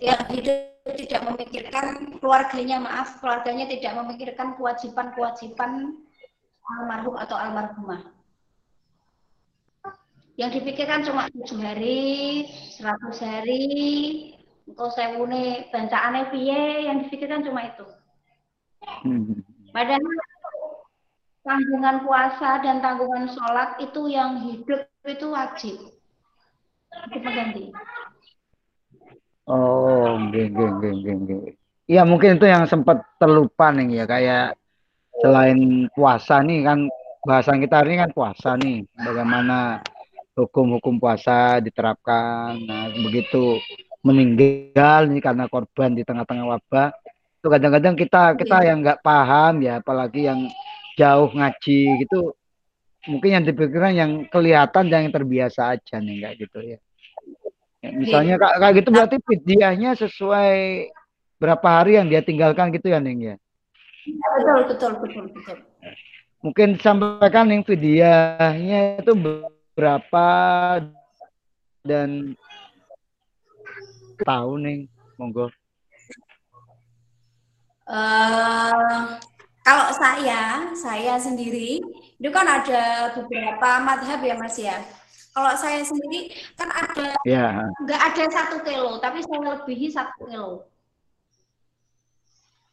yang 0.00 0.20
hidup 0.32 0.76
tidak 0.96 1.22
memikirkan 1.26 2.16
keluarganya, 2.22 2.76
maaf, 2.78 3.18
keluarganya 3.18 3.66
tidak 3.66 3.92
memikirkan 3.98 4.54
kewajiban-kewajiban 4.54 6.00
almarhum 6.62 7.16
atau 7.18 7.36
almarhumah. 7.36 8.02
Yang 10.36 10.60
dipikirkan 10.60 11.00
cuma 11.02 11.32
tujuh 11.32 11.58
hari, 11.64 12.44
seratus 12.76 13.24
hari, 13.24 13.64
engkau 14.68 14.92
sewune 14.92 15.72
bancaane 15.72 16.28
piye, 16.28 16.86
yang 16.86 17.08
dipikirkan 17.08 17.40
cuma 17.40 17.72
itu. 17.72 17.86
Hmm. 19.02 19.40
Padahal 19.72 20.04
tanggungan 21.46 22.02
puasa 22.02 22.58
dan 22.58 22.82
tanggungan 22.82 23.30
sholat 23.30 23.78
itu 23.78 24.10
yang 24.10 24.42
hidup 24.42 24.90
itu 25.06 25.26
wajib. 25.30 25.76
Itu 27.06 27.18
mengganti. 27.22 27.70
Oh, 29.46 30.18
geng, 30.34 30.50
geng, 30.58 30.74
geng, 30.82 30.98
geng, 31.06 31.20
geng. 31.22 31.42
Iya, 31.86 32.02
mungkin 32.02 32.34
itu 32.34 32.50
yang 32.50 32.66
sempat 32.66 33.06
terlupa 33.22 33.70
nih 33.70 34.02
ya, 34.02 34.04
kayak 34.10 34.58
selain 35.22 35.86
puasa 35.94 36.42
nih 36.42 36.66
kan 36.66 36.90
bahasan 37.22 37.62
kita 37.62 37.78
hari 37.78 37.94
ini 37.94 38.02
kan 38.02 38.10
puasa 38.10 38.58
nih, 38.58 38.82
bagaimana 38.98 39.86
hukum-hukum 40.34 40.98
puasa 40.98 41.62
diterapkan. 41.62 42.58
Nah, 42.58 42.90
begitu 42.90 43.62
meninggal 44.02 45.06
nih 45.06 45.22
karena 45.22 45.46
korban 45.46 45.94
di 45.94 46.02
tengah-tengah 46.02 46.58
wabah, 46.58 46.90
itu 47.38 47.46
kadang-kadang 47.46 47.94
kita 47.94 48.34
kita 48.34 48.66
yang 48.66 48.82
nggak 48.82 49.06
paham 49.06 49.62
ya, 49.62 49.78
apalagi 49.78 50.26
yang 50.26 50.50
jauh 50.96 51.28
ngaji 51.30 51.80
gitu, 52.02 52.32
mungkin 53.06 53.30
yang 53.36 53.44
dipikirkan 53.44 53.92
yang 53.94 54.12
kelihatan 54.32 54.88
dan 54.88 55.06
yang 55.06 55.14
terbiasa 55.14 55.76
aja 55.76 56.00
nih 56.00 56.24
kayak 56.24 56.36
gitu 56.40 56.58
ya. 56.64 56.78
Ya, 57.84 57.90
misalnya 57.92 58.34
kayak, 58.40 58.56
kayak 58.58 58.74
gitu 58.82 58.88
berarti 58.90 59.16
fidyahnya 59.20 59.90
sesuai 59.94 60.56
berapa 61.36 61.68
hari 61.68 62.00
yang 62.00 62.08
dia 62.08 62.24
tinggalkan 62.24 62.72
gitu 62.72 62.88
ya 62.88 62.98
Neng 62.98 63.20
ya. 63.20 63.36
Betul, 64.06 64.60
betul, 64.72 64.92
betul, 65.04 65.24
betul. 65.30 65.56
Mungkin 66.40 66.68
sampaikan 66.80 67.52
yang 67.52 67.62
fidyahnya 67.62 69.04
itu 69.04 69.12
berapa 69.76 70.26
dan 71.84 72.34
tahu 74.24 74.52
Neng, 74.56 74.88
monggo. 75.20 75.52
Eh, 77.86 79.00
kalau 79.66 79.90
saya, 79.98 80.70
saya 80.78 81.18
sendiri 81.18 81.82
itu 82.22 82.30
kan 82.30 82.46
ada 82.46 83.10
beberapa 83.18 83.82
madhab 83.82 84.22
ya 84.22 84.38
Mas 84.38 84.54
ya. 84.54 84.78
Kalau 85.34 85.52
saya 85.58 85.82
sendiri 85.82 86.30
kan 86.54 86.70
ada 86.70 87.18
Ya, 87.26 87.66
nggak 87.82 88.00
ada 88.00 88.24
satu 88.30 88.62
kilo, 88.62 89.02
tapi 89.02 89.26
saya 89.26 89.58
lebihi 89.58 89.90
satu 89.90 90.14
kilo. 90.30 90.70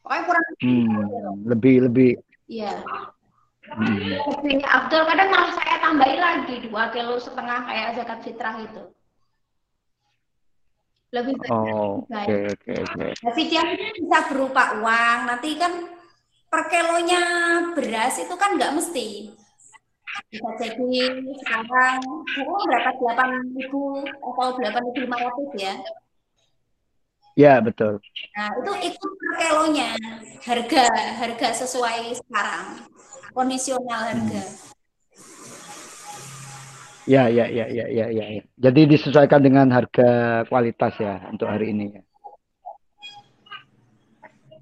Pokoknya 0.05 0.21
kurang 0.29 0.45
hmm, 0.61 1.49
lebih 1.49 1.75
lebih. 1.89 2.11
Iya, 2.45 2.85
hmm. 3.73 4.45
lebih 4.45 4.61
afdol. 4.61 5.03
Kadang 5.09 5.29
malah 5.33 5.51
saya 5.57 5.75
tambahin 5.81 6.21
lagi 6.21 6.55
dua 6.69 6.93
kilo 6.93 7.17
setengah 7.17 7.59
kayak 7.73 7.89
zakat 7.97 8.19
fitrah 8.21 8.55
itu. 8.61 8.83
Lebih 11.09 11.33
baik. 11.41 11.49
Oh, 11.49 12.05
oke 12.05 12.37
oke 12.53 12.71
oke. 12.85 13.05
Nah, 13.25 13.33
bisa 13.33 14.19
berupa 14.29 14.63
uang. 14.77 15.17
Nanti 15.25 15.49
kan 15.57 15.73
per 16.53 16.69
kilonya 16.69 17.23
beras 17.73 18.21
itu 18.21 18.35
kan 18.37 18.53
nggak 18.53 18.77
mesti. 18.77 19.33
Bisa 20.29 20.49
jadi 20.61 21.01
sekarang 21.41 21.97
oh, 22.45 22.61
berapa 22.69 22.93
delapan 23.01 23.29
ribu 23.57 24.05
atau 24.05 24.53
delapan 24.61 24.81
ribu 24.85 24.99
lima 25.09 25.17
ratus 25.17 25.49
ya. 25.57 25.73
Ya 27.33 27.57
betul. 27.57 27.97
Nah 28.37 28.53
itu 28.61 28.93
ikut 28.93 29.11
per 29.17 29.33
kilonya 29.41 29.97
harga 30.45 30.85
harga 31.17 31.47
sesuai 31.65 32.21
sekarang 32.21 32.85
kondisional 33.33 34.13
harga. 34.13 34.43
Ya 37.09 37.25
ya 37.33 37.49
ya 37.49 37.65
ya 37.65 37.85
ya 37.89 38.05
ya. 38.13 38.25
ya. 38.29 38.43
Jadi 38.61 38.81
disesuaikan 38.93 39.41
dengan 39.41 39.73
harga 39.73 40.45
kualitas 40.45 40.93
ya 41.01 41.17
untuk 41.33 41.49
hari 41.49 41.73
ini. 41.73 41.97
ya. 41.97 42.12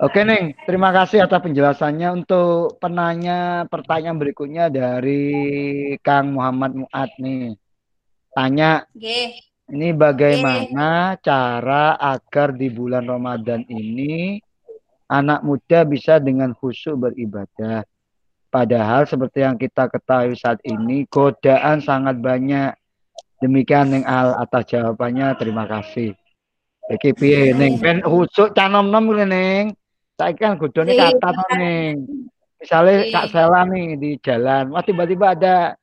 Oke 0.02 0.26
Neng, 0.26 0.58
terima 0.66 0.89
kasih 0.89 1.30
atas 1.30 1.45
penjelasannya. 1.45 2.26
Untuk 2.26 2.82
penanya 2.82 3.70
pertanyaan 3.70 4.18
berikutnya 4.18 4.66
dari 4.74 5.30
Kang 6.02 6.34
Muhammad 6.34 6.74
Muat 6.74 7.14
nih. 7.22 7.54
Tanya, 8.34 8.82
Oke. 8.89 9.38
ini 9.70 9.93
bagaimana 9.93 11.22
cara 11.22 12.02
agar 12.02 12.58
di 12.58 12.74
bulan 12.74 13.06
Ramadan 13.06 13.62
ini 13.70 14.41
anak 15.06 15.45
muda 15.45 15.86
bisa 15.86 16.18
dengan 16.18 16.58
khusyuk 16.58 16.97
beribadah? 16.97 17.86
Padahal 18.49 19.06
seperti 19.06 19.45
yang 19.45 19.54
kita 19.54 19.86
ketahui 19.86 20.34
saat 20.34 20.58
ini, 20.66 21.06
godaan 21.14 21.78
sangat 21.78 22.18
banyak. 22.18 22.74
Demikian 23.38 23.93
Neng 23.93 24.10
Al 24.10 24.34
atas 24.34 24.66
jawabannya. 24.66 25.38
Terima 25.38 25.70
kasih. 25.70 26.18
Iki 26.89 27.14
piye 27.14 27.54
Neng 27.54 27.78
ben 27.78 28.02
khusyuk 28.02 28.58
canom-nom 28.58 29.06
kuwi 29.06 29.30
Neng. 29.30 29.78
Saiki 30.22 30.38
kan 30.38 30.53
godone 30.61 30.93
Iya. 30.93 31.17
kata 31.17 31.30
to 31.34 31.43
Neng. 31.57 31.97
Misalnya 32.61 32.93
Iya. 33.01 33.09
Kak 33.09 33.26
Sela 33.34 33.61
nih 33.65 33.97
di 33.97 34.11
jalan, 34.22 34.69
wah 34.69 34.86
tiba-tiba 34.86 35.34
ada 35.34 35.74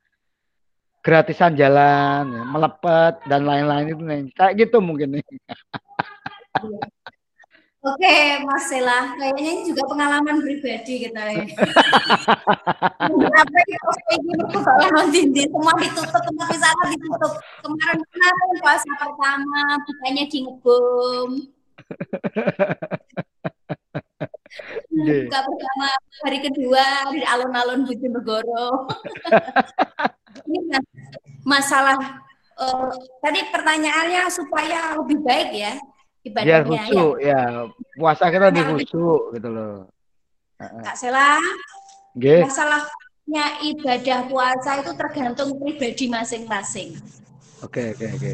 gratisan 1.03 1.59
jalan, 1.59 2.23
ya, 2.31 2.43
melepet 2.47 3.19
dan 3.27 3.43
lain-lain 3.43 3.91
itu 3.91 3.99
Neng. 3.99 4.31
Kayak 4.31 4.63
gitu 4.63 4.79
mungkin 4.79 5.19
Neng. 5.19 5.27
Oke, 7.79 8.43
Mas 8.43 8.67
Sela, 8.67 9.15
kayaknya 9.15 9.55
ini 9.55 9.71
juga 9.71 9.87
pengalaman 9.87 10.43
pribadi 10.43 11.07
kita 11.07 11.31
ya. 11.31 11.47
Apa 13.07 13.57
yang 13.71 13.83
kayak 14.03 14.19
gini 14.19 14.43
tuh 14.51 14.59
kalau 14.67 14.87
nanti 14.99 15.19
di 15.31 15.47
semua 15.47 15.71
ditutup, 15.79 16.19
tempat 16.27 16.47
wisata 16.51 16.83
ditutup. 16.91 17.39
Kemarin 17.63 18.03
kemarin 18.03 18.51
puasa 18.59 18.91
pertama, 18.99 19.79
bukanya 19.87 20.23
di 20.27 20.37
ngebom. 20.43 21.29
Oke. 24.89 25.29
Buka 25.29 25.39
pertama 25.45 25.89
hari 26.25 26.39
kedua 26.41 26.85
di 27.13 27.21
alun-alun 27.21 27.85
Bojonegoro. 27.85 28.67
ini 30.49 30.59
kan 30.73 30.83
masalah 31.45 31.97
eh, 32.57 32.89
tadi 33.21 33.39
pertanyaannya 33.53 34.23
supaya 34.33 34.97
lebih 34.97 35.21
baik 35.21 35.49
ya 35.53 35.73
ibadahnya 36.25 36.59
ya. 36.59 36.63
khusyuk 36.65 37.15
ya. 37.21 37.41
Puasa 37.95 38.25
kita 38.33 38.45
lebih 38.51 38.63
Nah, 38.65 38.71
khusyuk 38.75 39.21
gitu 39.37 39.49
loh. 39.49 39.75
Kak 40.59 40.95
Sela, 40.99 41.39
Nggih. 42.19 42.43
masalahnya 42.43 43.45
ibadah 43.63 44.19
puasa 44.27 44.83
itu 44.83 44.91
tergantung 44.91 45.55
pribadi 45.55 46.05
masing-masing. 46.11 46.99
Oke, 47.63 47.95
oke, 47.95 48.05
oke. 48.11 48.33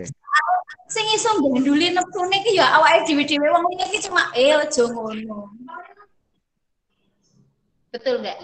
Sing 0.86 1.06
iso 1.18 1.34
ganduli 1.42 1.94
nepsune 1.94 2.38
ki 2.46 2.62
ya 2.62 2.78
awake 2.78 3.10
dhewe-dhewe 3.10 3.48
wong 3.50 3.66
ini 3.74 3.98
cuma 4.06 4.30
eh 4.38 4.54
aja 4.54 4.86
ngono. 4.86 5.50
Betul 7.96 8.20
nggak? 8.20 8.40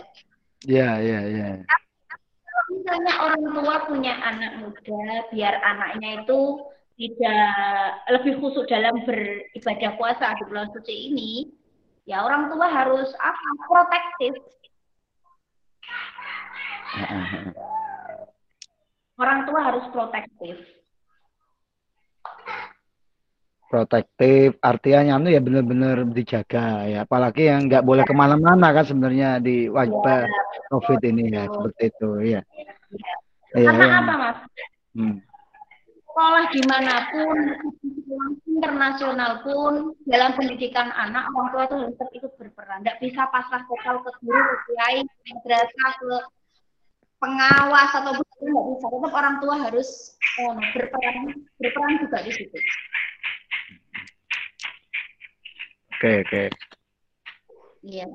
Iya, 0.63 1.03
iya, 1.03 1.19
iya. 1.27 1.49
Kalau 1.67 2.63
misalnya 2.71 3.13
orang 3.19 3.43
tua 3.51 3.75
punya 3.83 4.15
anak 4.23 4.63
muda, 4.63 5.27
biar 5.35 5.59
anaknya 5.59 6.23
itu 6.23 6.63
tidak 6.95 7.51
lebih 8.15 8.39
khusyuk 8.39 8.71
dalam 8.71 9.03
beribadah 9.03 9.91
puasa 9.99 10.39
di 10.39 10.43
bulan 10.47 10.71
suci 10.71 11.11
ini, 11.11 11.51
ya 12.07 12.23
orang 12.23 12.47
tua 12.47 12.71
harus 12.71 13.11
apa? 13.19 13.47
Protektif. 13.67 14.39
Orang 19.21 19.45
tua 19.45 19.59
harus 19.61 19.85
protektif. 19.93 20.80
Protektif 23.71 24.59
artinya 24.59 25.15
anu 25.15 25.31
ya 25.31 25.39
benar-benar 25.39 26.03
dijaga 26.11 26.83
ya. 26.91 27.07
Apalagi 27.07 27.47
yang 27.47 27.71
nggak 27.71 27.87
boleh 27.87 28.03
ke 28.03 28.11
mana-mana 28.11 28.75
kan 28.75 28.83
sebenarnya 28.83 29.39
di 29.39 29.71
wajib 29.71 30.03
COVID 30.67 30.99
ini 31.07 31.31
ya 31.31 31.47
seperti 31.47 31.83
itu 31.87 32.09
ya. 32.35 32.41
Karena 33.55 33.85
iya. 33.87 33.99
apa, 34.03 34.13
Mas? 34.15 34.37
Hmm. 34.91 35.17
Sekolah 36.11 36.43
di 36.51 36.61
mana 36.67 36.95
pun, 37.07 37.37
internasional 38.51 39.31
pun, 39.47 39.95
dalam 40.03 40.35
pendidikan 40.35 40.91
anak, 40.91 41.31
orang 41.31 41.47
tua 41.55 41.63
itu 41.63 41.75
harus 41.79 42.11
ikut 42.19 42.31
berperan. 42.35 42.83
Tidak 42.83 42.99
bisa 42.99 43.31
pasrah 43.31 43.63
total 43.63 44.03
ke 44.03 44.11
guru, 44.19 44.35
ke 44.35 44.55
kiai, 44.67 44.99
ke 45.07 45.15
madrasah, 45.31 45.91
ke 46.03 46.13
pengawas 47.23 47.91
atau 47.95 48.11
bukan 48.19 48.43
nggak 48.43 48.65
bisa. 48.75 48.85
Tetap 48.91 49.13
orang 49.15 49.35
tua 49.39 49.55
harus 49.63 49.89
eh, 50.19 50.53
berperan, 50.75 51.15
berperan 51.63 51.93
juga 52.03 52.17
di 52.27 52.31
situ. 52.35 52.57
Oke, 56.01 56.25
oke. 56.25 56.43
Iya. 57.85 58.09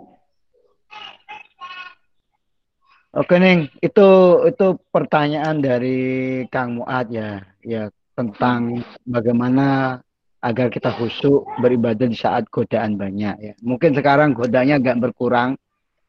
Oke 3.14 3.38
Ning, 3.38 3.70
itu 3.78 4.08
itu 4.42 4.66
pertanyaan 4.90 5.62
dari 5.62 6.42
Kang 6.50 6.82
Muad 6.82 7.14
ya, 7.14 7.46
ya 7.62 7.86
tentang 8.18 8.82
bagaimana 9.06 10.02
agar 10.42 10.66
kita 10.74 10.98
khusyuk 10.98 11.46
beribadah 11.62 12.10
di 12.10 12.18
saat 12.18 12.50
godaan 12.50 12.98
banyak 12.98 13.38
ya. 13.38 13.54
Mungkin 13.62 13.94
sekarang 13.94 14.34
godaannya 14.34 14.82
agak 14.82 15.06
berkurang 15.06 15.54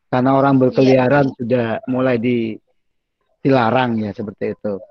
karena 0.10 0.34
orang 0.34 0.58
berkeliaran 0.58 1.30
sudah 1.38 1.86
mulai 1.86 2.18
di 2.18 2.58
dilarang 3.46 4.02
ya 4.02 4.18
seperti 4.18 4.58
itu. 4.58 4.82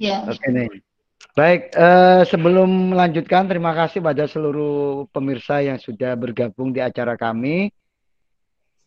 Iya. 0.00 0.32
Oke 0.32 0.48
Ning. 0.48 0.85
Baik, 1.36 1.68
eh, 1.76 2.24
sebelum 2.32 2.96
melanjutkan 2.96 3.44
terima 3.44 3.76
kasih 3.76 4.00
pada 4.00 4.24
seluruh 4.24 5.04
pemirsa 5.12 5.60
yang 5.60 5.76
sudah 5.76 6.16
bergabung 6.16 6.72
di 6.72 6.80
acara 6.80 7.12
kami 7.12 7.68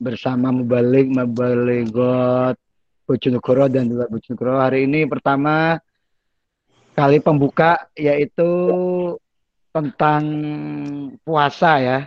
bersama 0.02 0.50
Mubalik, 0.50 1.06
Mubaligot, 1.14 2.58
Bojonegoro 3.06 3.70
dan 3.70 3.86
juga 3.94 4.10
Bojonegoro. 4.10 4.58
Hari 4.58 4.90
ini 4.90 5.06
pertama 5.06 5.78
kali 6.98 7.22
pembuka 7.22 7.86
yaitu 7.94 8.50
tentang 9.70 10.26
puasa 11.22 11.78
ya. 11.78 12.00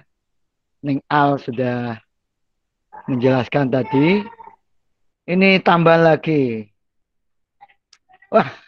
Ning 0.82 0.98
Al 1.06 1.38
sudah 1.38 2.02
menjelaskan 3.06 3.70
tadi. 3.70 4.26
Ini 5.22 5.62
tambah 5.62 6.02
lagi. 6.02 6.66
Wah, 8.26 8.61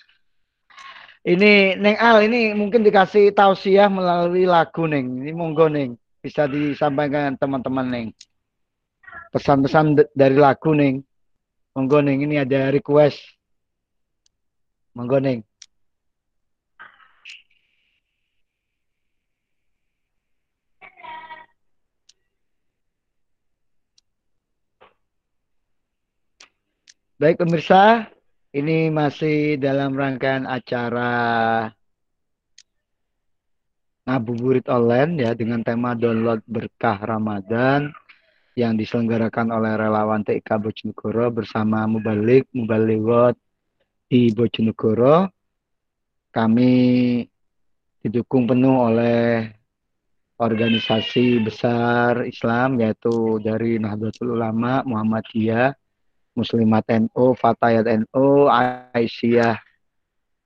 ini 1.24 1.72
Neng 1.80 1.96
Al 1.96 2.28
ini 2.28 2.52
mungkin 2.52 2.84
dikasih 2.84 3.32
tausiah 3.32 3.88
melalui 3.88 4.44
lagu 4.44 4.84
Neng. 4.84 5.24
Ini 5.24 5.32
monggo 5.32 5.72
Neng 5.72 5.96
bisa 6.20 6.44
disampaikan 6.44 7.32
teman-teman 7.40 7.86
Neng. 7.88 8.08
Pesan-pesan 9.32 10.04
dari 10.12 10.36
lagu 10.36 10.76
Neng. 10.76 11.00
Monggo 11.72 12.04
Neng 12.04 12.20
ini 12.28 12.36
ada 12.36 12.68
request. 12.68 13.24
Monggo 14.92 15.16
Neng. 15.16 15.40
Baik 27.14 27.40
pemirsa, 27.40 28.12
ini 28.54 28.86
masih 28.86 29.58
dalam 29.58 29.98
rangkaian 29.98 30.46
acara 30.46 31.10
ngabuburit 34.06 34.70
online 34.70 35.26
ya 35.26 35.34
dengan 35.34 35.66
tema 35.66 35.98
download 35.98 36.38
berkah 36.46 37.02
Ramadan 37.02 37.90
yang 38.54 38.78
diselenggarakan 38.78 39.50
oleh 39.50 39.74
relawan 39.74 40.22
TIK 40.22 40.46
Bojonegoro 40.46 41.34
bersama 41.34 41.82
Mubalik 41.90 42.46
Mubaligot 42.54 43.34
di 44.06 44.30
Bojonegoro. 44.30 45.26
Kami 46.30 46.74
didukung 48.06 48.46
penuh 48.46 48.86
oleh 48.86 49.50
organisasi 50.38 51.42
besar 51.42 52.22
Islam 52.22 52.78
yaitu 52.78 53.42
dari 53.42 53.82
Nahdlatul 53.82 54.38
Ulama, 54.38 54.86
Muhammadiyah, 54.86 55.74
Muslimat 56.34 56.82
NU, 56.90 57.38
Fatayat 57.38 57.86
NU, 57.86 58.50
Aisyah, 58.50 59.54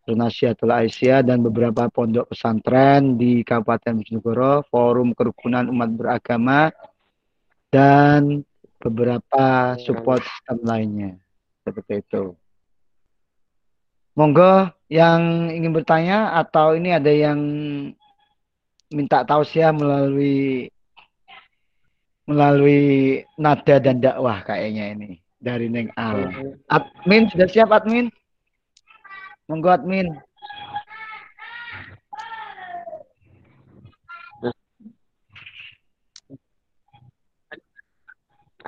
Lunasiatul 0.04 0.72
Aisyah 0.72 1.24
dan 1.24 1.40
beberapa 1.40 1.88
pondok 1.88 2.32
pesantren 2.32 3.16
di 3.16 3.40
Kabupaten 3.44 4.00
Bojonegoro, 4.00 4.64
Forum 4.68 5.16
Kerukunan 5.16 5.68
Umat 5.68 5.92
Beragama 5.96 6.72
dan 7.72 8.44
beberapa 8.80 9.76
support 9.80 10.24
system 10.24 10.64
lainnya. 10.64 11.12
Seperti 11.64 12.04
itu. 12.04 12.32
Monggo 14.16 14.72
yang 14.88 15.52
ingin 15.52 15.72
bertanya 15.72 16.36
atau 16.36 16.72
ini 16.72 16.96
ada 16.96 17.12
yang 17.12 17.38
minta 18.88 19.24
tausiah 19.24 19.72
melalui 19.72 20.72
melalui 22.28 23.24
nada 23.40 23.76
dan 23.80 24.00
dakwah 24.00 24.44
kayaknya 24.44 24.96
ini 24.96 25.20
dari 25.38 25.70
Neng 25.70 25.90
Al. 25.94 26.34
Admin 26.68 27.30
sudah 27.30 27.48
siap 27.48 27.70
admin? 27.70 28.10
Monggo 29.48 29.70
admin. 29.70 30.12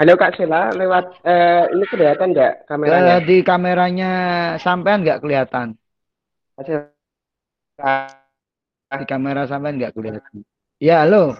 Halo 0.00 0.16
Kak 0.16 0.32
Sela, 0.38 0.72
lewat 0.72 1.20
eh, 1.28 1.68
ini 1.76 1.84
kelihatan 1.84 2.32
nggak 2.32 2.52
Eh, 2.56 2.64
kameranya? 2.64 3.16
di 3.20 3.44
kameranya 3.44 4.10
sampean 4.56 5.04
nggak 5.04 5.20
kelihatan? 5.20 5.76
Di 8.90 9.04
kamera 9.04 9.44
sampean 9.44 9.76
nggak 9.76 9.92
kelihatan. 9.92 10.40
Ya, 10.80 11.04
halo. 11.04 11.36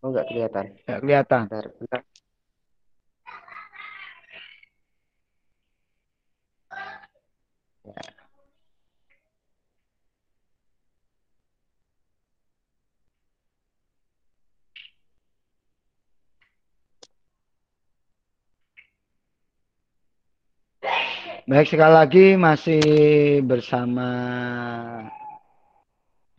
Oh 0.00 0.08
nggak 0.12 0.26
kelihatan. 0.32 0.66
Nggak 0.88 1.00
kelihatan. 1.04 1.42
Bentar, 1.52 1.66
bentar. 1.76 2.00
Baik, 21.50 21.66
sekali 21.66 21.94
lagi 21.98 22.26
masih 22.38 22.82
bersama 23.42 24.06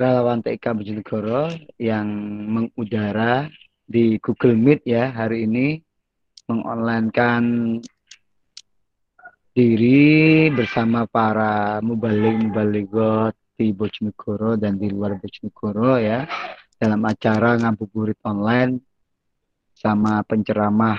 relawan 0.02 0.42
TK 0.42 0.66
Bojonegoro 0.74 1.54
yang 1.78 2.10
mengudara 2.50 3.46
di 3.86 4.18
Google 4.18 4.58
Meet 4.58 4.82
ya 4.90 5.14
hari 5.14 5.46
ini 5.46 5.78
mengonlinekan 6.50 7.78
diri 9.54 10.50
bersama 10.50 11.06
para 11.06 11.78
mubalik-mubaligot 11.86 13.38
di 13.54 13.70
Bojonegoro 13.78 14.58
dan 14.58 14.82
di 14.82 14.90
luar 14.90 15.22
Bojonegoro 15.22 16.02
ya 16.02 16.26
dalam 16.82 17.06
acara 17.06 17.62
ngabuburit 17.62 18.18
online 18.26 18.82
sama 19.78 20.26
penceramah 20.26 20.98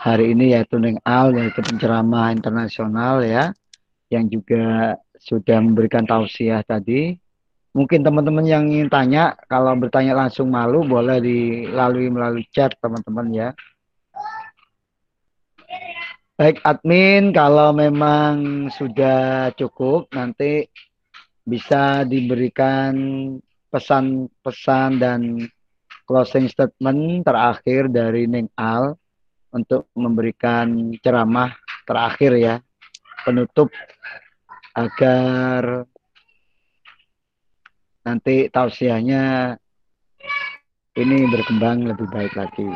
hari 0.00 0.32
ini 0.32 0.56
yaitu 0.56 0.80
Neng 0.80 0.96
Al 1.04 1.36
yaitu 1.36 1.60
penceramah 1.60 2.32
internasional 2.32 3.20
ya 3.20 3.52
yang 4.08 4.24
juga 4.32 4.96
sudah 5.18 5.58
memberikan 5.58 6.06
tausiah 6.06 6.62
tadi. 6.62 7.18
Mungkin 7.76 8.00
teman-teman 8.00 8.48
yang 8.48 8.64
ingin 8.72 8.88
tanya, 8.88 9.36
kalau 9.52 9.76
bertanya 9.76 10.16
langsung 10.16 10.48
malu 10.48 10.80
boleh 10.80 11.20
dilalui 11.20 12.08
melalui 12.08 12.48
chat 12.48 12.72
teman-teman 12.80 13.28
ya. 13.36 13.48
Baik 16.40 16.64
admin, 16.64 17.36
kalau 17.36 17.76
memang 17.76 18.68
sudah 18.72 19.52
cukup 19.60 20.08
nanti 20.16 20.64
bisa 21.44 22.08
diberikan 22.08 22.96
pesan-pesan 23.68 24.96
dan 24.96 25.20
closing 26.08 26.48
statement 26.48 27.28
terakhir 27.28 27.92
dari 27.92 28.24
Neng 28.24 28.48
Al 28.56 28.96
untuk 29.52 29.92
memberikan 29.92 30.96
ceramah 31.04 31.52
terakhir 31.84 32.40
ya, 32.40 32.56
penutup 33.20 33.68
agar 34.72 35.84
nanti 38.06 38.46
tausiahnya 38.46 39.58
ini 40.94 41.26
berkembang 41.26 41.90
lebih 41.90 42.06
baik 42.06 42.38
lagi. 42.38 42.70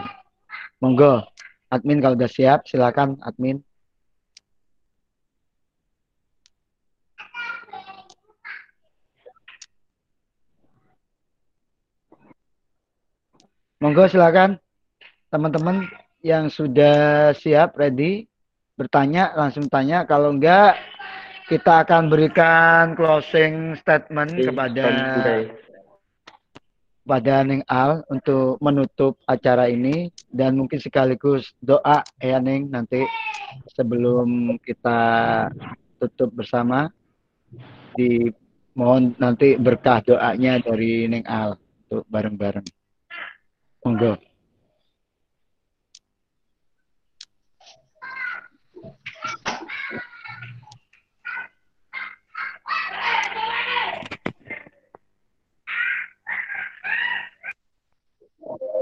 Monggo, 0.83 1.23
admin 1.71 2.03
kalau 2.03 2.19
sudah 2.19 2.33
siap, 2.35 2.67
silakan 2.67 3.15
admin. 3.23 3.63
Monggo 13.81 14.11
silakan 14.11 14.59
teman-teman 15.31 15.87
yang 16.27 16.51
sudah 16.53 17.31
siap 17.39 17.79
ready 17.79 18.29
bertanya 18.77 19.33
langsung 19.39 19.71
tanya 19.73 20.05
kalau 20.05 20.37
enggak 20.37 20.77
kita 21.51 21.83
akan 21.83 22.07
berikan 22.07 22.95
closing 22.95 23.75
statement 23.75 24.39
kepada 24.39 24.87
pada 27.03 27.43
Neng 27.43 27.67
Al 27.67 28.07
untuk 28.07 28.55
menutup 28.63 29.19
acara 29.27 29.67
ini 29.67 30.15
dan 30.31 30.55
mungkin 30.55 30.79
sekaligus 30.79 31.51
doa 31.59 32.07
ya 32.23 32.39
Neng 32.39 32.71
nanti 32.71 33.03
sebelum 33.75 34.63
kita 34.63 35.01
tutup 35.99 36.39
bersama 36.39 36.87
di 37.99 38.31
mohon 38.79 39.19
nanti 39.19 39.59
berkah 39.59 40.07
doanya 40.07 40.63
dari 40.63 41.11
Neng 41.11 41.27
Al 41.27 41.59
untuk 41.91 42.07
bareng-bareng. 42.07 42.67
Monggo. 43.83 44.30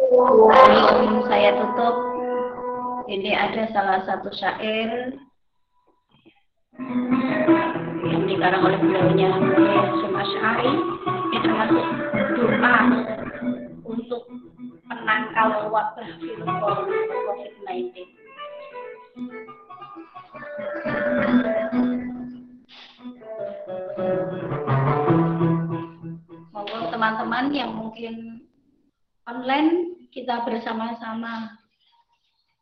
Sebelum 0.08 1.28
saya 1.28 1.52
tutup, 1.52 1.96
ini 3.12 3.28
ada 3.36 3.68
salah 3.76 4.00
satu 4.08 4.32
syair 4.32 5.12
yang 8.08 8.24
dikarang 8.24 8.64
oleh 8.64 8.80
beliaunya 8.80 9.28
Asy'ari. 10.16 10.72
Ini 11.12 11.38
termasuk 11.44 11.84
doa 12.40 12.76
untuk 13.84 14.24
menangkal 14.88 15.68
wabah 15.68 16.08
virus 16.16 16.56
COVID-19. 16.56 17.76
Monggo 26.56 26.78
teman-teman 26.88 27.52
yang 27.52 27.76
mungkin 27.76 28.40
online 29.28 29.97
kita 30.12 30.44
bersama-sama 30.44 31.56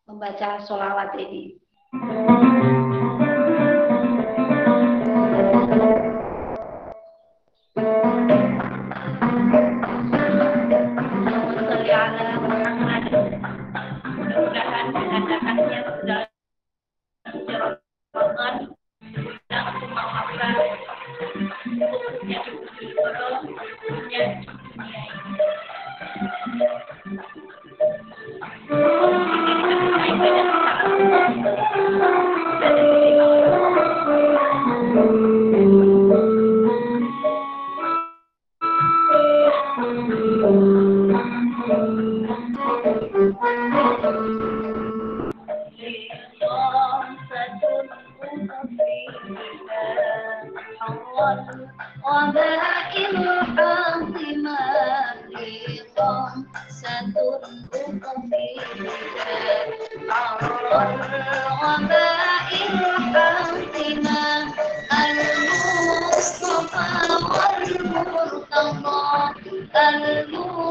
membaca 0.07 0.63
sholawat 0.63 1.15
ini. 1.19 1.59
أنور 69.77 70.66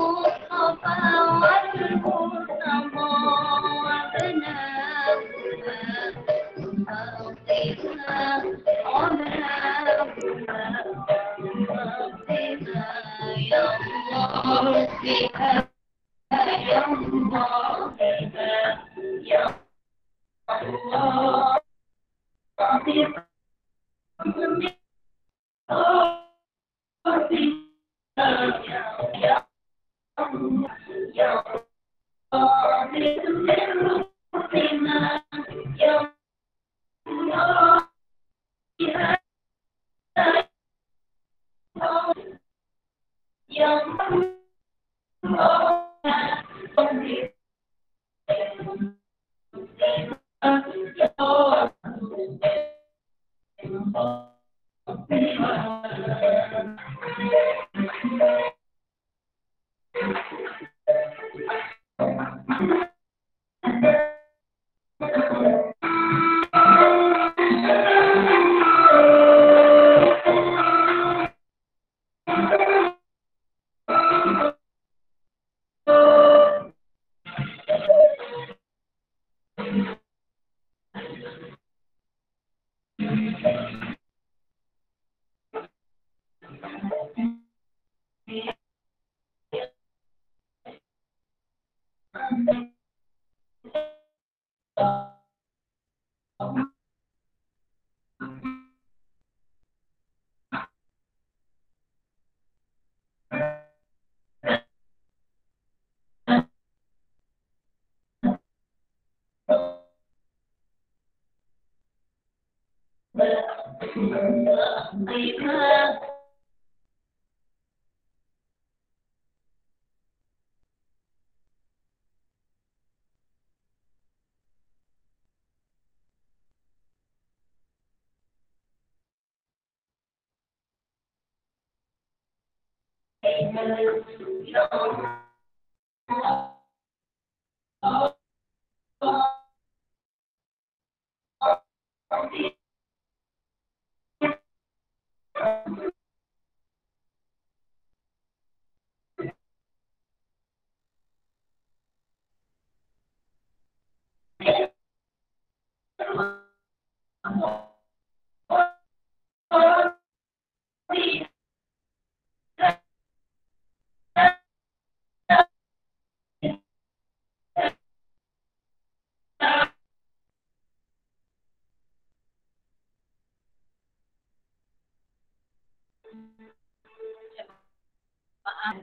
Amen. 133.45 135.24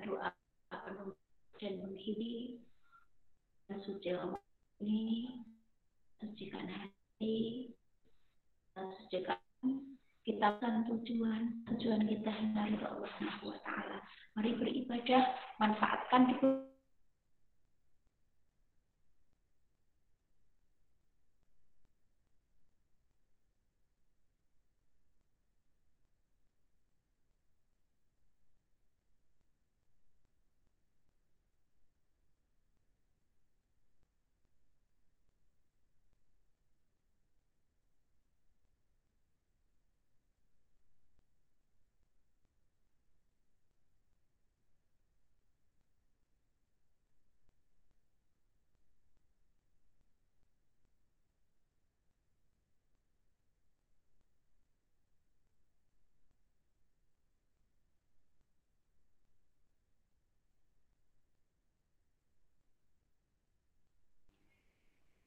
Doa 0.02 0.28
penuh 0.72 1.14
dan 1.60 1.74
menghiri 1.84 2.58
suci 3.82 4.10
ini 4.82 5.30
sucikan 6.20 6.66
hati 6.68 7.70
sucikan 8.74 9.38
kita 10.22 10.48
kan 10.62 10.86
tujuan 10.86 11.66
tujuan 11.66 12.02
kita 12.06 12.32
dari 12.54 12.78
Allah 12.78 13.10
Subhanahu 13.18 13.50
wa 13.50 13.58
taala. 13.66 13.98
Mari 14.38 14.54
beribadah, 14.54 15.22
manfaatkan 15.58 16.30
di 16.30 16.34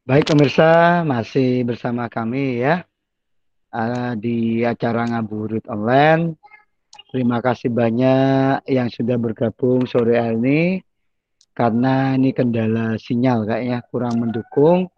Baik 0.06 0.30
pemirsa, 0.30 1.02
masih 1.02 1.66
bersama 1.66 2.06
kami 2.06 2.62
ya 2.62 2.86
uh, 3.74 4.14
di 4.14 4.62
acara 4.62 5.02
ngaburit 5.10 5.66
online. 5.66 6.38
Terima 7.10 7.42
kasih 7.42 7.74
banyak 7.74 8.70
yang 8.70 8.86
sudah 8.94 9.18
bergabung 9.18 9.90
sore 9.90 10.22
hari 10.22 10.38
ini 10.38 10.62
karena 11.58 12.14
ini 12.14 12.38
kendala 12.38 13.02
sinyal 13.02 13.50
kayaknya 13.50 13.82
kurang 13.90 14.22
mendukung. 14.22 14.94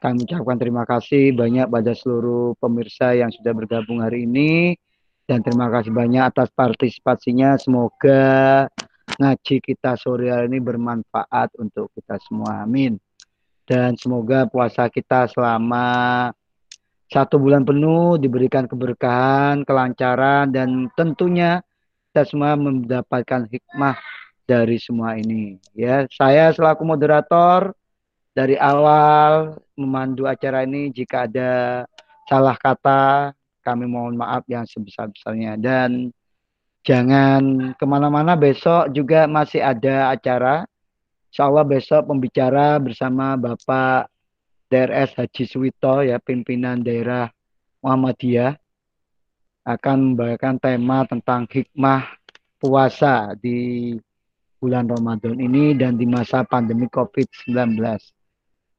Kami 0.00 0.24
ucapkan 0.24 0.56
terima 0.56 0.88
kasih 0.88 1.36
banyak 1.36 1.68
pada 1.68 1.92
seluruh 1.92 2.56
pemirsa 2.56 3.12
yang 3.12 3.28
sudah 3.28 3.52
bergabung 3.52 4.00
hari 4.00 4.24
ini 4.24 4.72
dan 5.28 5.44
terima 5.44 5.68
kasih 5.68 5.92
banyak 5.92 6.32
atas 6.32 6.48
partisipasinya. 6.56 7.60
Semoga 7.60 8.64
ngaji 9.20 9.60
kita 9.60 10.00
sore 10.00 10.32
hari 10.32 10.48
ini 10.48 10.64
bermanfaat 10.64 11.60
untuk 11.60 11.92
kita 11.92 12.16
semua. 12.24 12.64
Amin 12.64 12.96
dan 13.66 13.98
semoga 13.98 14.46
puasa 14.46 14.86
kita 14.86 15.26
selama 15.26 16.30
satu 17.10 17.38
bulan 17.38 17.62
penuh 17.62 18.18
diberikan 18.18 18.66
keberkahan, 18.66 19.62
kelancaran, 19.62 20.50
dan 20.50 20.90
tentunya 20.94 21.62
kita 22.10 22.26
semua 22.26 22.54
mendapatkan 22.58 23.46
hikmah 23.46 23.98
dari 24.46 24.78
semua 24.78 25.18
ini. 25.18 25.58
Ya, 25.74 26.06
saya 26.10 26.50
selaku 26.54 26.86
moderator 26.86 27.74
dari 28.34 28.54
awal 28.58 29.58
memandu 29.74 30.26
acara 30.26 30.62
ini 30.62 30.90
jika 30.94 31.26
ada 31.26 31.84
salah 32.26 32.58
kata 32.58 33.34
kami 33.62 33.86
mohon 33.86 34.14
maaf 34.14 34.46
yang 34.46 34.62
sebesar-besarnya 34.66 35.58
dan 35.58 36.14
jangan 36.86 37.74
ke 37.74 37.84
mana-mana 37.86 38.38
besok 38.38 38.94
juga 38.94 39.26
masih 39.26 39.58
ada 39.58 40.14
acara 40.14 40.68
Insya 41.36 41.52
Allah 41.52 41.68
besok 41.68 42.08
pembicara 42.08 42.80
bersama 42.80 43.36
Bapak 43.36 44.08
DRS 44.72 45.20
Haji 45.20 45.44
Suwito 45.44 46.00
ya 46.00 46.16
pimpinan 46.16 46.80
daerah 46.80 47.28
Muhammadiyah 47.84 48.56
akan 49.68 50.16
membawakan 50.16 50.56
tema 50.56 51.04
tentang 51.04 51.44
hikmah 51.44 52.08
puasa 52.56 53.36
di 53.36 53.92
bulan 54.56 54.88
Ramadan 54.88 55.36
ini 55.36 55.76
dan 55.76 56.00
di 56.00 56.08
masa 56.08 56.40
pandemi 56.40 56.88
COVID-19. 56.88 57.52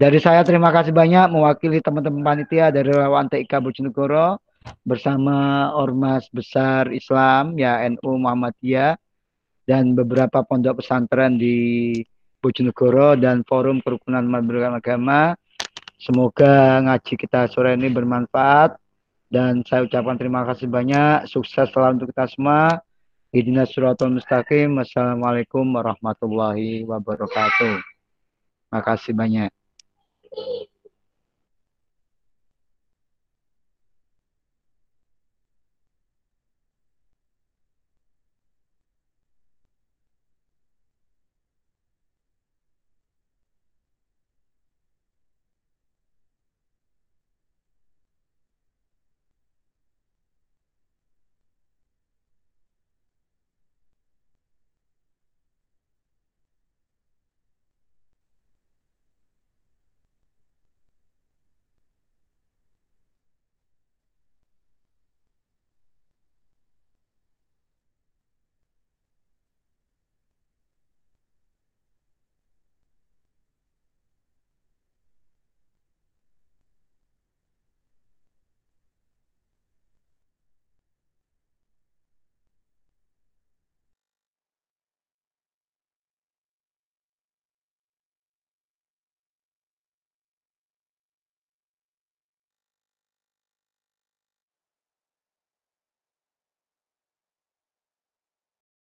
Dari 0.02 0.18
saya 0.18 0.42
terima 0.42 0.74
kasih 0.74 0.98
banyak 0.98 1.30
mewakili 1.30 1.78
teman-teman 1.78 2.26
panitia 2.26 2.74
dari 2.74 2.90
Relawan 2.90 3.30
TIK 3.30 3.54
Bojonegoro 3.54 4.42
bersama 4.82 5.70
Ormas 5.78 6.26
Besar 6.34 6.90
Islam 6.90 7.54
ya 7.54 7.86
NU 7.86 8.18
Muhammadiyah 8.18 8.98
dan 9.70 9.94
beberapa 9.94 10.42
pondok 10.42 10.82
pesantren 10.82 11.38
di 11.38 12.02
Bojonegoro 12.38 13.18
dan 13.18 13.42
Forum 13.44 13.82
Kerukunan 13.82 14.26
Umat 14.26 14.46
Agama. 14.78 15.34
Semoga 15.98 16.78
ngaji 16.86 17.14
kita 17.18 17.50
sore 17.50 17.74
ini 17.74 17.90
bermanfaat 17.90 18.78
dan 19.28 19.66
saya 19.66 19.84
ucapkan 19.84 20.16
terima 20.16 20.46
kasih 20.46 20.70
banyak. 20.70 21.26
Sukses 21.26 21.68
selalu 21.74 22.00
untuk 22.00 22.10
kita 22.14 22.30
semua. 22.30 22.80
Idina 23.34 23.68
suratul 23.68 24.16
mustaqim. 24.16 24.78
Wassalamualaikum 24.78 25.66
warahmatullahi 25.68 26.86
wabarakatuh. 26.86 27.76
Terima 27.82 28.82
kasih 28.86 29.12
banyak. 29.18 29.52